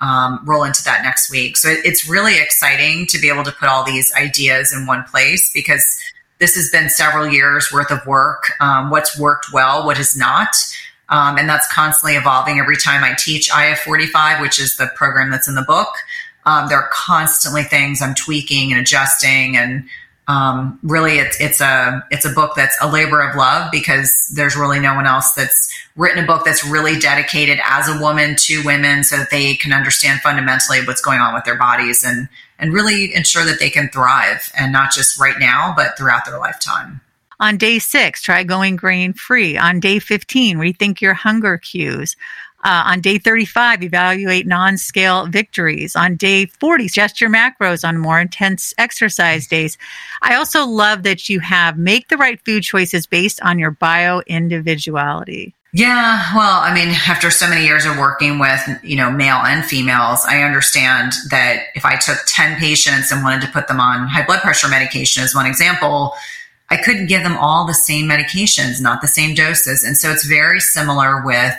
um, 0.00 0.40
roll 0.46 0.64
into 0.64 0.82
that 0.84 1.02
next 1.02 1.30
week. 1.30 1.56
So 1.58 1.68
it, 1.68 1.80
it's 1.84 2.08
really 2.08 2.38
exciting 2.40 3.06
to 3.06 3.18
be 3.18 3.28
able 3.28 3.44
to 3.44 3.52
put 3.52 3.68
all 3.68 3.84
these 3.84 4.12
ideas 4.14 4.72
in 4.72 4.86
one 4.86 5.04
place 5.04 5.52
because 5.52 6.00
this 6.38 6.56
has 6.56 6.70
been 6.70 6.88
several 6.88 7.28
years 7.28 7.70
worth 7.72 7.90
of 7.90 8.04
work. 8.06 8.50
Um, 8.60 8.90
what's 8.90 9.18
worked 9.18 9.52
well, 9.52 9.84
what 9.84 9.98
has 9.98 10.16
not. 10.16 10.56
Um, 11.10 11.36
and 11.38 11.48
that's 11.48 11.70
constantly 11.72 12.16
evolving 12.16 12.58
every 12.58 12.76
time 12.76 13.04
I 13.04 13.14
teach 13.16 13.50
IF 13.54 13.80
45, 13.80 14.40
which 14.40 14.58
is 14.58 14.76
the 14.76 14.90
program 14.96 15.30
that's 15.30 15.48
in 15.48 15.54
the 15.54 15.62
book. 15.62 15.94
Um, 16.46 16.68
there 16.68 16.78
are 16.78 16.90
constantly 16.92 17.62
things 17.62 18.02
I'm 18.02 18.14
tweaking 18.14 18.72
and 18.72 18.80
adjusting 18.80 19.56
and 19.56 19.88
um, 20.26 20.78
really 20.82 21.18
it's 21.18 21.38
it's 21.40 21.60
a 21.60 22.04
it's 22.10 22.24
a 22.24 22.30
book 22.30 22.54
that's 22.56 22.76
a 22.80 22.90
labor 22.90 23.20
of 23.20 23.36
love 23.36 23.70
because 23.70 24.32
there's 24.34 24.56
really 24.56 24.80
no 24.80 24.94
one 24.94 25.06
else 25.06 25.32
that's 25.32 25.70
written 25.96 26.24
a 26.24 26.26
book 26.26 26.44
that's 26.44 26.64
really 26.64 26.98
dedicated 26.98 27.60
as 27.62 27.88
a 27.88 28.00
woman 28.00 28.34
to 28.36 28.62
women 28.64 29.04
so 29.04 29.18
that 29.18 29.30
they 29.30 29.54
can 29.54 29.72
understand 29.72 30.20
fundamentally 30.20 30.84
what's 30.86 31.02
going 31.02 31.20
on 31.20 31.34
with 31.34 31.44
their 31.44 31.58
bodies 31.58 32.04
and 32.04 32.28
and 32.58 32.72
really 32.72 33.14
ensure 33.14 33.44
that 33.44 33.58
they 33.58 33.68
can 33.68 33.88
thrive 33.90 34.50
and 34.58 34.72
not 34.72 34.92
just 34.92 35.20
right 35.20 35.38
now 35.38 35.74
but 35.76 35.96
throughout 35.98 36.24
their 36.24 36.38
lifetime. 36.38 37.02
On 37.40 37.56
day 37.58 37.78
six, 37.78 38.22
try 38.22 38.44
going 38.44 38.76
grain 38.76 39.12
free. 39.12 39.58
On 39.58 39.80
day 39.80 39.98
15, 39.98 40.56
rethink 40.56 41.00
your 41.00 41.14
hunger 41.14 41.58
cues. 41.58 42.16
Uh, 42.64 42.82
on 42.86 43.02
day 43.02 43.18
35, 43.18 43.82
evaluate 43.82 44.46
non 44.46 44.78
scale 44.78 45.26
victories. 45.26 45.94
On 45.94 46.16
day 46.16 46.46
40, 46.46 46.86
adjust 46.86 47.20
your 47.20 47.28
macros 47.30 47.86
on 47.86 47.98
more 47.98 48.18
intense 48.18 48.72
exercise 48.78 49.46
days. 49.46 49.76
I 50.22 50.34
also 50.34 50.66
love 50.66 51.02
that 51.02 51.28
you 51.28 51.40
have 51.40 51.76
make 51.76 52.08
the 52.08 52.16
right 52.16 52.40
food 52.44 52.62
choices 52.62 53.06
based 53.06 53.40
on 53.42 53.58
your 53.58 53.70
bio 53.70 54.22
individuality. 54.26 55.54
Yeah, 55.74 56.22
well, 56.36 56.60
I 56.60 56.72
mean, 56.72 56.88
after 56.88 57.32
so 57.32 57.48
many 57.48 57.66
years 57.66 57.84
of 57.84 57.98
working 57.98 58.38
with, 58.38 58.60
you 58.84 58.94
know, 58.94 59.10
male 59.10 59.38
and 59.38 59.64
females, 59.64 60.20
I 60.24 60.42
understand 60.42 61.14
that 61.30 61.64
if 61.74 61.84
I 61.84 61.96
took 61.96 62.18
10 62.28 62.60
patients 62.60 63.10
and 63.10 63.24
wanted 63.24 63.42
to 63.42 63.52
put 63.52 63.66
them 63.66 63.80
on 63.80 64.06
high 64.06 64.24
blood 64.24 64.40
pressure 64.40 64.68
medication 64.68 65.24
as 65.24 65.34
one 65.34 65.46
example, 65.46 66.14
I 66.70 66.76
couldn't 66.76 67.08
give 67.08 67.24
them 67.24 67.36
all 67.36 67.66
the 67.66 67.74
same 67.74 68.06
medications, 68.06 68.80
not 68.80 69.02
the 69.02 69.08
same 69.08 69.34
doses. 69.34 69.82
And 69.82 69.98
so 69.98 70.12
it's 70.12 70.24
very 70.24 70.60
similar 70.60 71.22
with 71.24 71.54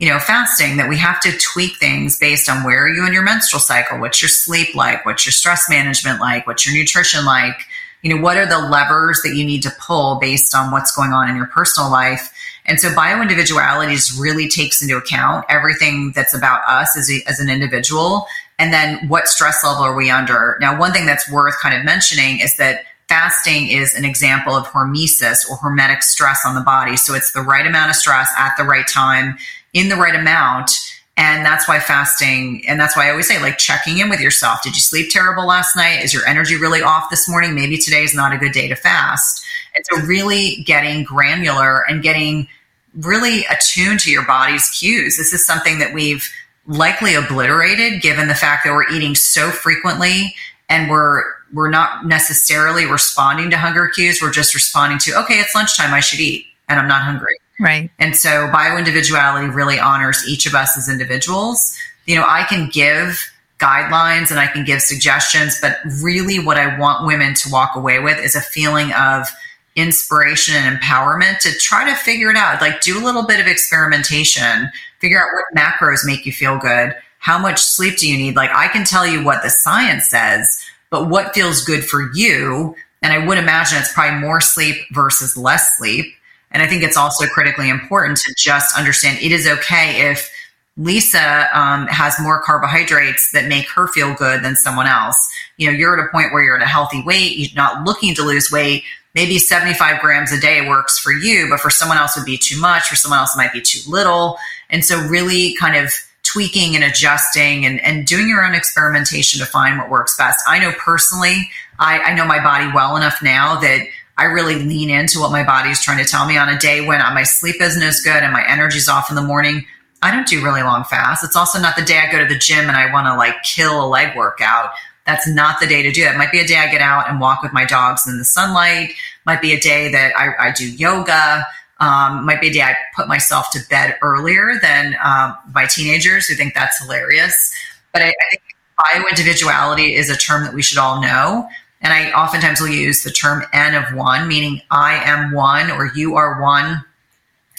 you 0.00 0.08
know, 0.08 0.18
fasting 0.18 0.78
that 0.78 0.88
we 0.88 0.96
have 0.96 1.20
to 1.20 1.30
tweak 1.36 1.76
things 1.76 2.18
based 2.18 2.48
on 2.48 2.64
where 2.64 2.84
are 2.84 2.88
you 2.88 3.06
in 3.06 3.12
your 3.12 3.22
menstrual 3.22 3.60
cycle? 3.60 3.98
What's 3.98 4.22
your 4.22 4.30
sleep 4.30 4.74
like? 4.74 5.04
What's 5.04 5.26
your 5.26 5.32
stress 5.32 5.68
management 5.68 6.20
like? 6.20 6.46
What's 6.46 6.66
your 6.66 6.74
nutrition 6.74 7.26
like? 7.26 7.54
You 8.00 8.16
know, 8.16 8.22
what 8.22 8.38
are 8.38 8.46
the 8.46 8.58
levers 8.58 9.20
that 9.22 9.34
you 9.36 9.44
need 9.44 9.62
to 9.62 9.70
pull 9.78 10.18
based 10.18 10.54
on 10.54 10.70
what's 10.70 10.96
going 10.96 11.12
on 11.12 11.28
in 11.28 11.36
your 11.36 11.48
personal 11.48 11.90
life? 11.90 12.32
And 12.64 12.80
so 12.80 12.94
bio 12.94 13.22
just 13.26 14.18
really 14.18 14.48
takes 14.48 14.80
into 14.80 14.96
account 14.96 15.44
everything 15.50 16.12
that's 16.14 16.34
about 16.34 16.62
us 16.66 16.96
as, 16.96 17.10
a, 17.10 17.22
as 17.28 17.38
an 17.38 17.50
individual. 17.50 18.26
And 18.58 18.72
then 18.72 19.06
what 19.08 19.28
stress 19.28 19.62
level 19.62 19.82
are 19.82 19.94
we 19.94 20.10
under? 20.10 20.56
Now, 20.62 20.78
one 20.78 20.92
thing 20.92 21.04
that's 21.04 21.30
worth 21.30 21.58
kind 21.60 21.76
of 21.76 21.84
mentioning 21.84 22.40
is 22.40 22.56
that 22.56 22.84
fasting 23.10 23.68
is 23.68 23.92
an 23.94 24.06
example 24.06 24.54
of 24.54 24.66
hormesis 24.68 25.44
or 25.50 25.58
hormetic 25.58 26.02
stress 26.02 26.46
on 26.46 26.54
the 26.54 26.60
body. 26.62 26.96
So 26.96 27.12
it's 27.14 27.32
the 27.32 27.42
right 27.42 27.66
amount 27.66 27.90
of 27.90 27.96
stress 27.96 28.30
at 28.38 28.52
the 28.56 28.64
right 28.64 28.86
time 28.86 29.36
in 29.72 29.88
the 29.88 29.96
right 29.96 30.14
amount. 30.14 30.70
And 31.16 31.44
that's 31.44 31.68
why 31.68 31.80
fasting, 31.80 32.62
and 32.66 32.80
that's 32.80 32.96
why 32.96 33.08
I 33.08 33.10
always 33.10 33.28
say, 33.28 33.38
like, 33.42 33.58
checking 33.58 33.98
in 33.98 34.08
with 34.08 34.20
yourself. 34.20 34.62
Did 34.62 34.74
you 34.74 34.80
sleep 34.80 35.10
terrible 35.10 35.46
last 35.46 35.76
night? 35.76 36.02
Is 36.02 36.14
your 36.14 36.26
energy 36.26 36.56
really 36.56 36.80
off 36.80 37.10
this 37.10 37.28
morning? 37.28 37.54
Maybe 37.54 37.76
today 37.76 38.02
is 38.02 38.14
not 38.14 38.32
a 38.32 38.38
good 38.38 38.52
day 38.52 38.68
to 38.68 38.74
fast. 38.74 39.44
And 39.74 39.84
so, 39.90 40.06
really 40.06 40.62
getting 40.64 41.04
granular 41.04 41.84
and 41.88 42.02
getting 42.02 42.48
really 42.94 43.44
attuned 43.50 44.00
to 44.00 44.10
your 44.10 44.24
body's 44.24 44.70
cues. 44.70 45.18
This 45.18 45.32
is 45.32 45.44
something 45.44 45.78
that 45.78 45.92
we've 45.92 46.26
likely 46.66 47.14
obliterated 47.14 48.00
given 48.00 48.28
the 48.28 48.34
fact 48.34 48.64
that 48.64 48.72
we're 48.72 48.88
eating 48.90 49.14
so 49.14 49.50
frequently 49.50 50.34
and 50.68 50.88
we're 50.88 51.24
we're 51.52 51.70
not 51.70 52.06
necessarily 52.06 52.86
responding 52.86 53.50
to 53.50 53.56
hunger 53.56 53.88
cues. 53.88 54.22
We're 54.22 54.30
just 54.30 54.54
responding 54.54 54.98
to, 55.00 55.18
okay, 55.22 55.34
it's 55.34 55.54
lunchtime, 55.54 55.92
I 55.92 55.98
should 55.98 56.20
eat, 56.20 56.46
and 56.68 56.78
I'm 56.78 56.86
not 56.86 57.02
hungry. 57.02 57.39
Right. 57.60 57.90
And 57.98 58.16
so 58.16 58.48
bioindividuality 58.48 59.54
really 59.54 59.78
honors 59.78 60.24
each 60.26 60.46
of 60.46 60.54
us 60.54 60.78
as 60.78 60.88
individuals. 60.88 61.76
You 62.06 62.16
know, 62.16 62.24
I 62.26 62.44
can 62.44 62.70
give 62.70 63.30
guidelines 63.58 64.30
and 64.30 64.40
I 64.40 64.46
can 64.46 64.64
give 64.64 64.80
suggestions, 64.80 65.60
but 65.60 65.76
really 66.02 66.38
what 66.38 66.56
I 66.56 66.78
want 66.78 67.06
women 67.06 67.34
to 67.34 67.50
walk 67.52 67.76
away 67.76 67.98
with 67.98 68.18
is 68.18 68.34
a 68.34 68.40
feeling 68.40 68.92
of 68.94 69.28
inspiration 69.76 70.54
and 70.56 70.80
empowerment 70.80 71.38
to 71.40 71.52
try 71.58 71.84
to 71.88 71.94
figure 71.94 72.30
it 72.30 72.36
out. 72.36 72.62
Like 72.62 72.80
do 72.80 72.98
a 72.98 73.04
little 73.04 73.26
bit 73.26 73.40
of 73.40 73.46
experimentation, 73.46 74.70
figure 74.98 75.18
out 75.18 75.28
what 75.34 75.54
macros 75.54 76.04
make 76.04 76.24
you 76.24 76.32
feel 76.32 76.58
good. 76.58 76.96
How 77.18 77.38
much 77.38 77.60
sleep 77.60 77.98
do 77.98 78.10
you 78.10 78.16
need? 78.16 78.36
Like 78.36 78.50
I 78.54 78.68
can 78.68 78.84
tell 78.84 79.06
you 79.06 79.22
what 79.22 79.42
the 79.42 79.50
science 79.50 80.08
says, 80.08 80.64
but 80.88 81.10
what 81.10 81.34
feels 81.34 81.62
good 81.62 81.84
for 81.84 82.10
you? 82.14 82.74
And 83.02 83.12
I 83.12 83.26
would 83.26 83.36
imagine 83.36 83.78
it's 83.78 83.92
probably 83.92 84.18
more 84.18 84.40
sleep 84.40 84.76
versus 84.92 85.36
less 85.36 85.76
sleep 85.76 86.14
and 86.50 86.62
I 86.62 86.66
think 86.66 86.82
it's 86.82 86.96
also 86.96 87.26
critically 87.26 87.68
important 87.68 88.18
to 88.18 88.34
just 88.36 88.76
understand 88.78 89.18
it 89.22 89.32
is 89.32 89.46
okay 89.46 90.10
if 90.10 90.30
Lisa 90.76 91.48
um, 91.52 91.86
has 91.88 92.18
more 92.20 92.42
carbohydrates 92.42 93.32
that 93.32 93.46
make 93.46 93.68
her 93.70 93.86
feel 93.88 94.14
good 94.14 94.42
than 94.42 94.56
someone 94.56 94.86
else. 94.86 95.30
You 95.58 95.70
know, 95.70 95.76
you're 95.76 95.98
at 95.98 96.04
a 96.04 96.08
point 96.10 96.32
where 96.32 96.42
you're 96.42 96.56
at 96.56 96.62
a 96.62 96.66
healthy 96.66 97.02
weight, 97.04 97.36
you're 97.36 97.54
not 97.54 97.84
looking 97.84 98.14
to 98.14 98.22
lose 98.22 98.50
weight. 98.50 98.84
Maybe 99.14 99.38
75 99.38 100.00
grams 100.00 100.32
a 100.32 100.40
day 100.40 100.66
works 100.68 100.98
for 100.98 101.12
you, 101.12 101.48
but 101.50 101.60
for 101.60 101.68
someone 101.68 101.98
else 101.98 102.16
would 102.16 102.24
be 102.24 102.38
too 102.38 102.58
much. 102.60 102.84
For 102.84 102.96
someone 102.96 103.18
else, 103.18 103.34
it 103.34 103.38
might 103.38 103.52
be 103.52 103.60
too 103.60 103.80
little. 103.90 104.38
And 104.70 104.84
so, 104.84 105.00
really 105.08 105.54
kind 105.56 105.76
of 105.76 105.92
tweaking 106.22 106.76
and 106.76 106.84
adjusting 106.84 107.66
and, 107.66 107.80
and 107.80 108.06
doing 108.06 108.28
your 108.28 108.44
own 108.44 108.54
experimentation 108.54 109.40
to 109.40 109.46
find 109.46 109.78
what 109.78 109.90
works 109.90 110.16
best. 110.16 110.38
I 110.46 110.60
know 110.60 110.72
personally, 110.78 111.50
I, 111.80 111.98
I 111.98 112.14
know 112.14 112.24
my 112.24 112.42
body 112.42 112.70
well 112.72 112.96
enough 112.96 113.20
now 113.20 113.58
that 113.60 113.80
I 114.20 114.24
really 114.24 114.56
lean 114.56 114.90
into 114.90 115.18
what 115.18 115.32
my 115.32 115.42
body 115.42 115.70
is 115.70 115.82
trying 115.82 115.96
to 115.96 116.04
tell 116.04 116.26
me 116.26 116.36
on 116.36 116.50
a 116.50 116.58
day 116.58 116.82
when 116.82 116.98
my 116.98 117.22
sleep 117.22 117.56
isn't 117.58 117.82
as 117.82 118.02
good 118.02 118.22
and 118.22 118.34
my 118.34 118.46
energy's 118.46 118.86
off 118.86 119.08
in 119.08 119.16
the 119.16 119.22
morning. 119.22 119.64
I 120.02 120.10
don't 120.10 120.28
do 120.28 120.44
really 120.44 120.62
long 120.62 120.84
fasts. 120.84 121.24
It's 121.24 121.36
also 121.36 121.58
not 121.58 121.74
the 121.74 121.82
day 121.82 121.98
I 121.98 122.12
go 122.12 122.18
to 122.18 122.26
the 122.26 122.38
gym 122.38 122.68
and 122.68 122.76
I 122.76 122.92
want 122.92 123.06
to 123.06 123.16
like 123.16 123.42
kill 123.44 123.82
a 123.82 123.88
leg 123.88 124.14
workout. 124.14 124.72
That's 125.06 125.26
not 125.26 125.58
the 125.58 125.66
day 125.66 125.82
to 125.82 125.90
do 125.90 126.02
it. 126.02 126.12
it. 126.12 126.18
Might 126.18 126.32
be 126.32 126.38
a 126.38 126.46
day 126.46 126.56
I 126.56 126.70
get 126.70 126.82
out 126.82 127.08
and 127.08 127.18
walk 127.18 127.42
with 127.42 127.54
my 127.54 127.64
dogs 127.64 128.06
in 128.06 128.18
the 128.18 128.24
sunlight. 128.26 128.92
Might 129.24 129.40
be 129.40 129.54
a 129.54 129.60
day 129.60 129.90
that 129.90 130.12
I, 130.14 130.48
I 130.48 130.52
do 130.52 130.70
yoga. 130.70 131.46
Um, 131.78 132.26
might 132.26 132.42
be 132.42 132.48
a 132.48 132.52
day 132.52 132.60
I 132.60 132.76
put 132.94 133.08
myself 133.08 133.50
to 133.52 133.60
bed 133.70 133.96
earlier 134.02 134.56
than 134.60 134.96
um, 135.02 135.34
my 135.54 135.64
teenagers 135.64 136.26
who 136.26 136.34
think 136.34 136.52
that's 136.52 136.78
hilarious. 136.78 137.54
But 137.94 138.02
I, 138.02 138.08
I 138.08 138.12
think 138.30 138.42
bio 138.76 139.02
individuality 139.08 139.94
is 139.94 140.10
a 140.10 140.16
term 140.16 140.44
that 140.44 140.52
we 140.52 140.60
should 140.60 140.76
all 140.76 141.00
know. 141.00 141.48
And 141.80 141.92
I 141.92 142.12
oftentimes 142.12 142.60
will 142.60 142.68
use 142.68 143.02
the 143.02 143.10
term 143.10 143.42
N 143.52 143.74
of 143.74 143.94
one, 143.94 144.28
meaning 144.28 144.60
I 144.70 144.94
am 144.94 145.32
one 145.32 145.70
or 145.70 145.90
you 145.94 146.16
are 146.16 146.40
one. 146.40 146.84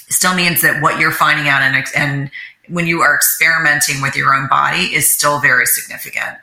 Still 0.10 0.36
means 0.36 0.62
that 0.62 0.82
what 0.82 1.00
you're 1.00 1.12
finding 1.12 1.48
out 1.48 1.62
and, 1.64 1.86
and 1.96 2.32
when 2.68 2.86
you 2.88 3.02
are 3.02 3.16
experimenting 3.16 4.02
with 4.02 4.16
your 4.16 4.36
own 4.36 4.48
body 4.48 4.94
is 4.94 5.10
still 5.10 5.40
very 5.40 5.66
significant. 5.66 6.38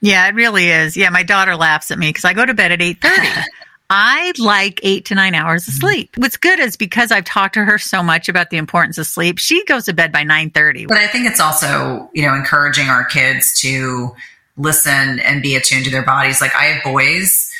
Yeah, 0.00 0.28
it 0.28 0.34
really 0.34 0.68
is. 0.68 0.96
Yeah, 0.96 1.10
my 1.10 1.22
daughter 1.22 1.56
laughs 1.56 1.90
at 1.90 1.98
me 1.98 2.10
because 2.10 2.24
I 2.24 2.34
go 2.34 2.44
to 2.44 2.54
bed 2.54 2.72
at 2.72 2.80
8:30. 2.80 3.44
I 3.90 4.32
like 4.38 4.80
8 4.82 5.04
to 5.06 5.14
9 5.14 5.34
hours 5.34 5.68
of 5.68 5.74
sleep. 5.74 6.16
What's 6.16 6.38
good 6.38 6.58
is 6.58 6.76
because 6.76 7.12
I've 7.12 7.26
talked 7.26 7.54
to 7.54 7.64
her 7.64 7.78
so 7.78 8.02
much 8.02 8.30
about 8.30 8.48
the 8.48 8.56
importance 8.56 8.96
of 8.96 9.06
sleep, 9.06 9.38
she 9.38 9.62
goes 9.66 9.84
to 9.84 9.92
bed 9.92 10.10
by 10.10 10.24
9:30. 10.24 10.88
But 10.88 10.98
I 10.98 11.06
think 11.06 11.26
it's 11.26 11.40
also, 11.40 12.10
you 12.12 12.22
know, 12.22 12.34
encouraging 12.34 12.88
our 12.88 13.04
kids 13.04 13.58
to 13.60 14.14
listen 14.56 15.18
and 15.20 15.42
be 15.42 15.56
attuned 15.56 15.84
to 15.84 15.90
their 15.90 16.04
bodies. 16.04 16.40
Like 16.40 16.54
I 16.54 16.64
have 16.64 16.84
boys 16.84 17.50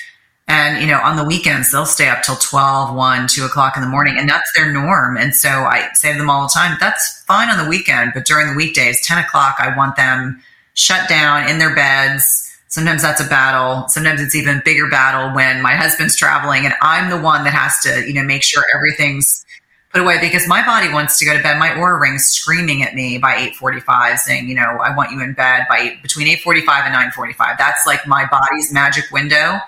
and, 0.46 0.82
you 0.82 0.86
know, 0.86 1.00
on 1.00 1.16
the 1.16 1.24
weekends, 1.24 1.72
they'll 1.72 1.86
stay 1.86 2.08
up 2.08 2.22
till 2.22 2.36
12, 2.36 2.94
1, 2.94 3.28
2 3.28 3.44
o'clock 3.44 3.76
in 3.76 3.82
the 3.82 3.88
morning, 3.88 4.16
and 4.18 4.28
that's 4.28 4.52
their 4.54 4.70
norm. 4.70 5.16
And 5.16 5.34
so 5.34 5.48
I 5.48 5.88
say 5.94 6.12
to 6.12 6.18
them 6.18 6.28
all 6.28 6.42
the 6.42 6.52
time, 6.52 6.76
that's 6.78 7.22
fine 7.22 7.48
on 7.48 7.62
the 7.62 7.68
weekend, 7.68 8.12
but 8.14 8.26
during 8.26 8.48
the 8.48 8.54
weekdays, 8.54 9.04
10 9.06 9.24
o'clock, 9.24 9.56
I 9.58 9.74
want 9.76 9.96
them 9.96 10.42
shut 10.74 11.08
down 11.08 11.48
in 11.48 11.58
their 11.58 11.74
beds. 11.74 12.40
Sometimes 12.68 13.02
that's 13.02 13.20
a 13.20 13.28
battle. 13.28 13.88
Sometimes 13.88 14.20
it's 14.20 14.34
even 14.34 14.60
bigger 14.64 14.88
battle 14.88 15.34
when 15.34 15.62
my 15.62 15.76
husband's 15.76 16.16
traveling 16.16 16.64
and 16.64 16.74
I'm 16.82 17.08
the 17.08 17.20
one 17.20 17.44
that 17.44 17.54
has 17.54 17.78
to, 17.84 18.06
you 18.06 18.12
know, 18.12 18.24
make 18.24 18.42
sure 18.42 18.64
everything's 18.74 19.46
put 19.94 20.02
away 20.02 20.18
because 20.20 20.48
my 20.48 20.64
body 20.66 20.92
wants 20.92 21.18
to 21.20 21.24
go 21.24 21.36
to 21.36 21.42
bed. 21.42 21.56
My 21.56 21.68
Oura 21.70 22.00
ring's 22.00 22.24
screaming 22.24 22.82
at 22.82 22.94
me 22.94 23.16
by 23.16 23.34
8:45, 23.36 24.18
saying, 24.18 24.48
you 24.48 24.54
know, 24.56 24.78
I 24.82 24.94
want 24.94 25.12
you 25.12 25.22
in 25.22 25.34
bed 25.34 25.66
by 25.68 25.96
between 26.02 26.26
8:45 26.26 26.86
and 26.86 26.94
9:45. 26.94 27.56
That's 27.58 27.86
like 27.86 28.06
my 28.06 28.26
body's 28.26 28.72
magic 28.72 29.04
window. 29.12 29.60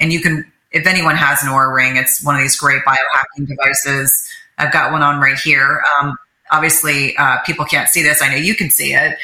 And 0.00 0.12
you 0.12 0.20
can, 0.20 0.50
if 0.72 0.86
anyone 0.86 1.14
has 1.14 1.42
an 1.44 1.50
Oura 1.50 1.72
ring, 1.72 1.96
it's 1.96 2.22
one 2.24 2.34
of 2.34 2.40
these 2.40 2.56
great 2.56 2.82
biohacking 2.84 3.46
devices. 3.46 4.28
I've 4.58 4.72
got 4.72 4.90
one 4.90 5.02
on 5.02 5.20
right 5.20 5.38
here. 5.38 5.82
Um, 6.00 6.16
obviously, 6.50 7.16
uh, 7.16 7.38
people 7.46 7.64
can't 7.64 7.88
see 7.88 8.02
this. 8.02 8.20
I 8.20 8.28
know 8.28 8.36
you 8.36 8.56
can 8.56 8.70
see 8.70 8.94
it, 8.94 9.16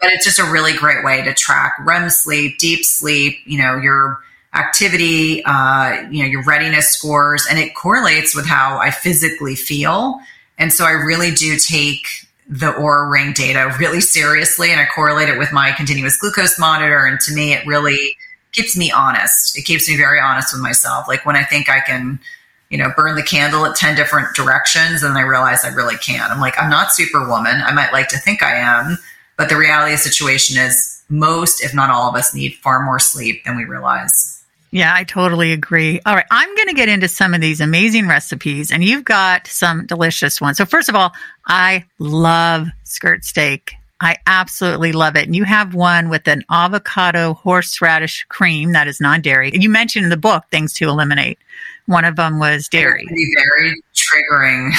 but 0.00 0.10
it's 0.10 0.24
just 0.24 0.40
a 0.40 0.44
really 0.44 0.72
great 0.72 1.04
way 1.04 1.22
to 1.22 1.32
track 1.32 1.74
REM 1.84 2.10
sleep, 2.10 2.58
deep 2.58 2.84
sleep. 2.84 3.38
You 3.44 3.58
know, 3.58 3.76
your 3.76 4.18
activity, 4.54 5.44
uh, 5.44 6.08
you 6.10 6.22
know, 6.22 6.28
your 6.28 6.42
readiness 6.42 6.88
scores, 6.88 7.46
and 7.48 7.58
it 7.58 7.74
correlates 7.74 8.34
with 8.34 8.46
how 8.46 8.78
I 8.78 8.90
physically 8.90 9.54
feel. 9.54 10.20
And 10.58 10.72
so 10.72 10.84
I 10.84 10.90
really 10.90 11.30
do 11.30 11.56
take 11.56 12.06
the 12.48 12.72
Oura 12.72 13.10
Ring 13.10 13.32
data 13.32 13.74
really 13.78 14.00
seriously, 14.00 14.72
and 14.72 14.80
I 14.80 14.86
correlate 14.86 15.28
it 15.28 15.38
with 15.38 15.52
my 15.52 15.70
continuous 15.72 16.18
glucose 16.18 16.58
monitor. 16.58 17.06
And 17.06 17.20
to 17.20 17.32
me, 17.32 17.52
it 17.52 17.64
really 17.64 18.16
keeps 18.52 18.76
me 18.76 18.90
honest. 18.90 19.56
It 19.56 19.64
keeps 19.64 19.88
me 19.88 19.96
very 19.96 20.18
honest 20.20 20.52
with 20.52 20.60
myself. 20.60 21.06
Like 21.06 21.24
when 21.24 21.36
I 21.36 21.44
think 21.44 21.70
I 21.70 21.78
can, 21.80 22.18
you 22.68 22.78
know, 22.78 22.92
burn 22.96 23.14
the 23.14 23.22
candle 23.22 23.64
at 23.66 23.76
10 23.76 23.94
different 23.94 24.34
directions, 24.34 25.04
and 25.04 25.16
I 25.16 25.22
realize 25.22 25.64
I 25.64 25.68
really 25.68 25.96
can't. 25.96 26.30
I'm 26.32 26.40
like, 26.40 26.60
I'm 26.60 26.70
not 26.70 26.92
superwoman. 26.92 27.62
I 27.62 27.72
might 27.72 27.92
like 27.92 28.08
to 28.08 28.18
think 28.18 28.42
I 28.42 28.56
am, 28.56 28.98
but 29.36 29.48
the 29.48 29.56
reality 29.56 29.92
of 29.92 30.00
the 30.00 30.02
situation 30.02 30.60
is 30.60 31.02
most, 31.08 31.62
if 31.62 31.72
not 31.72 31.90
all 31.90 32.08
of 32.08 32.16
us, 32.16 32.34
need 32.34 32.56
far 32.56 32.82
more 32.82 32.98
sleep 32.98 33.44
than 33.44 33.56
we 33.56 33.64
realize. 33.64 34.39
Yeah, 34.72 34.94
I 34.94 35.04
totally 35.04 35.52
agree. 35.52 36.00
All 36.06 36.14
right, 36.14 36.26
I'm 36.30 36.54
going 36.54 36.68
to 36.68 36.74
get 36.74 36.88
into 36.88 37.08
some 37.08 37.34
of 37.34 37.40
these 37.40 37.60
amazing 37.60 38.06
recipes, 38.06 38.70
and 38.70 38.84
you've 38.84 39.04
got 39.04 39.48
some 39.48 39.86
delicious 39.86 40.40
ones. 40.40 40.58
So, 40.58 40.64
first 40.64 40.88
of 40.88 40.94
all, 40.94 41.12
I 41.46 41.84
love 41.98 42.68
skirt 42.84 43.24
steak. 43.24 43.74
I 44.00 44.16
absolutely 44.26 44.92
love 44.92 45.16
it. 45.16 45.26
And 45.26 45.36
you 45.36 45.44
have 45.44 45.74
one 45.74 46.08
with 46.08 46.26
an 46.26 46.44
avocado 46.50 47.34
horseradish 47.34 48.24
cream 48.28 48.72
that 48.72 48.88
is 48.88 49.00
non 49.00 49.20
dairy. 49.20 49.50
You 49.52 49.68
mentioned 49.68 50.04
in 50.04 50.10
the 50.10 50.16
book 50.16 50.44
things 50.50 50.72
to 50.74 50.88
eliminate. 50.88 51.38
One 51.86 52.04
of 52.04 52.16
them 52.16 52.38
was 52.38 52.68
dairy. 52.68 53.06
Very 53.08 53.82
triggering. 53.94 54.70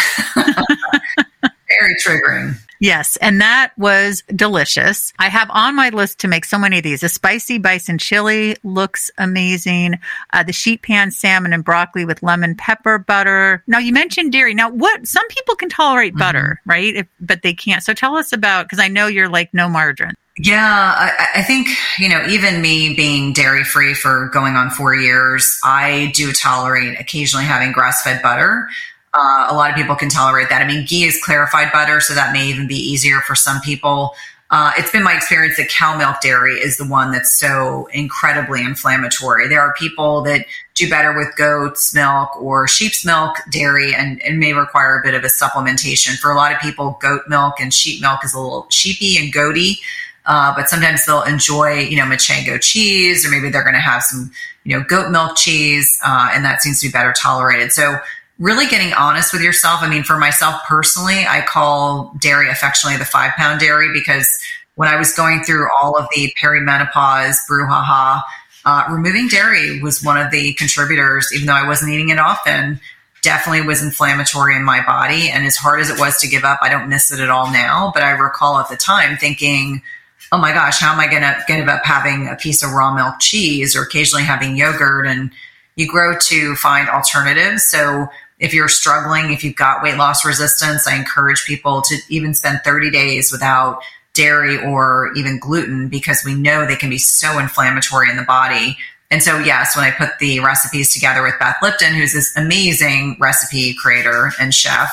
very 1.44 1.96
triggering. 2.04 2.56
Yes, 2.82 3.16
and 3.18 3.40
that 3.42 3.74
was 3.78 4.24
delicious. 4.36 5.14
I 5.20 5.30
have 5.30 5.52
on 5.52 5.76
my 5.76 5.90
list 5.90 6.18
to 6.22 6.28
make 6.28 6.46
so 6.46 6.58
many 6.58 6.80
of 6.80 6.84
these. 6.84 7.02
The 7.02 7.10
spicy 7.10 7.60
bison 7.60 8.00
chili 8.00 8.56
looks 8.64 9.12
amazing. 9.20 10.00
Uh, 10.34 10.42
the 10.42 10.52
sheet 10.52 10.82
pan 10.82 11.12
salmon 11.12 11.54
and 11.54 11.64
broccoli 11.64 12.06
with 12.06 12.24
lemon 12.24 12.56
pepper 12.56 12.98
butter. 12.98 13.64
Now 13.68 13.78
you 13.78 13.94
mentioned 13.94 14.32
dairy. 14.32 14.56
Now, 14.56 14.72
what 14.72 15.06
some 15.06 15.28
people 15.28 15.54
can 15.54 15.70
tolerate 15.70 16.14
mm-hmm. 16.14 16.20
butter, 16.20 16.60
right? 16.66 16.96
If, 16.96 17.08
but 17.20 17.44
they 17.44 17.54
can't. 17.54 17.84
So 17.84 17.94
tell 17.94 18.18
us 18.18 18.34
about 18.34 18.66
because 18.66 18.80
I 18.80 18.88
know 18.88 19.06
you're 19.06 19.30
like 19.30 19.54
no 19.54 19.70
margarine. 19.70 20.16
Yeah, 20.38 20.66
I, 20.66 21.28
I, 21.36 21.44
think, 21.44 21.68
you 22.00 22.10
know, 22.10 22.26
even 22.30 22.62
me 22.62 22.96
being 22.96 23.34
dairy 23.34 23.64
free 23.64 23.94
for 23.94 24.30
going 24.30 24.56
on 24.56 24.72
four 24.72 24.96
years, 24.96 25.60
I 25.64 26.12
do 26.16 26.32
tolerate 26.32 27.00
occasionally 27.00 27.46
having 27.46 27.74
grass 27.74 28.02
fed 28.02 28.24
butter. 28.24 28.70
Uh, 29.14 29.48
a 29.50 29.56
lot 29.56 29.70
of 29.70 29.76
people 29.76 29.96
can 29.96 30.10
tolerate 30.10 30.50
that. 30.50 30.62
I 30.62 30.68
mean, 30.68 30.86
ghee 30.86 31.04
is 31.04 31.22
clarified 31.24 31.72
butter, 31.72 32.00
so 32.00 32.14
that 32.14 32.32
may 32.32 32.48
even 32.48 32.68
be 32.68 32.76
easier 32.76 33.20
for 33.22 33.36
some 33.36 33.60
people. 33.62 34.14
Uh, 34.52 34.74
it's 34.78 34.92
been 34.92 35.04
my 35.04 35.16
experience 35.16 35.56
that 35.56 35.70
cow 35.70 35.98
milk 35.98 36.20
dairy 36.22 36.56
is 36.56 36.76
the 36.78 36.86
one 36.86 37.14
that's 37.14 37.34
so 37.34 37.88
incredibly 37.94 38.62
inflammatory. 38.62 39.48
There 39.48 39.62
are 39.62 39.74
people 39.76 40.22
that 40.24 40.46
do 40.76 40.90
better 40.90 41.16
with 41.18 41.34
goat's 41.38 41.96
milk 41.96 42.36
or 42.42 42.68
sheep's 42.68 43.06
milk 43.06 43.38
dairy 43.50 43.96
and, 43.96 44.22
it 44.22 44.34
may 44.34 44.52
require 44.52 45.00
a 45.00 45.04
bit 45.04 45.14
of 45.14 45.24
a 45.24 45.28
supplementation. 45.28 46.18
For 46.18 46.32
a 46.32 46.36
lot 46.36 46.52
of 46.52 46.60
people, 46.60 46.98
goat 47.02 47.22
milk 47.30 47.62
and 47.62 47.74
sheep 47.74 48.02
milk 48.02 48.26
is 48.26 48.34
a 48.34 48.40
little 48.40 48.68
sheepy 48.70 49.18
and 49.18 49.32
goaty. 49.32 49.80
Uh, 50.26 50.54
but 50.54 50.68
sometimes 50.68 51.06
they'll 51.06 51.24
enjoy, 51.24 51.80
you 51.80 51.96
know, 51.96 52.04
Manchego 52.04 52.62
cheese, 52.62 53.26
or 53.26 53.32
maybe 53.32 53.50
they're 53.50 53.64
going 53.64 53.74
to 53.74 53.80
have 53.80 54.04
some, 54.04 54.32
you 54.66 54.78
know, 54.78 54.84
goat 54.84 55.12
milk 55.12 55.36
cheese, 55.36 55.98
uh, 56.06 56.30
and 56.34 56.46
that 56.46 56.62
seems 56.62 56.80
to 56.82 56.88
be 56.88 56.92
better 56.92 57.14
tolerated. 57.18 57.72
So 57.72 58.00
really 58.42 58.66
getting 58.66 58.92
honest 58.94 59.32
with 59.32 59.44
yourself. 59.44 59.82
I 59.84 59.88
mean, 59.88 60.04
for 60.04 60.18
myself 60.18 60.62
personally, 60.68 61.26
I 61.30 61.46
call 61.48 62.14
dairy 62.20 62.50
affectionately 62.50 62.98
the 62.98 63.06
five 63.06 63.34
pound 63.38 63.60
dairy 63.60 63.94
because 63.94 64.28
when 64.76 64.90
I 64.90 64.98
was 64.98 65.14
going 65.14 65.44
through 65.44 65.68
all 65.80 65.96
of 65.96 66.08
the 66.14 66.34
perimenopause 66.42 67.38
brouhaha, 67.50 68.24
uh, 68.66 68.86
removing 68.90 69.28
dairy 69.28 69.80
was 69.82 70.04
one 70.04 70.18
of 70.20 70.32
the 70.32 70.54
contributors, 70.54 71.32
even 71.34 71.48
though 71.48 71.54
I 71.54 71.68
wasn't 71.68 71.94
eating 71.94 72.10
it 72.10 72.18
often, 72.18 72.80
definitely 73.22 73.62
was 73.62 73.84
inflammatory 73.84 74.56
in 74.56 74.64
my 74.64 74.84
body. 74.84 75.30
And 75.30 75.46
as 75.46 75.56
hard 75.56 75.80
as 75.80 75.92
it 75.92 76.00
was 76.00 76.20
to 76.22 76.28
give 76.28 76.44
up, 76.44 76.60
I 76.64 76.70
don't 76.70 76.90
miss 76.90 77.12
it 77.12 77.20
at 77.20 77.30
all 77.30 77.52
now. 77.52 77.92
But 77.94 78.02
I 78.02 78.12
recall 78.12 78.58
at 78.58 78.70
the 78.70 78.76
time 78.76 79.18
thinking, 79.18 79.84
oh 80.32 80.40
my 80.40 80.52
gosh, 80.52 80.80
how 80.80 80.92
am 80.94 81.00
I 81.00 81.08
going 81.08 81.22
to 81.22 81.44
give 81.48 81.68
up 81.68 81.86
having 81.86 82.28
a 82.28 82.36
piece 82.36 82.64
of 82.64 82.72
raw 82.72 82.92
milk 82.92 83.20
cheese 83.20 83.76
or 83.76 83.84
occasionally 83.84 84.24
having 84.24 84.56
yogurt? 84.56 85.06
And 85.06 85.32
you 85.76 85.88
grow 85.88 86.18
to 86.18 86.56
find 86.56 86.90
alternatives. 86.90 87.64
So 87.64 88.08
if 88.42 88.56
you're 88.56 88.68
struggling, 88.68 89.32
if 89.32 89.44
you've 89.44 89.56
got 89.56 89.84
weight 89.84 89.98
loss 89.98 90.26
resistance, 90.26 90.88
I 90.88 90.96
encourage 90.96 91.46
people 91.46 91.84
to 91.84 91.98
even 92.10 92.34
spend 92.34 92.62
30 92.66 92.90
days 92.90 93.32
without 93.32 93.82
dairy 94.14 94.58
or 94.58 95.14
even 95.16 95.40
gluten 95.40 95.88
because 95.88 96.24
we 96.26 96.34
know 96.34 96.66
they 96.66 96.76
can 96.76 96.90
be 96.90 96.98
so 96.98 97.38
inflammatory 97.38 98.10
in 98.10 98.18
the 98.18 98.24
body. 98.24 98.76
And 99.12 99.22
so, 99.22 99.38
yes, 99.38 99.78
when 99.78 99.86
I 99.86 99.92
put 99.92 100.18
the 100.20 100.40
recipes 100.40 100.92
together 100.92 101.22
with 101.22 101.36
Beth 101.40 101.58
Lipton, 101.62 101.94
who's 101.94 102.14
this 102.14 102.36
amazing 102.36 103.16
recipe 103.20 103.76
creator 103.76 104.32
and 104.40 104.54
chef, 104.54 104.92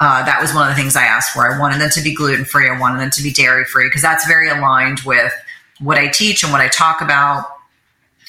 uh, 0.00 0.24
that 0.24 0.40
was 0.40 0.52
one 0.52 0.68
of 0.68 0.74
the 0.74 0.82
things 0.82 0.96
I 0.96 1.04
asked 1.04 1.32
for. 1.32 1.50
I 1.50 1.58
wanted 1.58 1.80
them 1.80 1.90
to 1.90 2.02
be 2.02 2.12
gluten 2.12 2.44
free. 2.44 2.68
I 2.68 2.78
wanted 2.78 3.00
them 3.00 3.10
to 3.10 3.22
be 3.22 3.32
dairy 3.32 3.66
free 3.66 3.86
because 3.86 4.02
that's 4.02 4.26
very 4.26 4.50
aligned 4.50 5.00
with 5.00 5.32
what 5.78 5.96
I 5.96 6.08
teach 6.08 6.42
and 6.42 6.50
what 6.50 6.60
I 6.60 6.68
talk 6.68 7.02
about. 7.02 7.46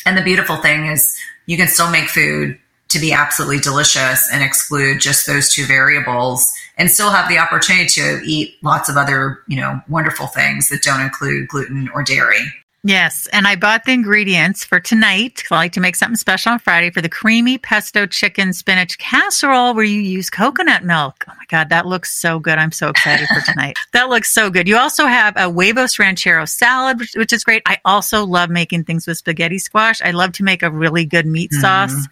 And 0.06 0.16
the 0.16 0.22
beautiful 0.22 0.58
thing 0.58 0.86
is, 0.86 1.18
you 1.48 1.58
can 1.58 1.68
still 1.68 1.90
make 1.90 2.10
food 2.10 2.60
to 2.92 3.00
be 3.00 3.12
absolutely 3.12 3.60
delicious 3.60 4.30
and 4.32 4.44
exclude 4.44 5.00
just 5.00 5.28
those 5.28 5.54
two 5.54 5.66
variables 5.66 6.54
and 6.78 6.90
still 6.90 7.12
have 7.12 7.30
the 7.30 7.38
opportunity 7.38 7.88
to 7.88 8.22
eat 8.26 8.56
lots 8.64 8.90
of 8.90 8.98
other, 8.98 9.40
you 9.48 9.58
know, 9.58 9.80
wonderful 9.88 10.28
things 10.28 10.70
that 10.70 10.82
don't 10.82 11.02
include 11.02 11.48
gluten 11.48 11.90
or 11.94 12.04
dairy. 12.04 12.40
Yes. 12.84 13.28
And 13.32 13.46
I 13.48 13.56
bought 13.56 13.84
the 13.86 13.92
ingredients 13.92 14.64
for 14.64 14.80
tonight. 14.80 15.44
I 15.52 15.56
like 15.56 15.74
to 15.74 15.80
make 15.80 15.96
something 15.96 16.16
special 16.16 16.54
on 16.54 16.60
Friday 16.60 16.90
for 16.90 17.00
the 17.00 17.10
creamy 17.10 17.60
pesto 17.60 18.08
chicken 18.08 18.54
spinach 18.54 18.98
casserole 18.98 19.76
where 19.76 19.84
you 19.84 20.02
use 20.02 20.32
coconut 20.32 20.84
milk. 20.84 21.24
Oh 21.30 21.34
my 21.38 21.46
God, 21.48 21.70
that 21.70 21.86
looks 21.86 22.12
so 22.12 22.40
good. 22.40 22.58
I'm 22.58 22.72
so 22.72 22.90
excited 22.90 23.28
for 23.28 23.42
tonight. 23.52 23.78
that 23.94 24.10
looks 24.10 24.32
so 24.32 24.50
good. 24.50 24.68
You 24.68 24.78
also 24.78 25.06
have 25.06 25.38
a 25.38 25.52
huevos 25.52 26.00
ranchero 26.00 26.46
salad, 26.46 26.98
which, 26.98 27.14
which, 27.14 27.34
is 27.34 27.44
great. 27.44 27.62
I 27.68 27.78
also 27.86 28.26
love 28.26 28.50
making 28.50 28.86
things 28.86 29.06
with 29.06 29.20
spaghetti 29.20 29.60
squash. 29.60 30.02
I 30.02 30.10
love 30.10 30.32
to 30.34 30.44
make 30.44 30.64
a 30.64 30.72
really 30.72 31.06
good 31.06 31.28
meat 31.28 31.52
mm-hmm. 31.52 31.62
sauce 31.62 32.08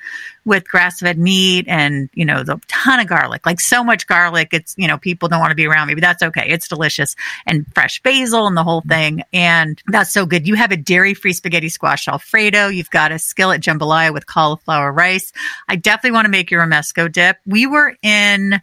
with 0.45 0.67
grass 0.67 0.99
fed 0.99 1.17
meat 1.17 1.65
and, 1.67 2.09
you 2.13 2.25
know, 2.25 2.43
the 2.43 2.59
ton 2.67 2.99
of 2.99 3.07
garlic, 3.07 3.45
like 3.45 3.59
so 3.59 3.83
much 3.83 4.07
garlic. 4.07 4.49
It's, 4.51 4.73
you 4.77 4.87
know, 4.87 4.97
people 4.97 5.29
don't 5.29 5.39
want 5.39 5.51
to 5.51 5.55
be 5.55 5.65
around 5.65 5.87
me, 5.87 5.95
but 5.95 6.01
that's 6.01 6.23
okay. 6.23 6.47
It's 6.47 6.67
delicious 6.67 7.15
and 7.45 7.65
fresh 7.73 8.01
basil 8.01 8.47
and 8.47 8.57
the 8.57 8.63
whole 8.63 8.81
thing. 8.81 9.23
And 9.33 9.81
that's 9.87 10.11
so 10.11 10.25
good. 10.25 10.47
You 10.47 10.55
have 10.55 10.71
a 10.71 10.77
dairy 10.77 11.13
free 11.13 11.33
spaghetti 11.33 11.69
squash 11.69 12.07
Alfredo. 12.07 12.67
You've 12.67 12.89
got 12.89 13.11
a 13.11 13.19
skillet 13.19 13.61
jambalaya 13.61 14.13
with 14.13 14.25
cauliflower 14.25 14.91
rice. 14.91 15.31
I 15.67 15.75
definitely 15.75 16.11
want 16.11 16.25
to 16.25 16.29
make 16.29 16.51
your 16.51 16.65
romesco 16.65 17.11
dip. 17.11 17.37
We 17.45 17.67
were 17.67 17.95
in, 18.01 18.61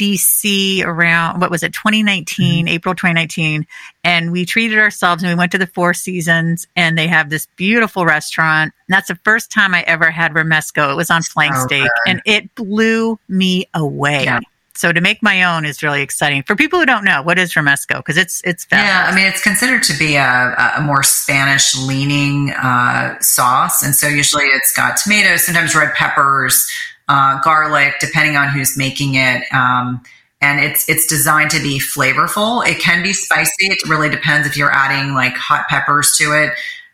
DC 0.00 0.82
around 0.84 1.40
what 1.40 1.50
was 1.50 1.62
it 1.62 1.74
2019 1.74 2.66
mm-hmm. 2.66 2.68
April 2.68 2.94
2019 2.94 3.66
and 4.02 4.32
we 4.32 4.46
treated 4.46 4.78
ourselves 4.78 5.22
and 5.22 5.30
we 5.30 5.36
went 5.36 5.52
to 5.52 5.58
the 5.58 5.66
Four 5.66 5.92
Seasons 5.92 6.66
and 6.74 6.96
they 6.96 7.06
have 7.06 7.28
this 7.28 7.46
beautiful 7.56 8.06
restaurant 8.06 8.72
and 8.88 8.94
that's 8.94 9.08
the 9.08 9.16
first 9.16 9.50
time 9.52 9.74
I 9.74 9.82
ever 9.82 10.10
had 10.10 10.32
romesco 10.32 10.92
it 10.92 10.96
was 10.96 11.10
on 11.10 11.22
flank 11.22 11.52
oh, 11.54 11.66
steak 11.66 11.88
and 12.06 12.22
it 12.24 12.54
blew 12.54 13.18
me 13.28 13.66
away 13.74 14.24
yeah. 14.24 14.40
So 14.80 14.92
to 14.92 15.00
make 15.02 15.22
my 15.22 15.42
own 15.42 15.66
is 15.66 15.82
really 15.82 16.00
exciting 16.00 16.42
for 16.42 16.56
people 16.56 16.78
who 16.78 16.86
don't 16.86 17.04
know 17.04 17.20
what 17.20 17.38
is 17.38 17.52
romesco 17.52 17.98
because 17.98 18.16
it's 18.16 18.40
it's 18.44 18.64
fabulous. 18.64 18.88
yeah. 18.88 19.10
I 19.10 19.14
mean, 19.14 19.26
it's 19.26 19.42
considered 19.42 19.82
to 19.82 19.98
be 19.98 20.16
a, 20.16 20.72
a 20.78 20.80
more 20.80 21.02
Spanish 21.02 21.76
leaning 21.76 22.52
uh, 22.52 23.20
sauce, 23.20 23.82
and 23.82 23.94
so 23.94 24.08
usually 24.08 24.44
it's 24.44 24.72
got 24.72 24.96
tomatoes, 24.96 25.44
sometimes 25.44 25.74
red 25.74 25.92
peppers, 25.92 26.66
uh, 27.10 27.40
garlic, 27.42 27.94
depending 28.00 28.36
on 28.36 28.48
who's 28.48 28.76
making 28.76 29.16
it. 29.16 29.42
Um, 29.52 30.00
and 30.40 30.60
it's 30.60 30.88
it's 30.88 31.06
designed 31.06 31.50
to 31.50 31.60
be 31.60 31.78
flavorful. 31.80 32.66
It 32.66 32.78
can 32.78 33.02
be 33.02 33.12
spicy. 33.12 33.66
It 33.66 33.88
really 33.88 34.08
depends 34.08 34.46
if 34.46 34.56
you're 34.56 34.70
adding 34.70 35.12
like 35.12 35.34
hot 35.34 35.66
peppers 35.68 36.16
to 36.18 36.32
it. 36.32 36.52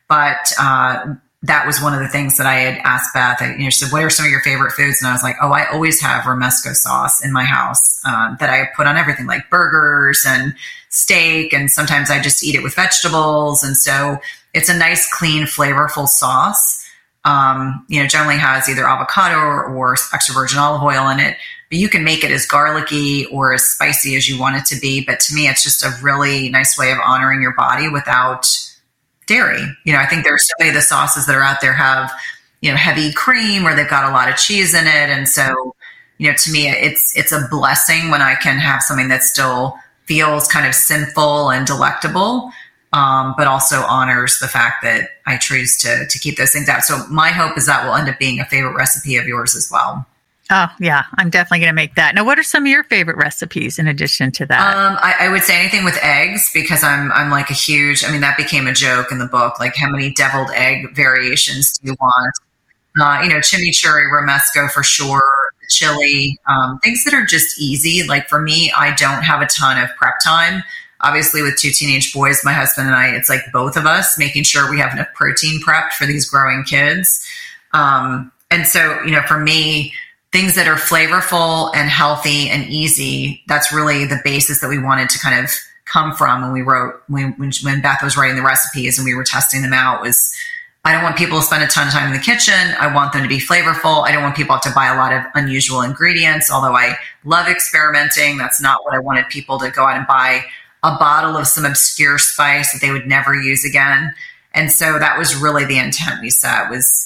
But 0.09 0.53
uh, 0.59 1.15
that 1.43 1.67
was 1.67 1.83
one 1.83 1.93
of 1.93 2.01
the 2.01 2.09
things 2.09 2.39
that 2.39 2.47
I 2.47 2.55
had 2.55 2.79
asked 2.79 3.13
Beth. 3.13 3.43
I, 3.43 3.53
you 3.53 3.65
know, 3.65 3.71
she 3.71 3.85
said, 3.85 3.93
"What 3.93 4.03
are 4.03 4.11
some 4.11 4.25
of 4.25 4.33
your 4.33 4.41
favorite 4.41 4.73
foods?" 4.73 5.01
And 5.03 5.09
I 5.09 5.13
was 5.13 5.23
like, 5.23 5.37
"Oh, 5.43 5.53
I 5.53 5.67
always 5.67 6.01
have 6.01 6.25
romesco 6.25 6.75
sauce 6.75 7.23
in 7.23 7.31
my 7.31 7.45
house 7.45 8.01
um, 8.07 8.39
that 8.41 8.49
I 8.49 8.71
put 8.75 8.87
on 8.87 8.97
everything, 8.97 9.27
like 9.27 9.51
burgers 9.51 10.25
and 10.27 10.55
steak, 10.89 11.53
and 11.53 11.71
sometimes 11.71 12.11
I 12.11 12.23
just 12.23 12.43
eat 12.43 12.55
it 12.55 12.63
with 12.63 12.75
vegetables. 12.75 13.63
And 13.63 13.77
so 13.77 14.19
it's 14.55 14.71
a 14.71 14.77
nice, 14.77 15.13
clean, 15.13 15.45
flavorful 15.45 16.09
sauce." 16.09 16.86
Um, 17.27 17.85
you 17.89 18.01
know, 18.01 18.07
generally 18.07 18.39
has 18.39 18.69
either 18.69 18.89
avocado 18.89 19.37
or, 19.37 19.65
or, 19.65 19.95
extra 20.15 20.33
virgin 20.33 20.61
olive 20.61 20.83
oil 20.83 21.09
in 21.09 21.19
it. 21.19 21.37
But 21.69 21.79
you 21.79 21.89
can 21.89 22.05
make 22.05 22.23
it 22.23 22.31
as 22.31 22.47
garlicky 22.47 23.27
or 23.27 23.53
as 23.53 23.65
spicy 23.65 24.15
as 24.15 24.29
you 24.29 24.41
want 24.41 24.57
it 24.57 24.65
to 24.67 24.81
be. 24.81 25.05
But 25.05 25.19
to 25.21 25.35
me, 25.35 25.49
it's 25.49 25.65
just 25.65 25.85
a 25.85 25.91
really 26.01 26.49
nice 26.51 26.79
way 26.79 26.93
of 26.93 26.99
honoring 27.05 27.43
your 27.43 27.55
body 27.55 27.89
without 27.89 28.47
dairy. 29.27 29.61
You 29.85 29.93
know, 29.93 29.99
I 29.99 30.07
think 30.07 30.23
there's 30.23 30.47
so 30.47 30.53
many 30.61 30.69
of 30.69 30.77
the 30.77 30.83
sauces 30.83 31.27
that 31.27 31.35
are 31.35 31.43
out 31.43 31.61
there 31.61 31.73
have, 31.73 32.13
you 32.61 32.71
know, 32.71 32.77
heavy 32.77 33.13
cream 33.13 33.67
or 33.67 33.75
they've 33.75 33.91
got 33.91 34.09
a 34.09 34.15
lot 34.15 34.29
of 34.29 34.37
cheese 34.37 34.73
in 34.73 34.87
it. 34.87 35.11
And 35.11 35.29
so, 35.29 35.75
you 36.19 36.29
know, 36.29 36.37
to 36.37 36.53
me, 36.53 36.69
it's 36.69 37.17
it's 37.17 37.33
a 37.33 37.49
blessing 37.51 38.13
when 38.13 38.23
I 38.23 38.37
can 38.37 38.61
have 38.61 38.83
something 38.83 39.09
that 39.09 39.25
still 39.25 39.77
feels 40.05 40.47
kind 40.47 40.65
of 40.65 40.77
sinful 40.77 41.51
and 41.51 41.67
delectable 41.67 42.53
um, 42.97 43.35
but 43.37 43.47
also 43.47 43.83
honors 43.83 44.39
the 44.39 44.49
fact 44.49 44.83
that 44.83 45.11
I 45.27 45.37
choose 45.37 45.77
to 45.79 46.07
to 46.09 46.19
keep 46.19 46.39
those 46.39 46.53
things 46.53 46.69
out. 46.69 46.83
So 46.83 47.07
my 47.09 47.29
hope 47.29 47.59
is 47.59 47.67
that 47.67 47.85
will 47.85 47.95
end 47.95 48.09
up 48.09 48.19
being 48.19 48.41
a 48.41 48.47
favorite 48.47 48.75
recipe 48.75 49.17
of 49.17 49.27
yours 49.27 49.55
as 49.55 49.71
well. 49.71 50.07
Oh 50.51 50.69
yeah, 50.81 51.05
I'm 51.17 51.29
definitely 51.29 51.59
going 51.59 51.71
to 51.71 51.75
make 51.75 51.97
that. 51.97 52.15
Now, 52.15 52.25
what 52.25 52.39
are 52.39 52.43
some 52.43 52.65
of 52.65 52.69
your 52.69 52.85
favorite 52.85 53.17
recipes 53.19 53.79
in 53.79 53.87
addition 53.87 54.31
to 54.33 54.47
that? 54.47 54.77
Um, 54.77 54.97
I, 55.03 55.27
I, 55.27 55.29
would 55.29 55.43
say 55.43 55.59
anything 55.59 55.85
with 55.85 55.99
eggs 56.03 56.51
because 56.55 56.83
I'm 56.85 57.13
I'm 57.13 57.31
like 57.31 57.51
a 57.51 57.55
huge. 57.55 58.03
I 58.05 58.11
mean, 58.11 58.23
that 58.23 58.37
became 58.37 58.67
a 58.67 58.73
joke 58.73 59.13
in 59.13 59.19
the 59.19 59.27
book. 59.27 59.61
Like, 59.61 59.75
how 59.77 59.91
many 59.91 60.13
deviled 60.13 60.51
egg 60.55 60.95
variations 60.95 61.77
do 61.77 61.89
you 61.89 61.97
want? 62.01 62.35
Uh, 62.99 63.23
you 63.25 63.29
know, 63.29 63.41
chimichurri, 63.41 64.11
romesco 64.11 64.71
for 64.71 64.83
sure, 64.83 65.23
chili, 65.69 66.39
um, 66.47 66.79
things 66.79 67.05
that 67.05 67.13
are 67.13 67.27
just 67.27 67.61
easy. 67.61 68.07
Like 68.07 68.29
for 68.29 68.41
me, 68.41 68.73
I 68.75 68.95
don't 68.95 69.23
have 69.23 69.43
a 69.43 69.47
ton 69.47 69.83
of 69.83 69.91
prep 69.97 70.15
time. 70.25 70.63
Obviously, 71.07 71.43
with 71.43 71.57
two 71.57 71.71
teenage 71.71 72.13
boys, 72.13 72.41
my 72.45 72.53
husband 72.53 72.89
and 72.89 72.97
I, 72.97 73.15
it's 73.15 73.29
like 73.29 73.41
both 73.53 73.77
of 73.77 73.87
us 73.87 74.19
making 74.19 74.45
sure 74.45 74.71
we 74.71 74.81
have 74.81 74.93
enough 74.93 75.09
protein 75.15 75.61
prepped 75.63 75.93
for 75.93 76.07
these 76.07 76.29
growing 76.29 76.65
kids. 76.65 77.25
Um, 77.73 78.33
and 78.51 78.67
so, 78.67 79.01
you 79.05 79.13
know, 79.13 79.23
for 79.23 79.39
me 79.39 79.93
things 80.33 80.55
that 80.55 80.69
are 80.69 80.75
flavorful 80.75 81.75
and 81.75 81.89
healthy 81.89 82.51
and 82.51 82.69
easy. 82.69 83.43
That's 83.49 83.73
really 83.73 84.05
the 84.05 84.21
basis 84.23 84.61
that 84.61 84.69
we 84.69 84.79
wanted 84.79 85.09
to 85.11 85.19
kind 85.19 85.43
of 85.43 85.51
come 85.87 86.13
from 86.13 86.43
when 86.43 86.53
we 86.53 86.63
wrote 86.63 87.01
when 87.09 87.33
when 87.63 87.81
Beth 87.81 88.03
was 88.03 88.17
writing 88.17 88.37
the 88.37 88.43
recipes 88.43 88.99
and 88.99 89.05
we 89.07 89.15
were 89.15 89.25
testing 89.25 89.63
them 89.63 89.73
out 89.73 90.03
was 90.03 90.35
I 90.85 90.93
don't 90.93 91.03
want 91.03 91.17
people 91.17 91.41
to 91.41 91.45
spend 91.45 91.65
a 91.65 91.67
ton 91.67 91.89
of 91.89 91.93
time 91.93 92.07
in 92.09 92.13
the 92.13 92.23
kitchen. 92.23 92.55
I 92.79 92.93
want 92.95 93.13
them 93.13 93.23
to 93.23 93.29
be 93.29 93.39
flavorful. 93.39 94.07
I 94.07 94.13
don't 94.13 94.23
want 94.23 94.37
people 94.37 94.59
to 94.63 94.71
buy 94.73 94.87
a 94.87 94.97
lot 94.97 95.13
of 95.13 95.23
unusual 95.35 95.81
ingredients. 95.83 96.51
Although 96.51 96.77
I 96.77 96.97
love 97.25 97.49
experimenting, 97.49 98.37
that's 98.37 98.61
not 98.61 98.85
what 98.85 98.95
I 98.95 99.01
wanted 99.01 99.29
people 99.29 99.59
to 99.61 99.71
go 99.71 99.85
out 99.85 99.97
and 99.97 100.07
buy 100.07 100.45
a 100.87 100.97
bottle 100.99 101.37
of 101.37 101.47
some 101.47 101.65
obscure 101.65 102.19
spice 102.19 102.73
that 102.73 102.81
they 102.81 102.93
would 102.93 103.07
never 103.07 103.35
use 103.35 103.65
again. 103.65 104.15
And 104.55 104.71
so 104.71 104.99
that 104.99 105.19
was 105.19 105.37
really 105.37 105.65
the 105.65 105.79
intent 105.79 106.21
we 106.23 106.31
set 106.31 106.71
was 106.71 107.03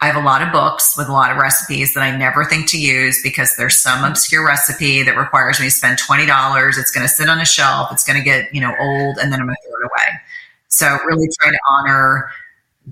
I 0.00 0.06
have 0.06 0.16
a 0.16 0.24
lot 0.24 0.42
of 0.42 0.52
books 0.52 0.96
with 0.96 1.08
a 1.08 1.12
lot 1.12 1.32
of 1.32 1.38
recipes 1.38 1.94
that 1.94 2.02
I 2.02 2.16
never 2.16 2.44
think 2.44 2.68
to 2.70 2.80
use 2.80 3.20
because 3.22 3.56
there's 3.56 3.80
some 3.80 4.04
obscure 4.04 4.46
recipe 4.46 5.02
that 5.02 5.16
requires 5.16 5.58
me 5.58 5.66
to 5.66 5.70
spend 5.72 5.98
$20. 5.98 6.78
It's 6.78 6.90
going 6.92 7.04
to 7.04 7.12
sit 7.12 7.28
on 7.28 7.40
a 7.40 7.44
shelf. 7.44 7.88
It's 7.90 8.04
going 8.04 8.18
to 8.18 8.24
get, 8.24 8.54
you 8.54 8.60
know, 8.60 8.72
old 8.80 9.18
and 9.18 9.32
then 9.32 9.40
I'm 9.40 9.46
going 9.46 9.56
to 9.56 9.68
throw 9.68 9.80
it 9.80 9.84
away. 9.86 10.20
So 10.68 10.98
really 11.04 11.28
trying 11.40 11.52
to 11.52 11.60
honor 11.70 12.30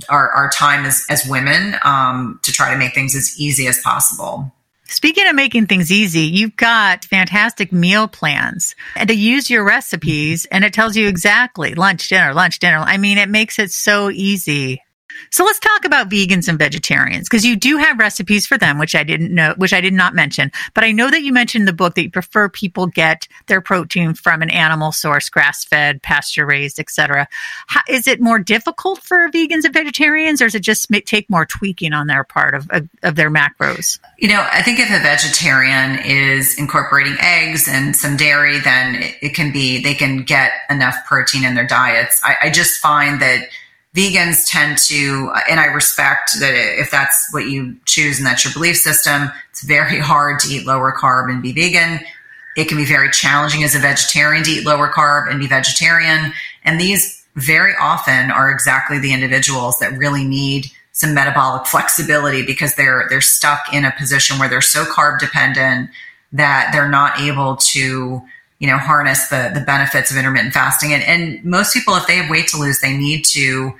our, 0.08 0.30
our 0.30 0.50
time 0.50 0.84
as, 0.84 1.06
as 1.08 1.24
women 1.28 1.76
um, 1.82 2.40
to 2.42 2.52
try 2.52 2.72
to 2.72 2.78
make 2.78 2.94
things 2.94 3.14
as 3.14 3.38
easy 3.38 3.68
as 3.68 3.80
possible. 3.80 4.52
Speaking 4.88 5.26
of 5.26 5.34
making 5.34 5.66
things 5.66 5.90
easy, 5.90 6.20
you've 6.20 6.56
got 6.56 7.04
fantastic 7.04 7.72
meal 7.72 8.06
plans 8.06 8.74
and 8.94 9.08
to 9.08 9.14
use 9.14 9.50
your 9.50 9.64
recipes 9.64 10.46
and 10.46 10.64
it 10.64 10.72
tells 10.72 10.96
you 10.96 11.08
exactly 11.08 11.74
lunch, 11.74 12.08
dinner, 12.08 12.32
lunch, 12.32 12.60
dinner. 12.60 12.78
I 12.78 12.96
mean, 12.96 13.18
it 13.18 13.28
makes 13.28 13.58
it 13.58 13.72
so 13.72 14.10
easy 14.10 14.82
so 15.30 15.44
let's 15.44 15.58
talk 15.58 15.84
about 15.84 16.08
vegans 16.08 16.48
and 16.48 16.58
vegetarians 16.58 17.28
because 17.28 17.44
you 17.44 17.56
do 17.56 17.76
have 17.76 17.98
recipes 17.98 18.46
for 18.46 18.58
them, 18.58 18.78
which 18.78 18.94
I 18.94 19.02
didn't 19.02 19.34
know, 19.34 19.54
which 19.56 19.72
I 19.72 19.80
did 19.80 19.94
not 19.94 20.14
mention. 20.14 20.50
But 20.74 20.84
I 20.84 20.92
know 20.92 21.10
that 21.10 21.22
you 21.22 21.32
mentioned 21.32 21.62
in 21.62 21.66
the 21.66 21.72
book 21.72 21.94
that 21.94 22.02
you 22.02 22.10
prefer 22.10 22.48
people 22.48 22.86
get 22.86 23.26
their 23.46 23.60
protein 23.60 24.14
from 24.14 24.42
an 24.42 24.50
animal 24.50 24.92
source, 24.92 25.28
grass 25.28 25.64
fed, 25.64 26.02
pasture 26.02 26.46
raised, 26.46 26.78
etc. 26.78 27.28
Is 27.88 28.06
it 28.06 28.20
more 28.20 28.38
difficult 28.38 29.02
for 29.02 29.28
vegans 29.30 29.64
and 29.64 29.74
vegetarians, 29.74 30.40
or 30.40 30.46
does 30.46 30.54
it 30.54 30.60
just 30.60 30.90
take 31.06 31.28
more 31.28 31.46
tweaking 31.46 31.92
on 31.92 32.06
their 32.06 32.24
part 32.24 32.54
of, 32.54 32.68
of, 32.70 32.88
of 33.02 33.16
their 33.16 33.30
macros? 33.30 33.98
You 34.18 34.28
know, 34.28 34.46
I 34.52 34.62
think 34.62 34.78
if 34.78 34.88
a 34.88 35.02
vegetarian 35.02 35.98
is 36.04 36.58
incorporating 36.58 37.16
eggs 37.20 37.68
and 37.68 37.94
some 37.94 38.16
dairy, 38.16 38.58
then 38.60 38.96
it, 38.96 39.16
it 39.22 39.34
can 39.34 39.52
be 39.52 39.82
they 39.82 39.94
can 39.94 40.22
get 40.22 40.52
enough 40.70 40.96
protein 41.06 41.44
in 41.44 41.54
their 41.54 41.66
diets. 41.66 42.20
I, 42.24 42.36
I 42.44 42.50
just 42.50 42.80
find 42.80 43.20
that 43.20 43.48
vegans 43.96 44.48
tend 44.48 44.76
to, 44.76 45.32
and 45.48 45.58
I 45.58 45.64
respect 45.66 46.32
that 46.40 46.52
if 46.54 46.90
that's 46.90 47.32
what 47.32 47.46
you 47.46 47.74
choose 47.86 48.18
and 48.18 48.26
that's 48.26 48.44
your 48.44 48.52
belief 48.52 48.76
system, 48.76 49.30
it's 49.50 49.64
very 49.64 49.98
hard 49.98 50.38
to 50.40 50.48
eat 50.48 50.66
lower 50.66 50.92
carb 50.92 51.30
and 51.30 51.42
be 51.42 51.52
vegan. 51.52 52.00
It 52.56 52.68
can 52.68 52.76
be 52.76 52.84
very 52.84 53.10
challenging 53.10 53.64
as 53.64 53.74
a 53.74 53.78
vegetarian 53.78 54.44
to 54.44 54.50
eat 54.50 54.66
lower 54.66 54.92
carb 54.92 55.30
and 55.30 55.40
be 55.40 55.46
vegetarian. 55.46 56.34
And 56.62 56.78
these 56.78 57.24
very 57.36 57.72
often 57.80 58.30
are 58.30 58.50
exactly 58.50 58.98
the 58.98 59.14
individuals 59.14 59.78
that 59.78 59.96
really 59.96 60.24
need 60.24 60.66
some 60.92 61.14
metabolic 61.14 61.66
flexibility 61.66 62.42
because 62.42 62.74
they're 62.74 63.06
they're 63.10 63.20
stuck 63.20 63.72
in 63.72 63.84
a 63.84 63.92
position 63.98 64.38
where 64.38 64.48
they're 64.48 64.62
so 64.62 64.84
carb 64.84 65.18
dependent 65.18 65.90
that 66.32 66.70
they're 66.72 66.88
not 66.88 67.20
able 67.20 67.56
to 67.56 68.22
you 68.58 68.66
know, 68.66 68.78
harness 68.78 69.28
the 69.28 69.50
the 69.54 69.60
benefits 69.60 70.10
of 70.10 70.16
intermittent 70.16 70.54
fasting. 70.54 70.92
And, 70.92 71.02
and 71.02 71.44
most 71.44 71.74
people, 71.74 71.94
if 71.96 72.06
they 72.06 72.16
have 72.16 72.30
weight 72.30 72.48
to 72.48 72.58
lose, 72.58 72.80
they 72.80 72.96
need 72.96 73.24
to 73.26 73.74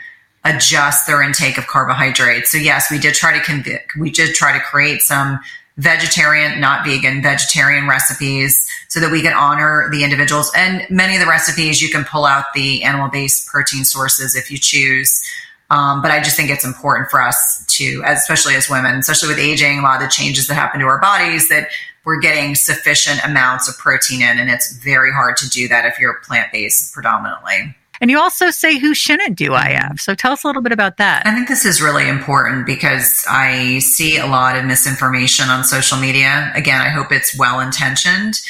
adjust 0.45 1.07
their 1.07 1.22
intake 1.22 1.59
of 1.59 1.66
carbohydrates. 1.66 2.51
So 2.51 2.59
yes, 2.59 2.91
we 2.91 2.99
did 2.99 3.14
try 3.14 3.39
to 3.39 3.79
we 3.99 4.11
did 4.11 4.35
try 4.35 4.53
to 4.53 4.61
create 4.61 5.03
some 5.03 5.41
vegetarian, 5.77 6.59
not 6.61 6.87
vegan, 6.87 7.22
vegetarian 7.22 7.87
recipes 7.87 8.66
so 8.89 8.99
that 9.01 9.12
we 9.12 9.20
could 9.20 9.33
honor 9.33 9.89
the 9.91 10.05
individuals. 10.05 10.51
And 10.57 10.87
many 10.89 11.14
of 11.14 11.20
the 11.20 11.27
recipes 11.27 11.83
you 11.83 11.91
can 11.91 12.05
pull 12.05 12.24
out 12.24 12.47
the 12.55 12.83
animal 12.83 13.09
based 13.09 13.47
protein 13.49 13.85
sources 13.85 14.35
if 14.35 14.51
you 14.51 14.59
choose. 14.59 15.20
Um, 15.68 16.01
but 16.01 16.11
I 16.11 16.22
just 16.22 16.37
think 16.37 16.51
it's 16.51 16.64
important 16.64 17.11
for 17.11 17.20
us 17.20 17.66
to, 17.66 18.03
especially 18.07 18.55
as 18.55 18.70
women, 18.70 18.97
especially 18.97 19.29
with 19.29 19.39
aging, 19.39 19.81
a 19.81 19.83
lot 19.83 20.01
of 20.01 20.09
the 20.09 20.12
changes 20.12 20.47
that 20.47 20.55
happen 20.55 20.81
to 20.81 20.87
our 20.87 21.01
bodies, 21.01 21.49
that 21.49 21.68
we're 22.07 22.20
getting 22.20 22.54
sufficient 22.54 23.22
amounts 23.24 23.68
of 23.68 23.76
protein 23.76 24.22
in. 24.22 24.38
And 24.38 24.48
it's 24.48 24.72
very 24.76 25.12
hard 25.12 25.36
to 25.38 25.50
do 25.50 25.66
that 25.68 25.84
if 25.84 25.98
you're 25.98 26.14
plant 26.20 26.52
based 26.52 26.94
predominantly. 26.94 27.74
And 28.00 28.11
you 28.11 28.18
also 28.18 28.50
say 28.50 28.78
who 28.78 28.94
shouldn't 28.94 29.36
do 29.36 29.57
IF. 29.57 30.00
So 30.00 30.14
tell 30.14 30.32
us 30.32 30.44
a 30.44 30.46
little 30.46 30.62
bit 30.62 30.72
about 30.72 30.98
that. 30.98 31.26
I 31.26 31.34
think 31.34 31.48
this 31.48 31.64
is 31.64 31.82
really 31.82 32.09
important 32.09 32.64
because 32.64 33.24
I 33.28 33.80
see 33.80 34.18
a 34.18 34.26
lot 34.26 34.57
of 34.57 34.64
misinformation 34.64 35.48
on 35.48 35.64
social 35.64 35.98
media. 35.98 36.52
Again, 36.54 36.80
I 36.80 36.90
hope 36.90 37.11
it's 37.11 37.36
well 37.36 37.59
intentioned. 37.59 38.40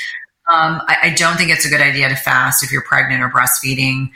Um, 0.52 0.82
I, 0.86 0.96
I, 1.04 1.10
don't 1.10 1.36
think 1.36 1.50
it's 1.50 1.64
a 1.64 1.68
good 1.68 1.80
idea 1.80 2.08
to 2.08 2.14
fast 2.14 2.62
if 2.62 2.70
you're 2.70 2.84
pregnant 2.84 3.20
or 3.20 3.30
breastfeeding. 3.30 4.10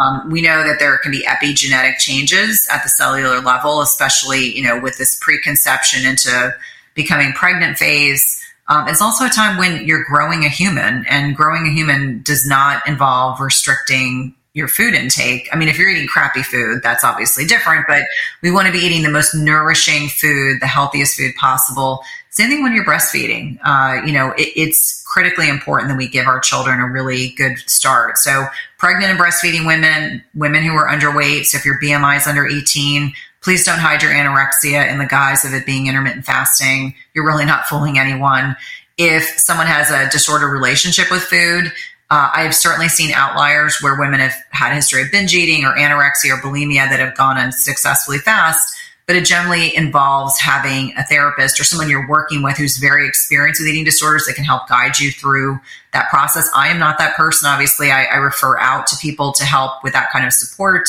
Um, 0.00 0.30
we 0.30 0.42
know 0.42 0.64
that 0.64 0.80
there 0.80 0.98
can 0.98 1.12
be 1.12 1.22
epigenetic 1.22 1.98
changes 1.98 2.66
at 2.72 2.82
the 2.82 2.88
cellular 2.88 3.40
level, 3.40 3.80
especially 3.82 4.56
you 4.56 4.64
know 4.64 4.80
with 4.80 4.98
this 4.98 5.16
preconception 5.22 6.04
into 6.04 6.56
becoming 6.94 7.32
pregnant 7.32 7.78
phase. 7.78 8.42
Um, 8.68 8.88
it's 8.88 9.00
also 9.00 9.26
a 9.26 9.30
time 9.30 9.58
when 9.58 9.86
you're 9.86 10.04
growing 10.04 10.44
a 10.44 10.48
human, 10.48 11.04
and 11.08 11.36
growing 11.36 11.66
a 11.66 11.70
human 11.70 12.22
does 12.22 12.46
not 12.46 12.86
involve 12.88 13.40
restricting 13.40 14.34
your 14.56 14.68
food 14.68 14.94
intake. 14.94 15.48
I 15.52 15.56
mean, 15.56 15.68
if 15.68 15.78
you're 15.78 15.90
eating 15.90 16.08
crappy 16.08 16.42
food, 16.42 16.80
that's 16.82 17.04
obviously 17.04 17.44
different, 17.44 17.86
but 17.86 18.02
we 18.42 18.50
want 18.50 18.66
to 18.66 18.72
be 18.72 18.78
eating 18.78 19.02
the 19.02 19.10
most 19.10 19.34
nourishing 19.34 20.08
food, 20.08 20.60
the 20.60 20.66
healthiest 20.66 21.18
food 21.18 21.34
possible. 21.38 22.02
Same 22.30 22.48
thing 22.48 22.62
when 22.62 22.74
you're 22.74 22.84
breastfeeding. 22.84 23.58
Uh, 23.64 24.02
you 24.04 24.12
know, 24.12 24.32
it, 24.32 24.48
it's 24.56 25.02
critically 25.06 25.48
important 25.48 25.90
that 25.90 25.98
we 25.98 26.08
give 26.08 26.26
our 26.26 26.40
children 26.40 26.80
a 26.80 26.88
really 26.88 27.34
good 27.36 27.58
start. 27.66 28.16
So, 28.16 28.46
pregnant 28.78 29.10
and 29.10 29.20
breastfeeding 29.20 29.66
women, 29.66 30.24
women 30.34 30.62
who 30.62 30.74
are 30.74 30.88
underweight. 30.88 31.44
So, 31.44 31.58
if 31.58 31.64
your 31.66 31.78
BMI 31.78 32.16
is 32.16 32.26
under 32.26 32.46
18, 32.46 33.12
please 33.46 33.64
don't 33.64 33.78
hide 33.78 34.02
your 34.02 34.10
anorexia 34.10 34.90
in 34.90 34.98
the 34.98 35.06
guise 35.06 35.44
of 35.44 35.54
it 35.54 35.64
being 35.64 35.86
intermittent 35.86 36.24
fasting. 36.24 36.92
You're 37.14 37.24
really 37.24 37.44
not 37.44 37.64
fooling 37.66 37.96
anyone. 37.96 38.56
If 38.98 39.22
someone 39.38 39.68
has 39.68 39.88
a 39.88 40.10
disordered 40.10 40.50
relationship 40.50 41.12
with 41.12 41.22
food, 41.22 41.66
uh, 42.10 42.28
I've 42.34 42.56
certainly 42.56 42.88
seen 42.88 43.12
outliers 43.12 43.78
where 43.80 44.00
women 44.00 44.18
have 44.18 44.34
had 44.50 44.72
a 44.72 44.74
history 44.74 45.02
of 45.02 45.12
binge 45.12 45.32
eating 45.32 45.64
or 45.64 45.76
anorexia 45.76 46.32
or 46.32 46.40
bulimia 46.42 46.90
that 46.90 46.98
have 46.98 47.16
gone 47.16 47.38
unsuccessfully 47.38 48.18
fast, 48.18 48.76
but 49.06 49.14
it 49.14 49.24
generally 49.24 49.76
involves 49.76 50.40
having 50.40 50.92
a 50.98 51.04
therapist 51.04 51.60
or 51.60 51.62
someone 51.62 51.88
you're 51.88 52.08
working 52.08 52.42
with 52.42 52.56
who's 52.56 52.78
very 52.78 53.06
experienced 53.06 53.60
with 53.60 53.68
eating 53.68 53.84
disorders 53.84 54.24
that 54.26 54.34
can 54.34 54.44
help 54.44 54.68
guide 54.68 54.98
you 54.98 55.12
through 55.12 55.60
that 55.92 56.10
process. 56.10 56.50
I 56.52 56.66
am 56.66 56.80
not 56.80 56.98
that 56.98 57.14
person. 57.14 57.48
Obviously, 57.48 57.92
I, 57.92 58.06
I 58.06 58.16
refer 58.16 58.58
out 58.58 58.88
to 58.88 58.96
people 58.96 59.30
to 59.34 59.44
help 59.44 59.84
with 59.84 59.92
that 59.92 60.10
kind 60.10 60.26
of 60.26 60.32
support. 60.32 60.88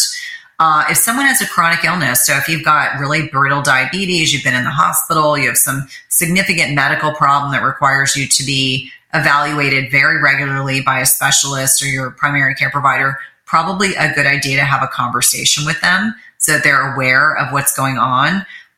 Uh, 0.60 0.86
if 0.90 0.98
someone 0.98 1.26
has 1.26 1.40
a 1.40 1.48
chronic 1.48 1.84
illness, 1.84 2.26
so 2.26 2.36
if 2.36 2.48
you've 2.48 2.64
got 2.64 3.00
really 3.00 3.28
brittle 3.28 3.62
diabetes, 3.62 4.34
you've 4.34 4.44
been 4.44 4.56
in 4.56 4.64
the 4.64 4.72
hospital, 4.72 5.38
you 5.38 5.48
have 5.48 5.58
some 5.58 5.88
significant 6.10 6.74
medical 6.74 7.12
problem 7.14 7.52
that 7.52 7.62
requires 7.62 8.16
you 8.16 8.28
to 8.28 8.44
be 8.44 8.90
evaluated 9.14 9.92
very 9.92 10.22
regularly 10.22 10.82
by 10.82 11.00
a 11.00 11.06
specialist 11.06 11.82
or 11.84 11.86
your 11.86 12.10
primary 12.10 12.56
care 12.56 12.72
provider, 12.72 13.18
probably 13.46 13.94
a 13.96 14.14
good 14.14 14.26
idea 14.26 14.58
to 14.58 14.66
have 14.66 14.82
a 14.82 14.88
conversation 14.88 15.64
with 15.64 15.80
them 15.82 16.16
so 16.40 16.54
that 16.54 16.64
they're 16.64 16.94
aware 16.94 17.38
of 17.38 17.54
what's 17.54 17.76
going 17.76 17.98
on. 17.98 18.38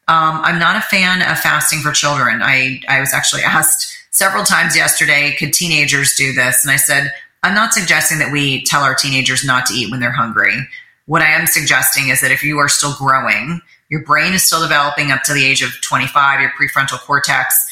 Um, 0.09 0.41
I'm 0.41 0.59
not 0.59 0.75
a 0.75 0.81
fan 0.81 1.21
of 1.21 1.39
fasting 1.39 1.79
for 1.79 1.91
children. 1.91 2.41
I, 2.41 2.81
I 2.89 2.99
was 2.99 3.13
actually 3.13 3.41
asked 3.45 3.95
several 4.11 4.43
times 4.43 4.75
yesterday, 4.75 5.35
could 5.39 5.53
teenagers 5.53 6.15
do 6.15 6.33
this? 6.33 6.63
And 6.63 6.71
I 6.71 6.77
said, 6.77 7.11
I'm 7.41 7.55
not 7.55 7.73
suggesting 7.73 8.19
that 8.19 8.33
we 8.33 8.63
tell 8.63 8.81
our 8.81 8.95
teenagers 8.95 9.45
not 9.45 9.65
to 9.67 9.73
eat 9.73 9.89
when 9.91 10.01
they're 10.01 10.11
hungry. 10.11 10.67
What 11.09 11.23
I 11.23 11.31
am 11.31 11.47
suggesting 11.47 12.09
is 12.09 12.21
that 12.21 12.29
if 12.29 12.43
you 12.43 12.59
are 12.59 12.69
still 12.69 12.93
growing, 12.93 13.61
your 13.89 14.03
brain 14.03 14.33
is 14.33 14.43
still 14.43 14.61
developing 14.61 15.09
up 15.09 15.23
to 15.23 15.33
the 15.33 15.43
age 15.43 15.63
of 15.63 15.71
25, 15.81 16.39
your 16.39 16.51
prefrontal 16.51 16.99
cortex, 16.99 17.67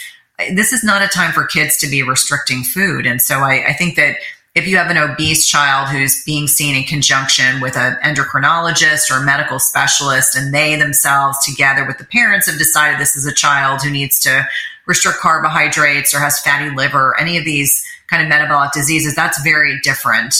this 0.56 0.74
is 0.74 0.84
not 0.84 1.04
a 1.04 1.08
time 1.08 1.32
for 1.32 1.46
kids 1.46 1.78
to 1.78 1.88
be 1.88 2.02
restricting 2.02 2.64
food. 2.64 3.06
And 3.06 3.22
so 3.22 3.42
I, 3.42 3.64
I 3.68 3.74
think 3.74 3.96
that 3.96 4.16
if 4.56 4.66
you 4.68 4.78
have 4.78 4.90
an 4.90 4.98
obese 4.98 5.48
child 5.48 5.88
who's 5.90 6.24
being 6.26 6.48
seen 6.48 6.76
in 6.76 6.82
conjunction 6.86 7.62
with 7.62 7.78
an 7.78 8.00
endocrinologist 8.04 9.12
or 9.12 9.22
a 9.22 9.24
medical 9.24 9.60
specialist, 9.60 10.36
and 10.36 10.52
they 10.52 10.76
themselves, 10.76 11.46
together 11.46 11.86
with 11.86 12.00
the 12.00 12.06
parents, 12.06 12.48
have 12.48 12.58
decided 12.58 13.00
this 13.00 13.16
is 13.16 13.28
a 13.28 13.32
child 13.32 13.84
who 13.84 13.92
needs 13.92 14.20
to 14.22 14.48
restrict 14.88 15.20
carbohydrates 15.20 16.12
or 16.12 16.20
has 16.20 16.40
fatty 16.40 16.76
liver, 16.76 17.16
any 17.20 17.38
of 17.38 17.46
these 17.46 17.86
kind 18.08 18.24
of 18.24 18.30
metabolic 18.30 18.72
diseases, 18.72 19.14
that's 19.14 19.40
very 19.44 19.80
different. 19.82 20.34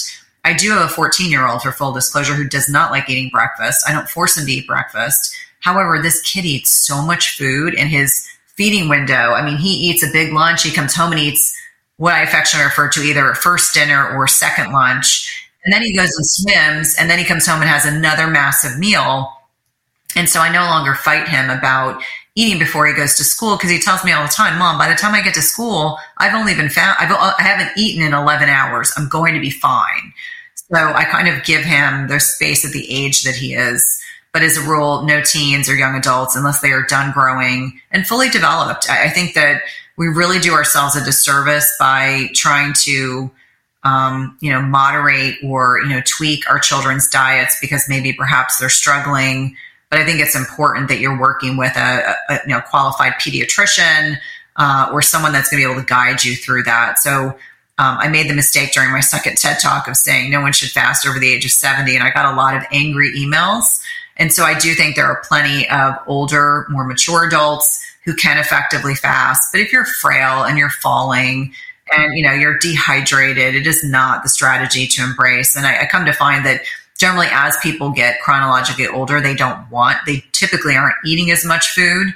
I 0.48 0.54
do 0.54 0.72
have 0.72 0.86
a 0.86 0.88
14 0.88 1.30
year 1.30 1.46
old, 1.46 1.62
for 1.62 1.74
full 1.74 1.92
disclosure, 1.92 2.34
who 2.34 2.48
does 2.48 2.70
not 2.70 2.90
like 2.90 3.10
eating 3.10 3.30
breakfast. 3.30 3.84
I 3.86 3.92
don't 3.92 4.08
force 4.08 4.38
him 4.38 4.46
to 4.46 4.52
eat 4.52 4.66
breakfast. 4.66 5.36
However, 5.60 6.00
this 6.02 6.22
kid 6.22 6.46
eats 6.46 6.72
so 6.72 7.02
much 7.02 7.38
food 7.38 7.74
in 7.74 7.88
his 7.88 8.26
feeding 8.56 8.88
window. 8.88 9.34
I 9.34 9.44
mean, 9.44 9.58
he 9.58 9.90
eats 9.90 10.04
a 10.04 10.12
big 10.14 10.32
lunch, 10.32 10.64
he 10.64 10.72
comes 10.72 10.96
home 10.96 11.12
and 11.12 11.20
eats 11.20 11.54
what 11.98 12.14
I 12.14 12.22
affectionately 12.22 12.66
refer 12.66 12.88
to 12.90 13.02
either 13.02 13.34
first 13.34 13.74
dinner 13.74 14.16
or 14.16 14.26
second 14.26 14.72
lunch. 14.72 15.50
And 15.66 15.74
then 15.74 15.82
he 15.82 15.94
goes 15.94 16.16
and 16.16 16.26
swims, 16.26 16.96
and 16.98 17.10
then 17.10 17.20
he 17.20 17.26
comes 17.26 17.46
home 17.46 17.60
and 17.60 17.70
has 17.70 17.86
another 17.86 18.28
massive 18.28 18.80
meal. 18.80 19.30
And 20.16 20.30
so 20.30 20.40
I 20.40 20.50
no 20.50 20.62
longer 20.62 20.96
fight 20.96 21.28
him 21.28 21.50
about 21.50 22.02
eating 22.36 22.58
before 22.58 22.88
he 22.88 22.94
goes 22.94 23.16
to 23.16 23.26
school 23.26 23.58
because 23.58 23.72
he 23.72 23.80
tells 23.80 24.06
me 24.06 24.14
all 24.14 24.24
the 24.24 24.32
time, 24.32 24.58
Mom, 24.58 24.78
by 24.78 24.88
the 24.88 24.96
time 24.96 25.14
I 25.14 25.22
get 25.22 25.34
to 25.34 25.42
school, 25.42 25.98
I've 26.20 26.36
only 26.36 26.56
been 26.56 26.70
found, 26.70 26.96
I've, 27.00 27.12
uh, 27.12 27.34
I 27.38 27.42
haven't 27.42 27.78
eaten 27.78 28.02
in 28.02 28.14
11 28.14 28.48
hours. 28.48 28.94
I'm 28.96 29.10
going 29.10 29.34
to 29.34 29.42
be 29.42 29.50
fine. 29.50 30.14
So 30.72 30.78
I 30.78 31.06
kind 31.06 31.28
of 31.28 31.44
give 31.44 31.64
him 31.64 32.08
their 32.08 32.20
space 32.20 32.66
at 32.66 32.72
the 32.72 32.92
age 32.92 33.24
that 33.24 33.36
he 33.36 33.54
is. 33.54 34.02
But 34.34 34.44
as 34.44 34.58
a 34.58 34.62
rule, 34.62 35.04
no 35.04 35.22
teens 35.22 35.70
or 35.70 35.76
young 35.76 35.96
adults 35.96 36.36
unless 36.36 36.62
they 36.62 36.72
are 36.72 36.84
done 36.84 37.12
growing 37.12 37.80
and 37.92 38.06
fully 38.06 38.30
developed. 38.30 38.90
I, 38.90 39.06
I 39.06 39.10
think 39.10 39.34
that 39.34 39.62
we 39.98 40.08
really 40.08 40.40
do 40.40 40.54
ourselves 40.54 40.96
a 40.96 41.04
disservice 41.04 41.76
by 41.80 42.30
trying 42.34 42.74
to 42.84 43.32
um, 43.84 44.38
you 44.42 44.52
know 44.52 44.62
moderate 44.62 45.36
or 45.44 45.80
you 45.82 45.90
know 45.90 46.02
tweak 46.06 46.50
our 46.50 46.60
children's 46.60 47.08
diets 47.08 47.58
because 47.62 47.88
maybe 47.88 48.12
perhaps 48.12 48.58
they're 48.58 48.70
struggling 48.70 49.56
but 49.90 50.00
i 50.00 50.06
think 50.06 50.20
it's 50.20 50.36
important 50.36 50.90
that 50.90 51.00
you're 51.00 51.18
working 51.18 51.58
with 51.58 51.76
a, 51.78 52.16
a 52.30 52.40
you 52.46 52.54
know 52.54 52.60
qualified 52.62 53.14
pediatrician 53.14 54.18
uh, 54.58 54.90
or 54.92 55.02
someone 55.02 55.32
that's 55.32 55.50
going 55.50 55.62
to 55.62 55.68
be 55.68 55.72
able 55.72 55.82
to 55.82 55.88
guide 55.88 56.24
you 56.24 56.36
through 56.36 56.64
that 56.64 57.00
so 57.00 57.38
um, 57.78 57.98
i 58.00 58.08
made 58.08 58.30
the 58.30 58.34
mistake 58.34 58.72
during 58.74 58.92
my 58.92 59.00
second 59.00 59.38
ted 59.38 59.60
talk 59.60 59.88
of 59.88 59.96
saying 59.96 60.30
no 60.30 60.42
one 60.42 60.54
should 60.54 60.70
fast 60.70 61.08
over 61.08 61.20
the 61.20 61.32
age 61.32 61.46
of 61.46 61.52
70 61.52 61.96
and 61.96 62.04
i 62.04 62.12
got 62.12 62.32
a 62.34 62.36
lot 62.36 62.56
of 62.56 62.64
angry 62.72 63.12
emails 63.14 63.80
and 64.18 64.32
so 64.34 64.44
i 64.44 64.58
do 64.58 64.74
think 64.74 64.96
there 64.96 65.06
are 65.06 65.22
plenty 65.28 65.68
of 65.70 65.96
older 66.08 66.66
more 66.70 66.84
mature 66.84 67.26
adults 67.26 67.84
who 68.08 68.16
can 68.16 68.38
effectively 68.38 68.96
fast. 68.96 69.50
But 69.52 69.60
if 69.60 69.74
you're 69.74 69.84
frail 69.84 70.46
and 70.46 70.58
you're 70.58 70.70
falling 70.70 71.54
and 71.92 72.18
you 72.18 72.24
know 72.24 72.32
you're 72.32 72.58
dehydrated, 72.58 73.54
it 73.54 73.68
is 73.68 73.84
not 73.84 74.24
the 74.24 74.30
strategy 74.30 74.88
to 74.88 75.04
embrace. 75.04 75.58
And 75.58 75.68
I, 75.68 75.82
I 75.82 75.86
come 75.86 76.06
to 76.06 76.14
find 76.14 76.46
that 76.46 76.62
generally 76.98 77.28
as 77.30 77.58
people 77.62 77.92
get 77.92 78.22
chronologically 78.22 78.88
older, 78.88 79.20
they 79.20 79.36
don't 79.36 79.70
want, 79.70 79.98
they 80.08 80.24
typically 80.32 80.74
aren't 80.74 80.96
eating 81.06 81.32
as 81.32 81.44
much 81.44 81.72
food. 81.72 82.14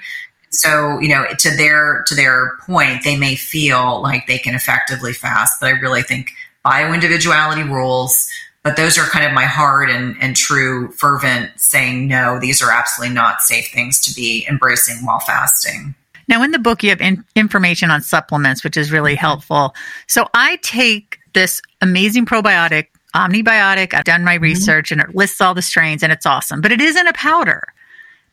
So, 0.51 0.99
you 0.99 1.09
know, 1.09 1.25
to 1.39 1.55
their 1.55 2.03
to 2.07 2.15
their 2.15 2.57
point, 2.65 3.03
they 3.03 3.17
may 3.17 3.35
feel 3.35 4.01
like 4.01 4.27
they 4.27 4.37
can 4.37 4.53
effectively 4.53 5.13
fast, 5.13 5.59
but 5.61 5.67
I 5.67 5.71
really 5.71 6.03
think 6.03 6.33
bio 6.63 6.93
individuality 6.93 7.63
rules 7.63 8.29
but 8.63 8.77
those 8.77 8.97
are 8.97 9.05
kind 9.05 9.25
of 9.25 9.33
my 9.33 9.45
hard 9.45 9.89
and, 9.89 10.15
and 10.21 10.35
true 10.35 10.91
fervent 10.91 11.51
saying 11.59 12.07
no 12.07 12.39
these 12.39 12.61
are 12.61 12.71
absolutely 12.71 13.13
not 13.13 13.41
safe 13.41 13.69
things 13.71 13.99
to 13.99 14.13
be 14.13 14.45
embracing 14.49 15.05
while 15.05 15.19
fasting 15.19 15.95
now 16.27 16.43
in 16.43 16.51
the 16.51 16.59
book 16.59 16.83
you 16.83 16.89
have 16.89 17.01
in- 17.01 17.23
information 17.35 17.89
on 17.89 18.01
supplements 18.01 18.63
which 18.63 18.77
is 18.77 18.91
really 18.91 19.15
helpful 19.15 19.73
so 20.07 20.27
i 20.33 20.57
take 20.57 21.19
this 21.33 21.61
amazing 21.81 22.25
probiotic 22.25 22.87
omnibiotic 23.15 23.93
i've 23.93 24.03
done 24.03 24.23
my 24.23 24.35
mm-hmm. 24.35 24.43
research 24.43 24.89
mm-hmm. 24.89 25.01
and 25.01 25.09
it 25.09 25.15
lists 25.15 25.41
all 25.41 25.53
the 25.53 25.61
strains 25.61 26.03
and 26.03 26.11
it's 26.11 26.25
awesome 26.25 26.61
but 26.61 26.71
it 26.71 26.81
isn't 26.81 27.07
a 27.07 27.13
powder 27.13 27.73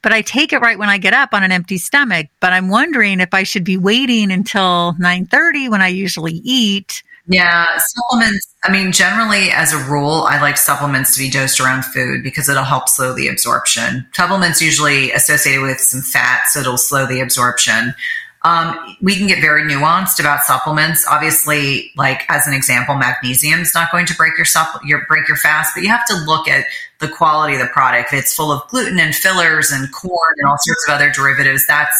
but 0.03 0.13
I 0.13 0.23
take 0.23 0.53
it 0.53 0.61
right 0.61 0.79
when 0.79 0.89
I 0.89 0.99
get 0.99 1.15
up 1.15 1.31
on 1.33 1.43
an 1.43 1.53
empty 1.53 1.79
stomach. 1.79 2.29
But 2.41 2.53
I'm 2.53 2.69
wondering 2.69 3.21
if 3.21 3.33
I 3.33 3.43
should 3.43 3.65
be 3.65 3.77
waiting 3.77 4.31
until 4.31 4.95
9:30 4.99 5.69
when 5.69 5.83
I 5.83 5.89
usually 5.89 6.41
eat 6.45 7.03
yeah, 7.31 7.67
supplements. 7.77 8.55
I 8.65 8.73
mean, 8.73 8.91
generally, 8.91 9.51
as 9.51 9.75
a 9.75 9.91
rule, 9.91 10.25
I 10.27 10.41
like 10.41 10.57
supplements 10.57 11.15
to 11.15 11.21
be 11.21 11.29
dosed 11.29 11.61
around 11.61 11.85
food 11.85 12.23
because 12.23 12.49
it'll 12.49 12.65
help 12.65 12.89
slow 12.89 13.15
the 13.15 13.29
absorption. 13.29 14.07
Supplements 14.15 14.63
usually 14.63 15.13
associated 15.13 15.61
with 15.61 15.79
some 15.79 16.01
fat, 16.01 16.45
so 16.49 16.61
it'll 16.61 16.79
slow 16.79 17.07
the 17.07 17.21
absorption. 17.21 17.95
Um, 18.43 18.97
we 19.03 19.15
can 19.15 19.27
get 19.27 19.43
very 19.43 19.63
nuanced 19.63 20.19
about 20.19 20.43
supplements. 20.45 21.07
Obviously, 21.07 21.93
like 21.97 22.23
as 22.31 22.47
an 22.47 22.55
example, 22.55 22.95
magnesium 22.95 23.61
is 23.61 23.75
not 23.75 23.93
going 23.93 24.07
to 24.07 24.15
break 24.15 24.39
your, 24.39 24.47
supp- 24.47 24.81
your 24.85 25.05
break 25.07 25.29
your 25.29 25.37
fast, 25.37 25.75
but 25.75 25.83
you 25.83 25.91
have 25.91 26.07
to 26.07 26.15
look 26.25 26.49
at 26.49 26.65
the 26.99 27.09
quality 27.09 27.55
of 27.55 27.61
the 27.61 27.67
product. 27.67 28.13
If 28.13 28.25
it's 28.25 28.35
full 28.35 28.51
of 28.51 28.67
gluten 28.69 28.99
and 28.99 29.15
fillers 29.15 29.71
and 29.71 29.93
corn 29.93 30.35
and 30.39 30.49
all 30.49 30.59
sorts 30.59 30.89
of 30.89 30.95
other 30.95 31.11
derivatives, 31.11 31.67
that's 31.67 31.97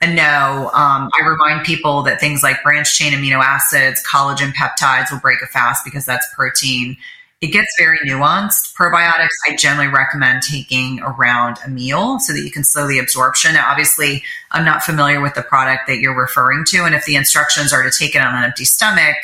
a 0.00 0.12
no, 0.12 0.70
um, 0.72 1.10
I 1.18 1.26
remind 1.26 1.64
people 1.64 2.02
that 2.02 2.20
things 2.20 2.42
like 2.42 2.62
branch 2.62 2.96
chain 2.96 3.12
amino 3.12 3.42
acids, 3.42 4.02
collagen 4.06 4.52
peptides 4.52 5.12
will 5.12 5.20
break 5.20 5.42
a 5.42 5.46
fast 5.46 5.84
because 5.84 6.06
that's 6.06 6.26
protein. 6.34 6.96
It 7.42 7.48
gets 7.48 7.68
very 7.78 7.98
nuanced. 7.98 8.74
Probiotics, 8.74 9.28
I 9.48 9.56
generally 9.56 9.88
recommend 9.88 10.42
taking 10.42 11.00
around 11.00 11.58
a 11.64 11.70
meal 11.70 12.18
so 12.18 12.32
that 12.32 12.40
you 12.40 12.50
can 12.50 12.64
slow 12.64 12.86
the 12.86 12.98
absorption. 12.98 13.54
Now, 13.54 13.70
obviously, 13.70 14.22
I'm 14.50 14.64
not 14.64 14.82
familiar 14.82 15.20
with 15.20 15.34
the 15.34 15.42
product 15.42 15.86
that 15.86 15.98
you're 16.00 16.18
referring 16.18 16.64
to. 16.68 16.84
And 16.84 16.94
if 16.94 17.04
the 17.04 17.16
instructions 17.16 17.72
are 17.72 17.82
to 17.82 17.90
take 17.90 18.14
it 18.14 18.20
on 18.20 18.34
an 18.34 18.44
empty 18.44 18.64
stomach, 18.64 19.16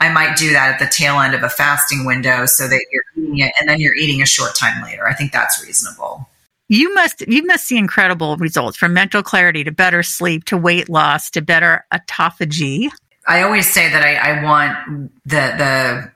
I 0.00 0.12
might 0.12 0.36
do 0.36 0.52
that 0.52 0.74
at 0.74 0.78
the 0.78 0.86
tail 0.86 1.20
end 1.20 1.34
of 1.34 1.42
a 1.42 1.48
fasting 1.48 2.04
window 2.04 2.46
so 2.46 2.68
that 2.68 2.84
you're 2.90 3.24
eating 3.24 3.38
it 3.38 3.52
and 3.58 3.68
then 3.68 3.80
you're 3.80 3.94
eating 3.94 4.20
a 4.22 4.26
short 4.26 4.54
time 4.54 4.82
later. 4.82 5.06
I 5.08 5.14
think 5.14 5.32
that's 5.32 5.64
reasonable 5.64 6.28
you 6.68 6.92
must 6.94 7.26
you 7.28 7.46
must 7.46 7.66
see 7.66 7.78
incredible 7.78 8.36
results 8.36 8.76
from 8.76 8.92
mental 8.92 9.22
clarity 9.22 9.62
to 9.64 9.70
better 9.70 10.02
sleep 10.02 10.44
to 10.44 10.56
weight 10.56 10.88
loss 10.88 11.30
to 11.30 11.40
better 11.40 11.84
autophagy. 11.92 12.90
I 13.26 13.42
always 13.42 13.72
say 13.72 13.90
that 13.90 14.02
I, 14.02 14.16
I 14.16 14.42
want 14.42 15.10
the 15.24 15.54
the 15.56 16.12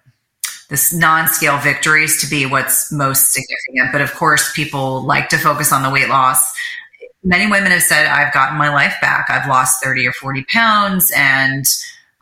this 0.69 0.93
non-scale 0.93 1.59
victories 1.59 2.21
to 2.21 2.31
be 2.31 2.47
what's 2.47 2.93
most 2.93 3.33
significant. 3.33 3.93
But 3.93 4.01
of 4.03 4.15
course, 4.15 4.53
people 4.53 5.03
like 5.03 5.29
to 5.31 5.39
focus 5.39 5.73
on 5.73 5.83
the 5.83 5.91
weight 5.91 6.09
loss. 6.09 6.41
Many 7.25 7.51
women 7.51 7.73
have 7.73 7.83
said, 7.83 8.07
I've 8.07 8.33
gotten 8.33 8.57
my 8.57 8.73
life 8.73 8.95
back. 9.03 9.29
I've 9.29 9.49
lost 9.49 9.83
30 9.83 10.07
or 10.07 10.13
40 10.13 10.45
pounds 10.45 11.13
and 11.15 11.65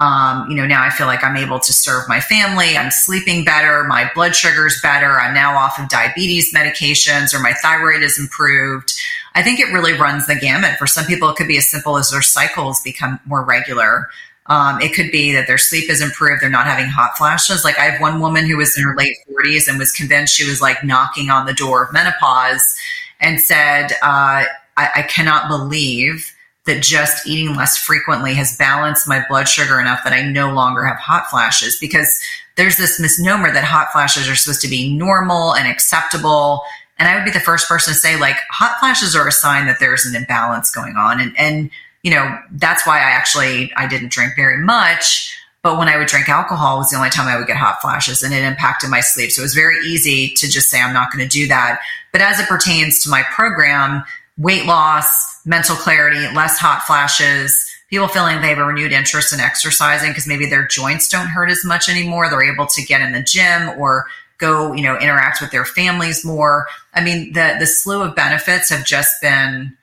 um, 0.00 0.48
you 0.48 0.54
know, 0.54 0.64
now 0.64 0.82
I 0.82 0.90
feel 0.90 1.08
like 1.08 1.24
I'm 1.24 1.36
able 1.36 1.58
to 1.58 1.72
serve 1.72 2.08
my 2.08 2.20
family. 2.20 2.76
I'm 2.76 2.90
sleeping 2.90 3.44
better. 3.44 3.82
My 3.84 4.08
blood 4.14 4.36
sugar's 4.36 4.80
better. 4.80 5.20
I'm 5.20 5.34
now 5.34 5.56
off 5.56 5.78
of 5.78 5.88
diabetes 5.88 6.54
medications 6.54 7.34
or 7.34 7.40
my 7.40 7.52
thyroid 7.62 8.02
is 8.02 8.18
improved. 8.18 8.94
I 9.34 9.42
think 9.42 9.58
it 9.58 9.72
really 9.72 9.92
runs 9.94 10.26
the 10.26 10.36
gamut. 10.36 10.78
For 10.78 10.86
some 10.86 11.04
people, 11.06 11.28
it 11.30 11.36
could 11.36 11.48
be 11.48 11.56
as 11.58 11.68
simple 11.68 11.96
as 11.96 12.10
their 12.10 12.22
cycles 12.22 12.80
become 12.80 13.18
more 13.24 13.44
regular. 13.44 14.08
Um, 14.46 14.80
it 14.80 14.94
could 14.94 15.10
be 15.10 15.32
that 15.32 15.46
their 15.48 15.58
sleep 15.58 15.90
is 15.90 16.00
improved. 16.00 16.42
They're 16.42 16.48
not 16.48 16.66
having 16.66 16.86
hot 16.86 17.18
flashes. 17.18 17.64
Like 17.64 17.78
I 17.78 17.84
have 17.84 18.00
one 18.00 18.20
woman 18.20 18.46
who 18.46 18.56
was 18.56 18.78
in 18.78 18.84
her 18.84 18.96
late 18.96 19.16
40s 19.28 19.68
and 19.68 19.78
was 19.78 19.92
convinced 19.92 20.34
she 20.34 20.48
was 20.48 20.62
like 20.62 20.82
knocking 20.84 21.28
on 21.28 21.44
the 21.44 21.52
door 21.52 21.84
of 21.84 21.92
menopause 21.92 22.76
and 23.20 23.40
said, 23.40 23.92
uh, 24.00 24.44
I, 24.76 24.88
I 24.96 25.02
cannot 25.02 25.48
believe 25.48 26.32
that 26.68 26.82
just 26.82 27.26
eating 27.26 27.56
less 27.56 27.78
frequently 27.78 28.34
has 28.34 28.56
balanced 28.56 29.08
my 29.08 29.24
blood 29.28 29.48
sugar 29.48 29.80
enough 29.80 30.04
that 30.04 30.12
I 30.12 30.22
no 30.22 30.52
longer 30.52 30.84
have 30.84 30.98
hot 30.98 31.28
flashes 31.30 31.78
because 31.78 32.20
there's 32.56 32.76
this 32.76 33.00
misnomer 33.00 33.50
that 33.52 33.64
hot 33.64 33.90
flashes 33.90 34.28
are 34.28 34.36
supposed 34.36 34.60
to 34.60 34.68
be 34.68 34.94
normal 34.94 35.54
and 35.54 35.66
acceptable. 35.66 36.62
And 36.98 37.08
I 37.08 37.16
would 37.16 37.24
be 37.24 37.30
the 37.30 37.40
first 37.40 37.68
person 37.68 37.94
to 37.94 37.98
say, 37.98 38.20
like, 38.20 38.36
hot 38.50 38.78
flashes 38.80 39.16
are 39.16 39.26
a 39.26 39.32
sign 39.32 39.66
that 39.66 39.80
there's 39.80 40.04
an 40.04 40.14
imbalance 40.14 40.70
going 40.70 40.96
on. 40.96 41.20
And, 41.20 41.34
and, 41.38 41.70
you 42.02 42.10
know, 42.10 42.38
that's 42.52 42.86
why 42.86 42.98
I 42.98 43.10
actually, 43.10 43.72
I 43.74 43.88
didn't 43.88 44.12
drink 44.12 44.34
very 44.36 44.62
much. 44.62 45.34
But 45.62 45.78
when 45.78 45.88
I 45.88 45.96
would 45.96 46.08
drink 46.08 46.28
alcohol 46.28 46.78
was 46.78 46.90
the 46.90 46.96
only 46.96 47.10
time 47.10 47.28
I 47.28 47.36
would 47.38 47.46
get 47.46 47.56
hot 47.56 47.80
flashes 47.80 48.22
and 48.22 48.34
it 48.34 48.44
impacted 48.44 48.90
my 48.90 49.00
sleep. 49.00 49.30
So 49.30 49.40
it 49.40 49.44
was 49.44 49.54
very 49.54 49.78
easy 49.86 50.28
to 50.34 50.48
just 50.48 50.68
say, 50.68 50.80
I'm 50.80 50.92
not 50.92 51.10
going 51.12 51.26
to 51.26 51.28
do 51.28 51.48
that. 51.48 51.80
But 52.12 52.20
as 52.20 52.38
it 52.38 52.46
pertains 52.46 53.02
to 53.02 53.10
my 53.10 53.22
program, 53.22 54.04
weight 54.36 54.66
loss, 54.66 55.27
mental 55.44 55.76
clarity, 55.76 56.20
less 56.34 56.58
hot 56.58 56.82
flashes, 56.82 57.64
people 57.90 58.08
feeling 58.08 58.40
they 58.40 58.48
have 58.48 58.58
a 58.58 58.64
renewed 58.64 58.92
interest 58.92 59.32
in 59.32 59.40
exercising 59.40 60.10
because 60.10 60.26
maybe 60.26 60.46
their 60.46 60.66
joints 60.66 61.08
don't 61.08 61.28
hurt 61.28 61.50
as 61.50 61.64
much 61.64 61.88
anymore. 61.88 62.28
They're 62.28 62.52
able 62.52 62.66
to 62.66 62.82
get 62.82 63.00
in 63.00 63.12
the 63.12 63.22
gym 63.22 63.70
or 63.78 64.06
go, 64.38 64.72
you 64.72 64.82
know, 64.82 64.98
interact 64.98 65.40
with 65.40 65.50
their 65.50 65.64
families 65.64 66.24
more. 66.24 66.66
I 66.94 67.02
mean, 67.02 67.32
the 67.32 67.56
the 67.58 67.66
slew 67.66 68.02
of 68.02 68.14
benefits 68.14 68.70
have 68.70 68.84
just 68.84 69.20
been 69.20 69.76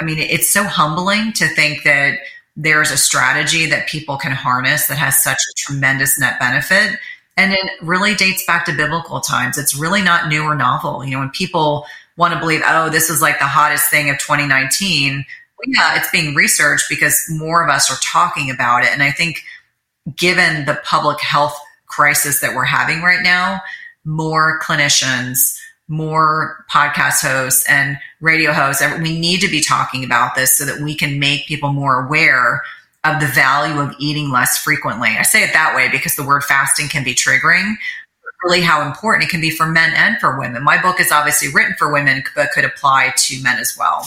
I 0.00 0.04
mean, 0.04 0.18
it's 0.18 0.48
so 0.48 0.64
humbling 0.64 1.32
to 1.34 1.46
think 1.48 1.84
that 1.84 2.18
there's 2.56 2.90
a 2.90 2.96
strategy 2.96 3.66
that 3.66 3.88
people 3.88 4.16
can 4.16 4.32
harness 4.32 4.86
that 4.86 4.98
has 4.98 5.22
such 5.22 5.38
a 5.38 5.54
tremendous 5.56 6.18
net 6.18 6.38
benefit. 6.38 6.98
And 7.36 7.52
it 7.52 7.70
really 7.82 8.14
dates 8.14 8.44
back 8.46 8.64
to 8.66 8.72
biblical 8.72 9.20
times. 9.20 9.58
It's 9.58 9.74
really 9.74 10.02
not 10.02 10.28
new 10.28 10.42
or 10.42 10.54
novel. 10.54 11.04
You 11.04 11.12
know, 11.12 11.18
when 11.20 11.30
people 11.30 11.86
want 12.16 12.34
to 12.34 12.40
believe, 12.40 12.62
oh, 12.64 12.88
this 12.90 13.10
is 13.10 13.20
like 13.20 13.38
the 13.38 13.46
hottest 13.46 13.90
thing 13.90 14.10
of 14.10 14.18
2019. 14.18 15.14
Well, 15.14 15.24
yeah, 15.66 15.98
it's 15.98 16.10
being 16.10 16.34
researched 16.34 16.86
because 16.88 17.24
more 17.30 17.64
of 17.64 17.70
us 17.70 17.90
are 17.90 18.00
talking 18.02 18.50
about 18.50 18.84
it. 18.84 18.90
And 18.92 19.02
I 19.02 19.10
think 19.10 19.42
given 20.16 20.64
the 20.66 20.80
public 20.84 21.20
health 21.20 21.58
crisis 21.86 22.40
that 22.40 22.54
we're 22.54 22.64
having 22.64 23.02
right 23.02 23.22
now, 23.22 23.60
more 24.04 24.60
clinicians, 24.60 25.56
more 25.88 26.64
podcast 26.70 27.22
hosts 27.22 27.68
and 27.68 27.98
radio 28.20 28.52
hosts. 28.52 28.82
We 29.00 29.18
need 29.18 29.40
to 29.40 29.50
be 29.50 29.60
talking 29.60 30.04
about 30.04 30.34
this 30.34 30.56
so 30.56 30.64
that 30.64 30.80
we 30.80 30.94
can 30.94 31.18
make 31.18 31.46
people 31.46 31.72
more 31.72 32.06
aware 32.06 32.62
of 33.04 33.20
the 33.20 33.26
value 33.26 33.80
of 33.80 33.94
eating 33.98 34.30
less 34.30 34.58
frequently. 34.58 35.10
I 35.10 35.22
say 35.22 35.42
it 35.42 35.52
that 35.52 35.76
way 35.76 35.88
because 35.90 36.16
the 36.16 36.24
word 36.24 36.42
fasting 36.42 36.88
can 36.88 37.04
be 37.04 37.14
triggering. 37.14 37.74
Really, 38.44 38.60
how 38.60 38.86
important 38.86 39.24
it 39.24 39.30
can 39.30 39.40
be 39.40 39.50
for 39.50 39.66
men 39.66 39.92
and 39.96 40.18
for 40.20 40.38
women. 40.38 40.62
My 40.62 40.80
book 40.80 41.00
is 41.00 41.10
obviously 41.10 41.48
written 41.52 41.74
for 41.78 41.92
women, 41.92 42.22
but 42.34 42.50
could 42.52 42.64
apply 42.64 43.12
to 43.16 43.42
men 43.42 43.58
as 43.58 43.76
well. 43.78 44.04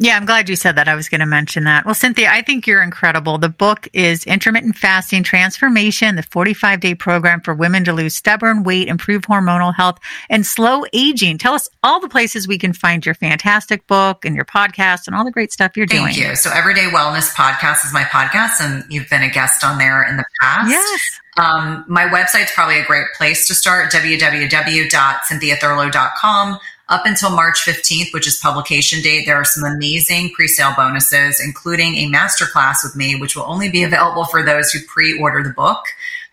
Yeah, 0.00 0.16
I'm 0.16 0.26
glad 0.26 0.48
you 0.48 0.54
said 0.54 0.76
that. 0.76 0.86
I 0.86 0.94
was 0.94 1.08
going 1.08 1.20
to 1.20 1.26
mention 1.26 1.64
that. 1.64 1.84
Well, 1.84 1.94
Cynthia, 1.94 2.30
I 2.30 2.40
think 2.40 2.68
you're 2.68 2.84
incredible. 2.84 3.36
The 3.36 3.48
book 3.48 3.88
is 3.92 4.24
Intermittent 4.24 4.76
Fasting 4.76 5.24
Transformation, 5.24 6.14
the 6.14 6.22
45 6.22 6.78
day 6.78 6.94
program 6.94 7.40
for 7.40 7.52
women 7.52 7.84
to 7.84 7.92
lose 7.92 8.14
stubborn 8.14 8.62
weight, 8.62 8.86
improve 8.86 9.22
hormonal 9.22 9.74
health, 9.74 9.98
and 10.30 10.46
slow 10.46 10.84
aging. 10.92 11.38
Tell 11.38 11.52
us 11.52 11.68
all 11.82 11.98
the 11.98 12.08
places 12.08 12.46
we 12.46 12.58
can 12.58 12.72
find 12.72 13.04
your 13.04 13.16
fantastic 13.16 13.88
book 13.88 14.24
and 14.24 14.36
your 14.36 14.44
podcast 14.44 15.08
and 15.08 15.16
all 15.16 15.24
the 15.24 15.32
great 15.32 15.52
stuff 15.52 15.76
you're 15.76 15.88
Thank 15.88 16.00
doing. 16.00 16.14
Thank 16.14 16.28
you. 16.28 16.36
So, 16.36 16.50
Everyday 16.54 16.90
Wellness 16.90 17.34
Podcast 17.34 17.84
is 17.84 17.92
my 17.92 18.04
podcast, 18.04 18.60
and 18.60 18.84
you've 18.88 19.10
been 19.10 19.24
a 19.24 19.30
guest 19.30 19.64
on 19.64 19.78
there 19.78 20.04
in 20.04 20.16
the 20.16 20.24
past. 20.40 20.70
Yes. 20.70 21.20
Um, 21.38 21.86
my 21.88 22.04
website's 22.04 22.52
probably 22.52 22.78
a 22.80 22.84
great 22.84 23.06
place 23.16 23.46
to 23.46 23.54
start 23.54 23.90
www.cynthiathurlow.com 23.92 26.58
up 26.88 27.04
until 27.04 27.30
March 27.30 27.60
15th, 27.60 28.14
which 28.14 28.26
is 28.26 28.38
publication 28.38 29.02
date, 29.02 29.26
there 29.26 29.36
are 29.36 29.44
some 29.44 29.64
amazing 29.64 30.30
pre-sale 30.30 30.72
bonuses, 30.74 31.38
including 31.38 31.96
a 31.96 32.06
masterclass 32.06 32.76
with 32.82 32.96
me, 32.96 33.14
which 33.14 33.36
will 33.36 33.44
only 33.44 33.68
be 33.68 33.82
available 33.82 34.24
for 34.24 34.42
those 34.42 34.70
who 34.70 34.80
pre-order 34.86 35.42
the 35.42 35.50
book. 35.50 35.84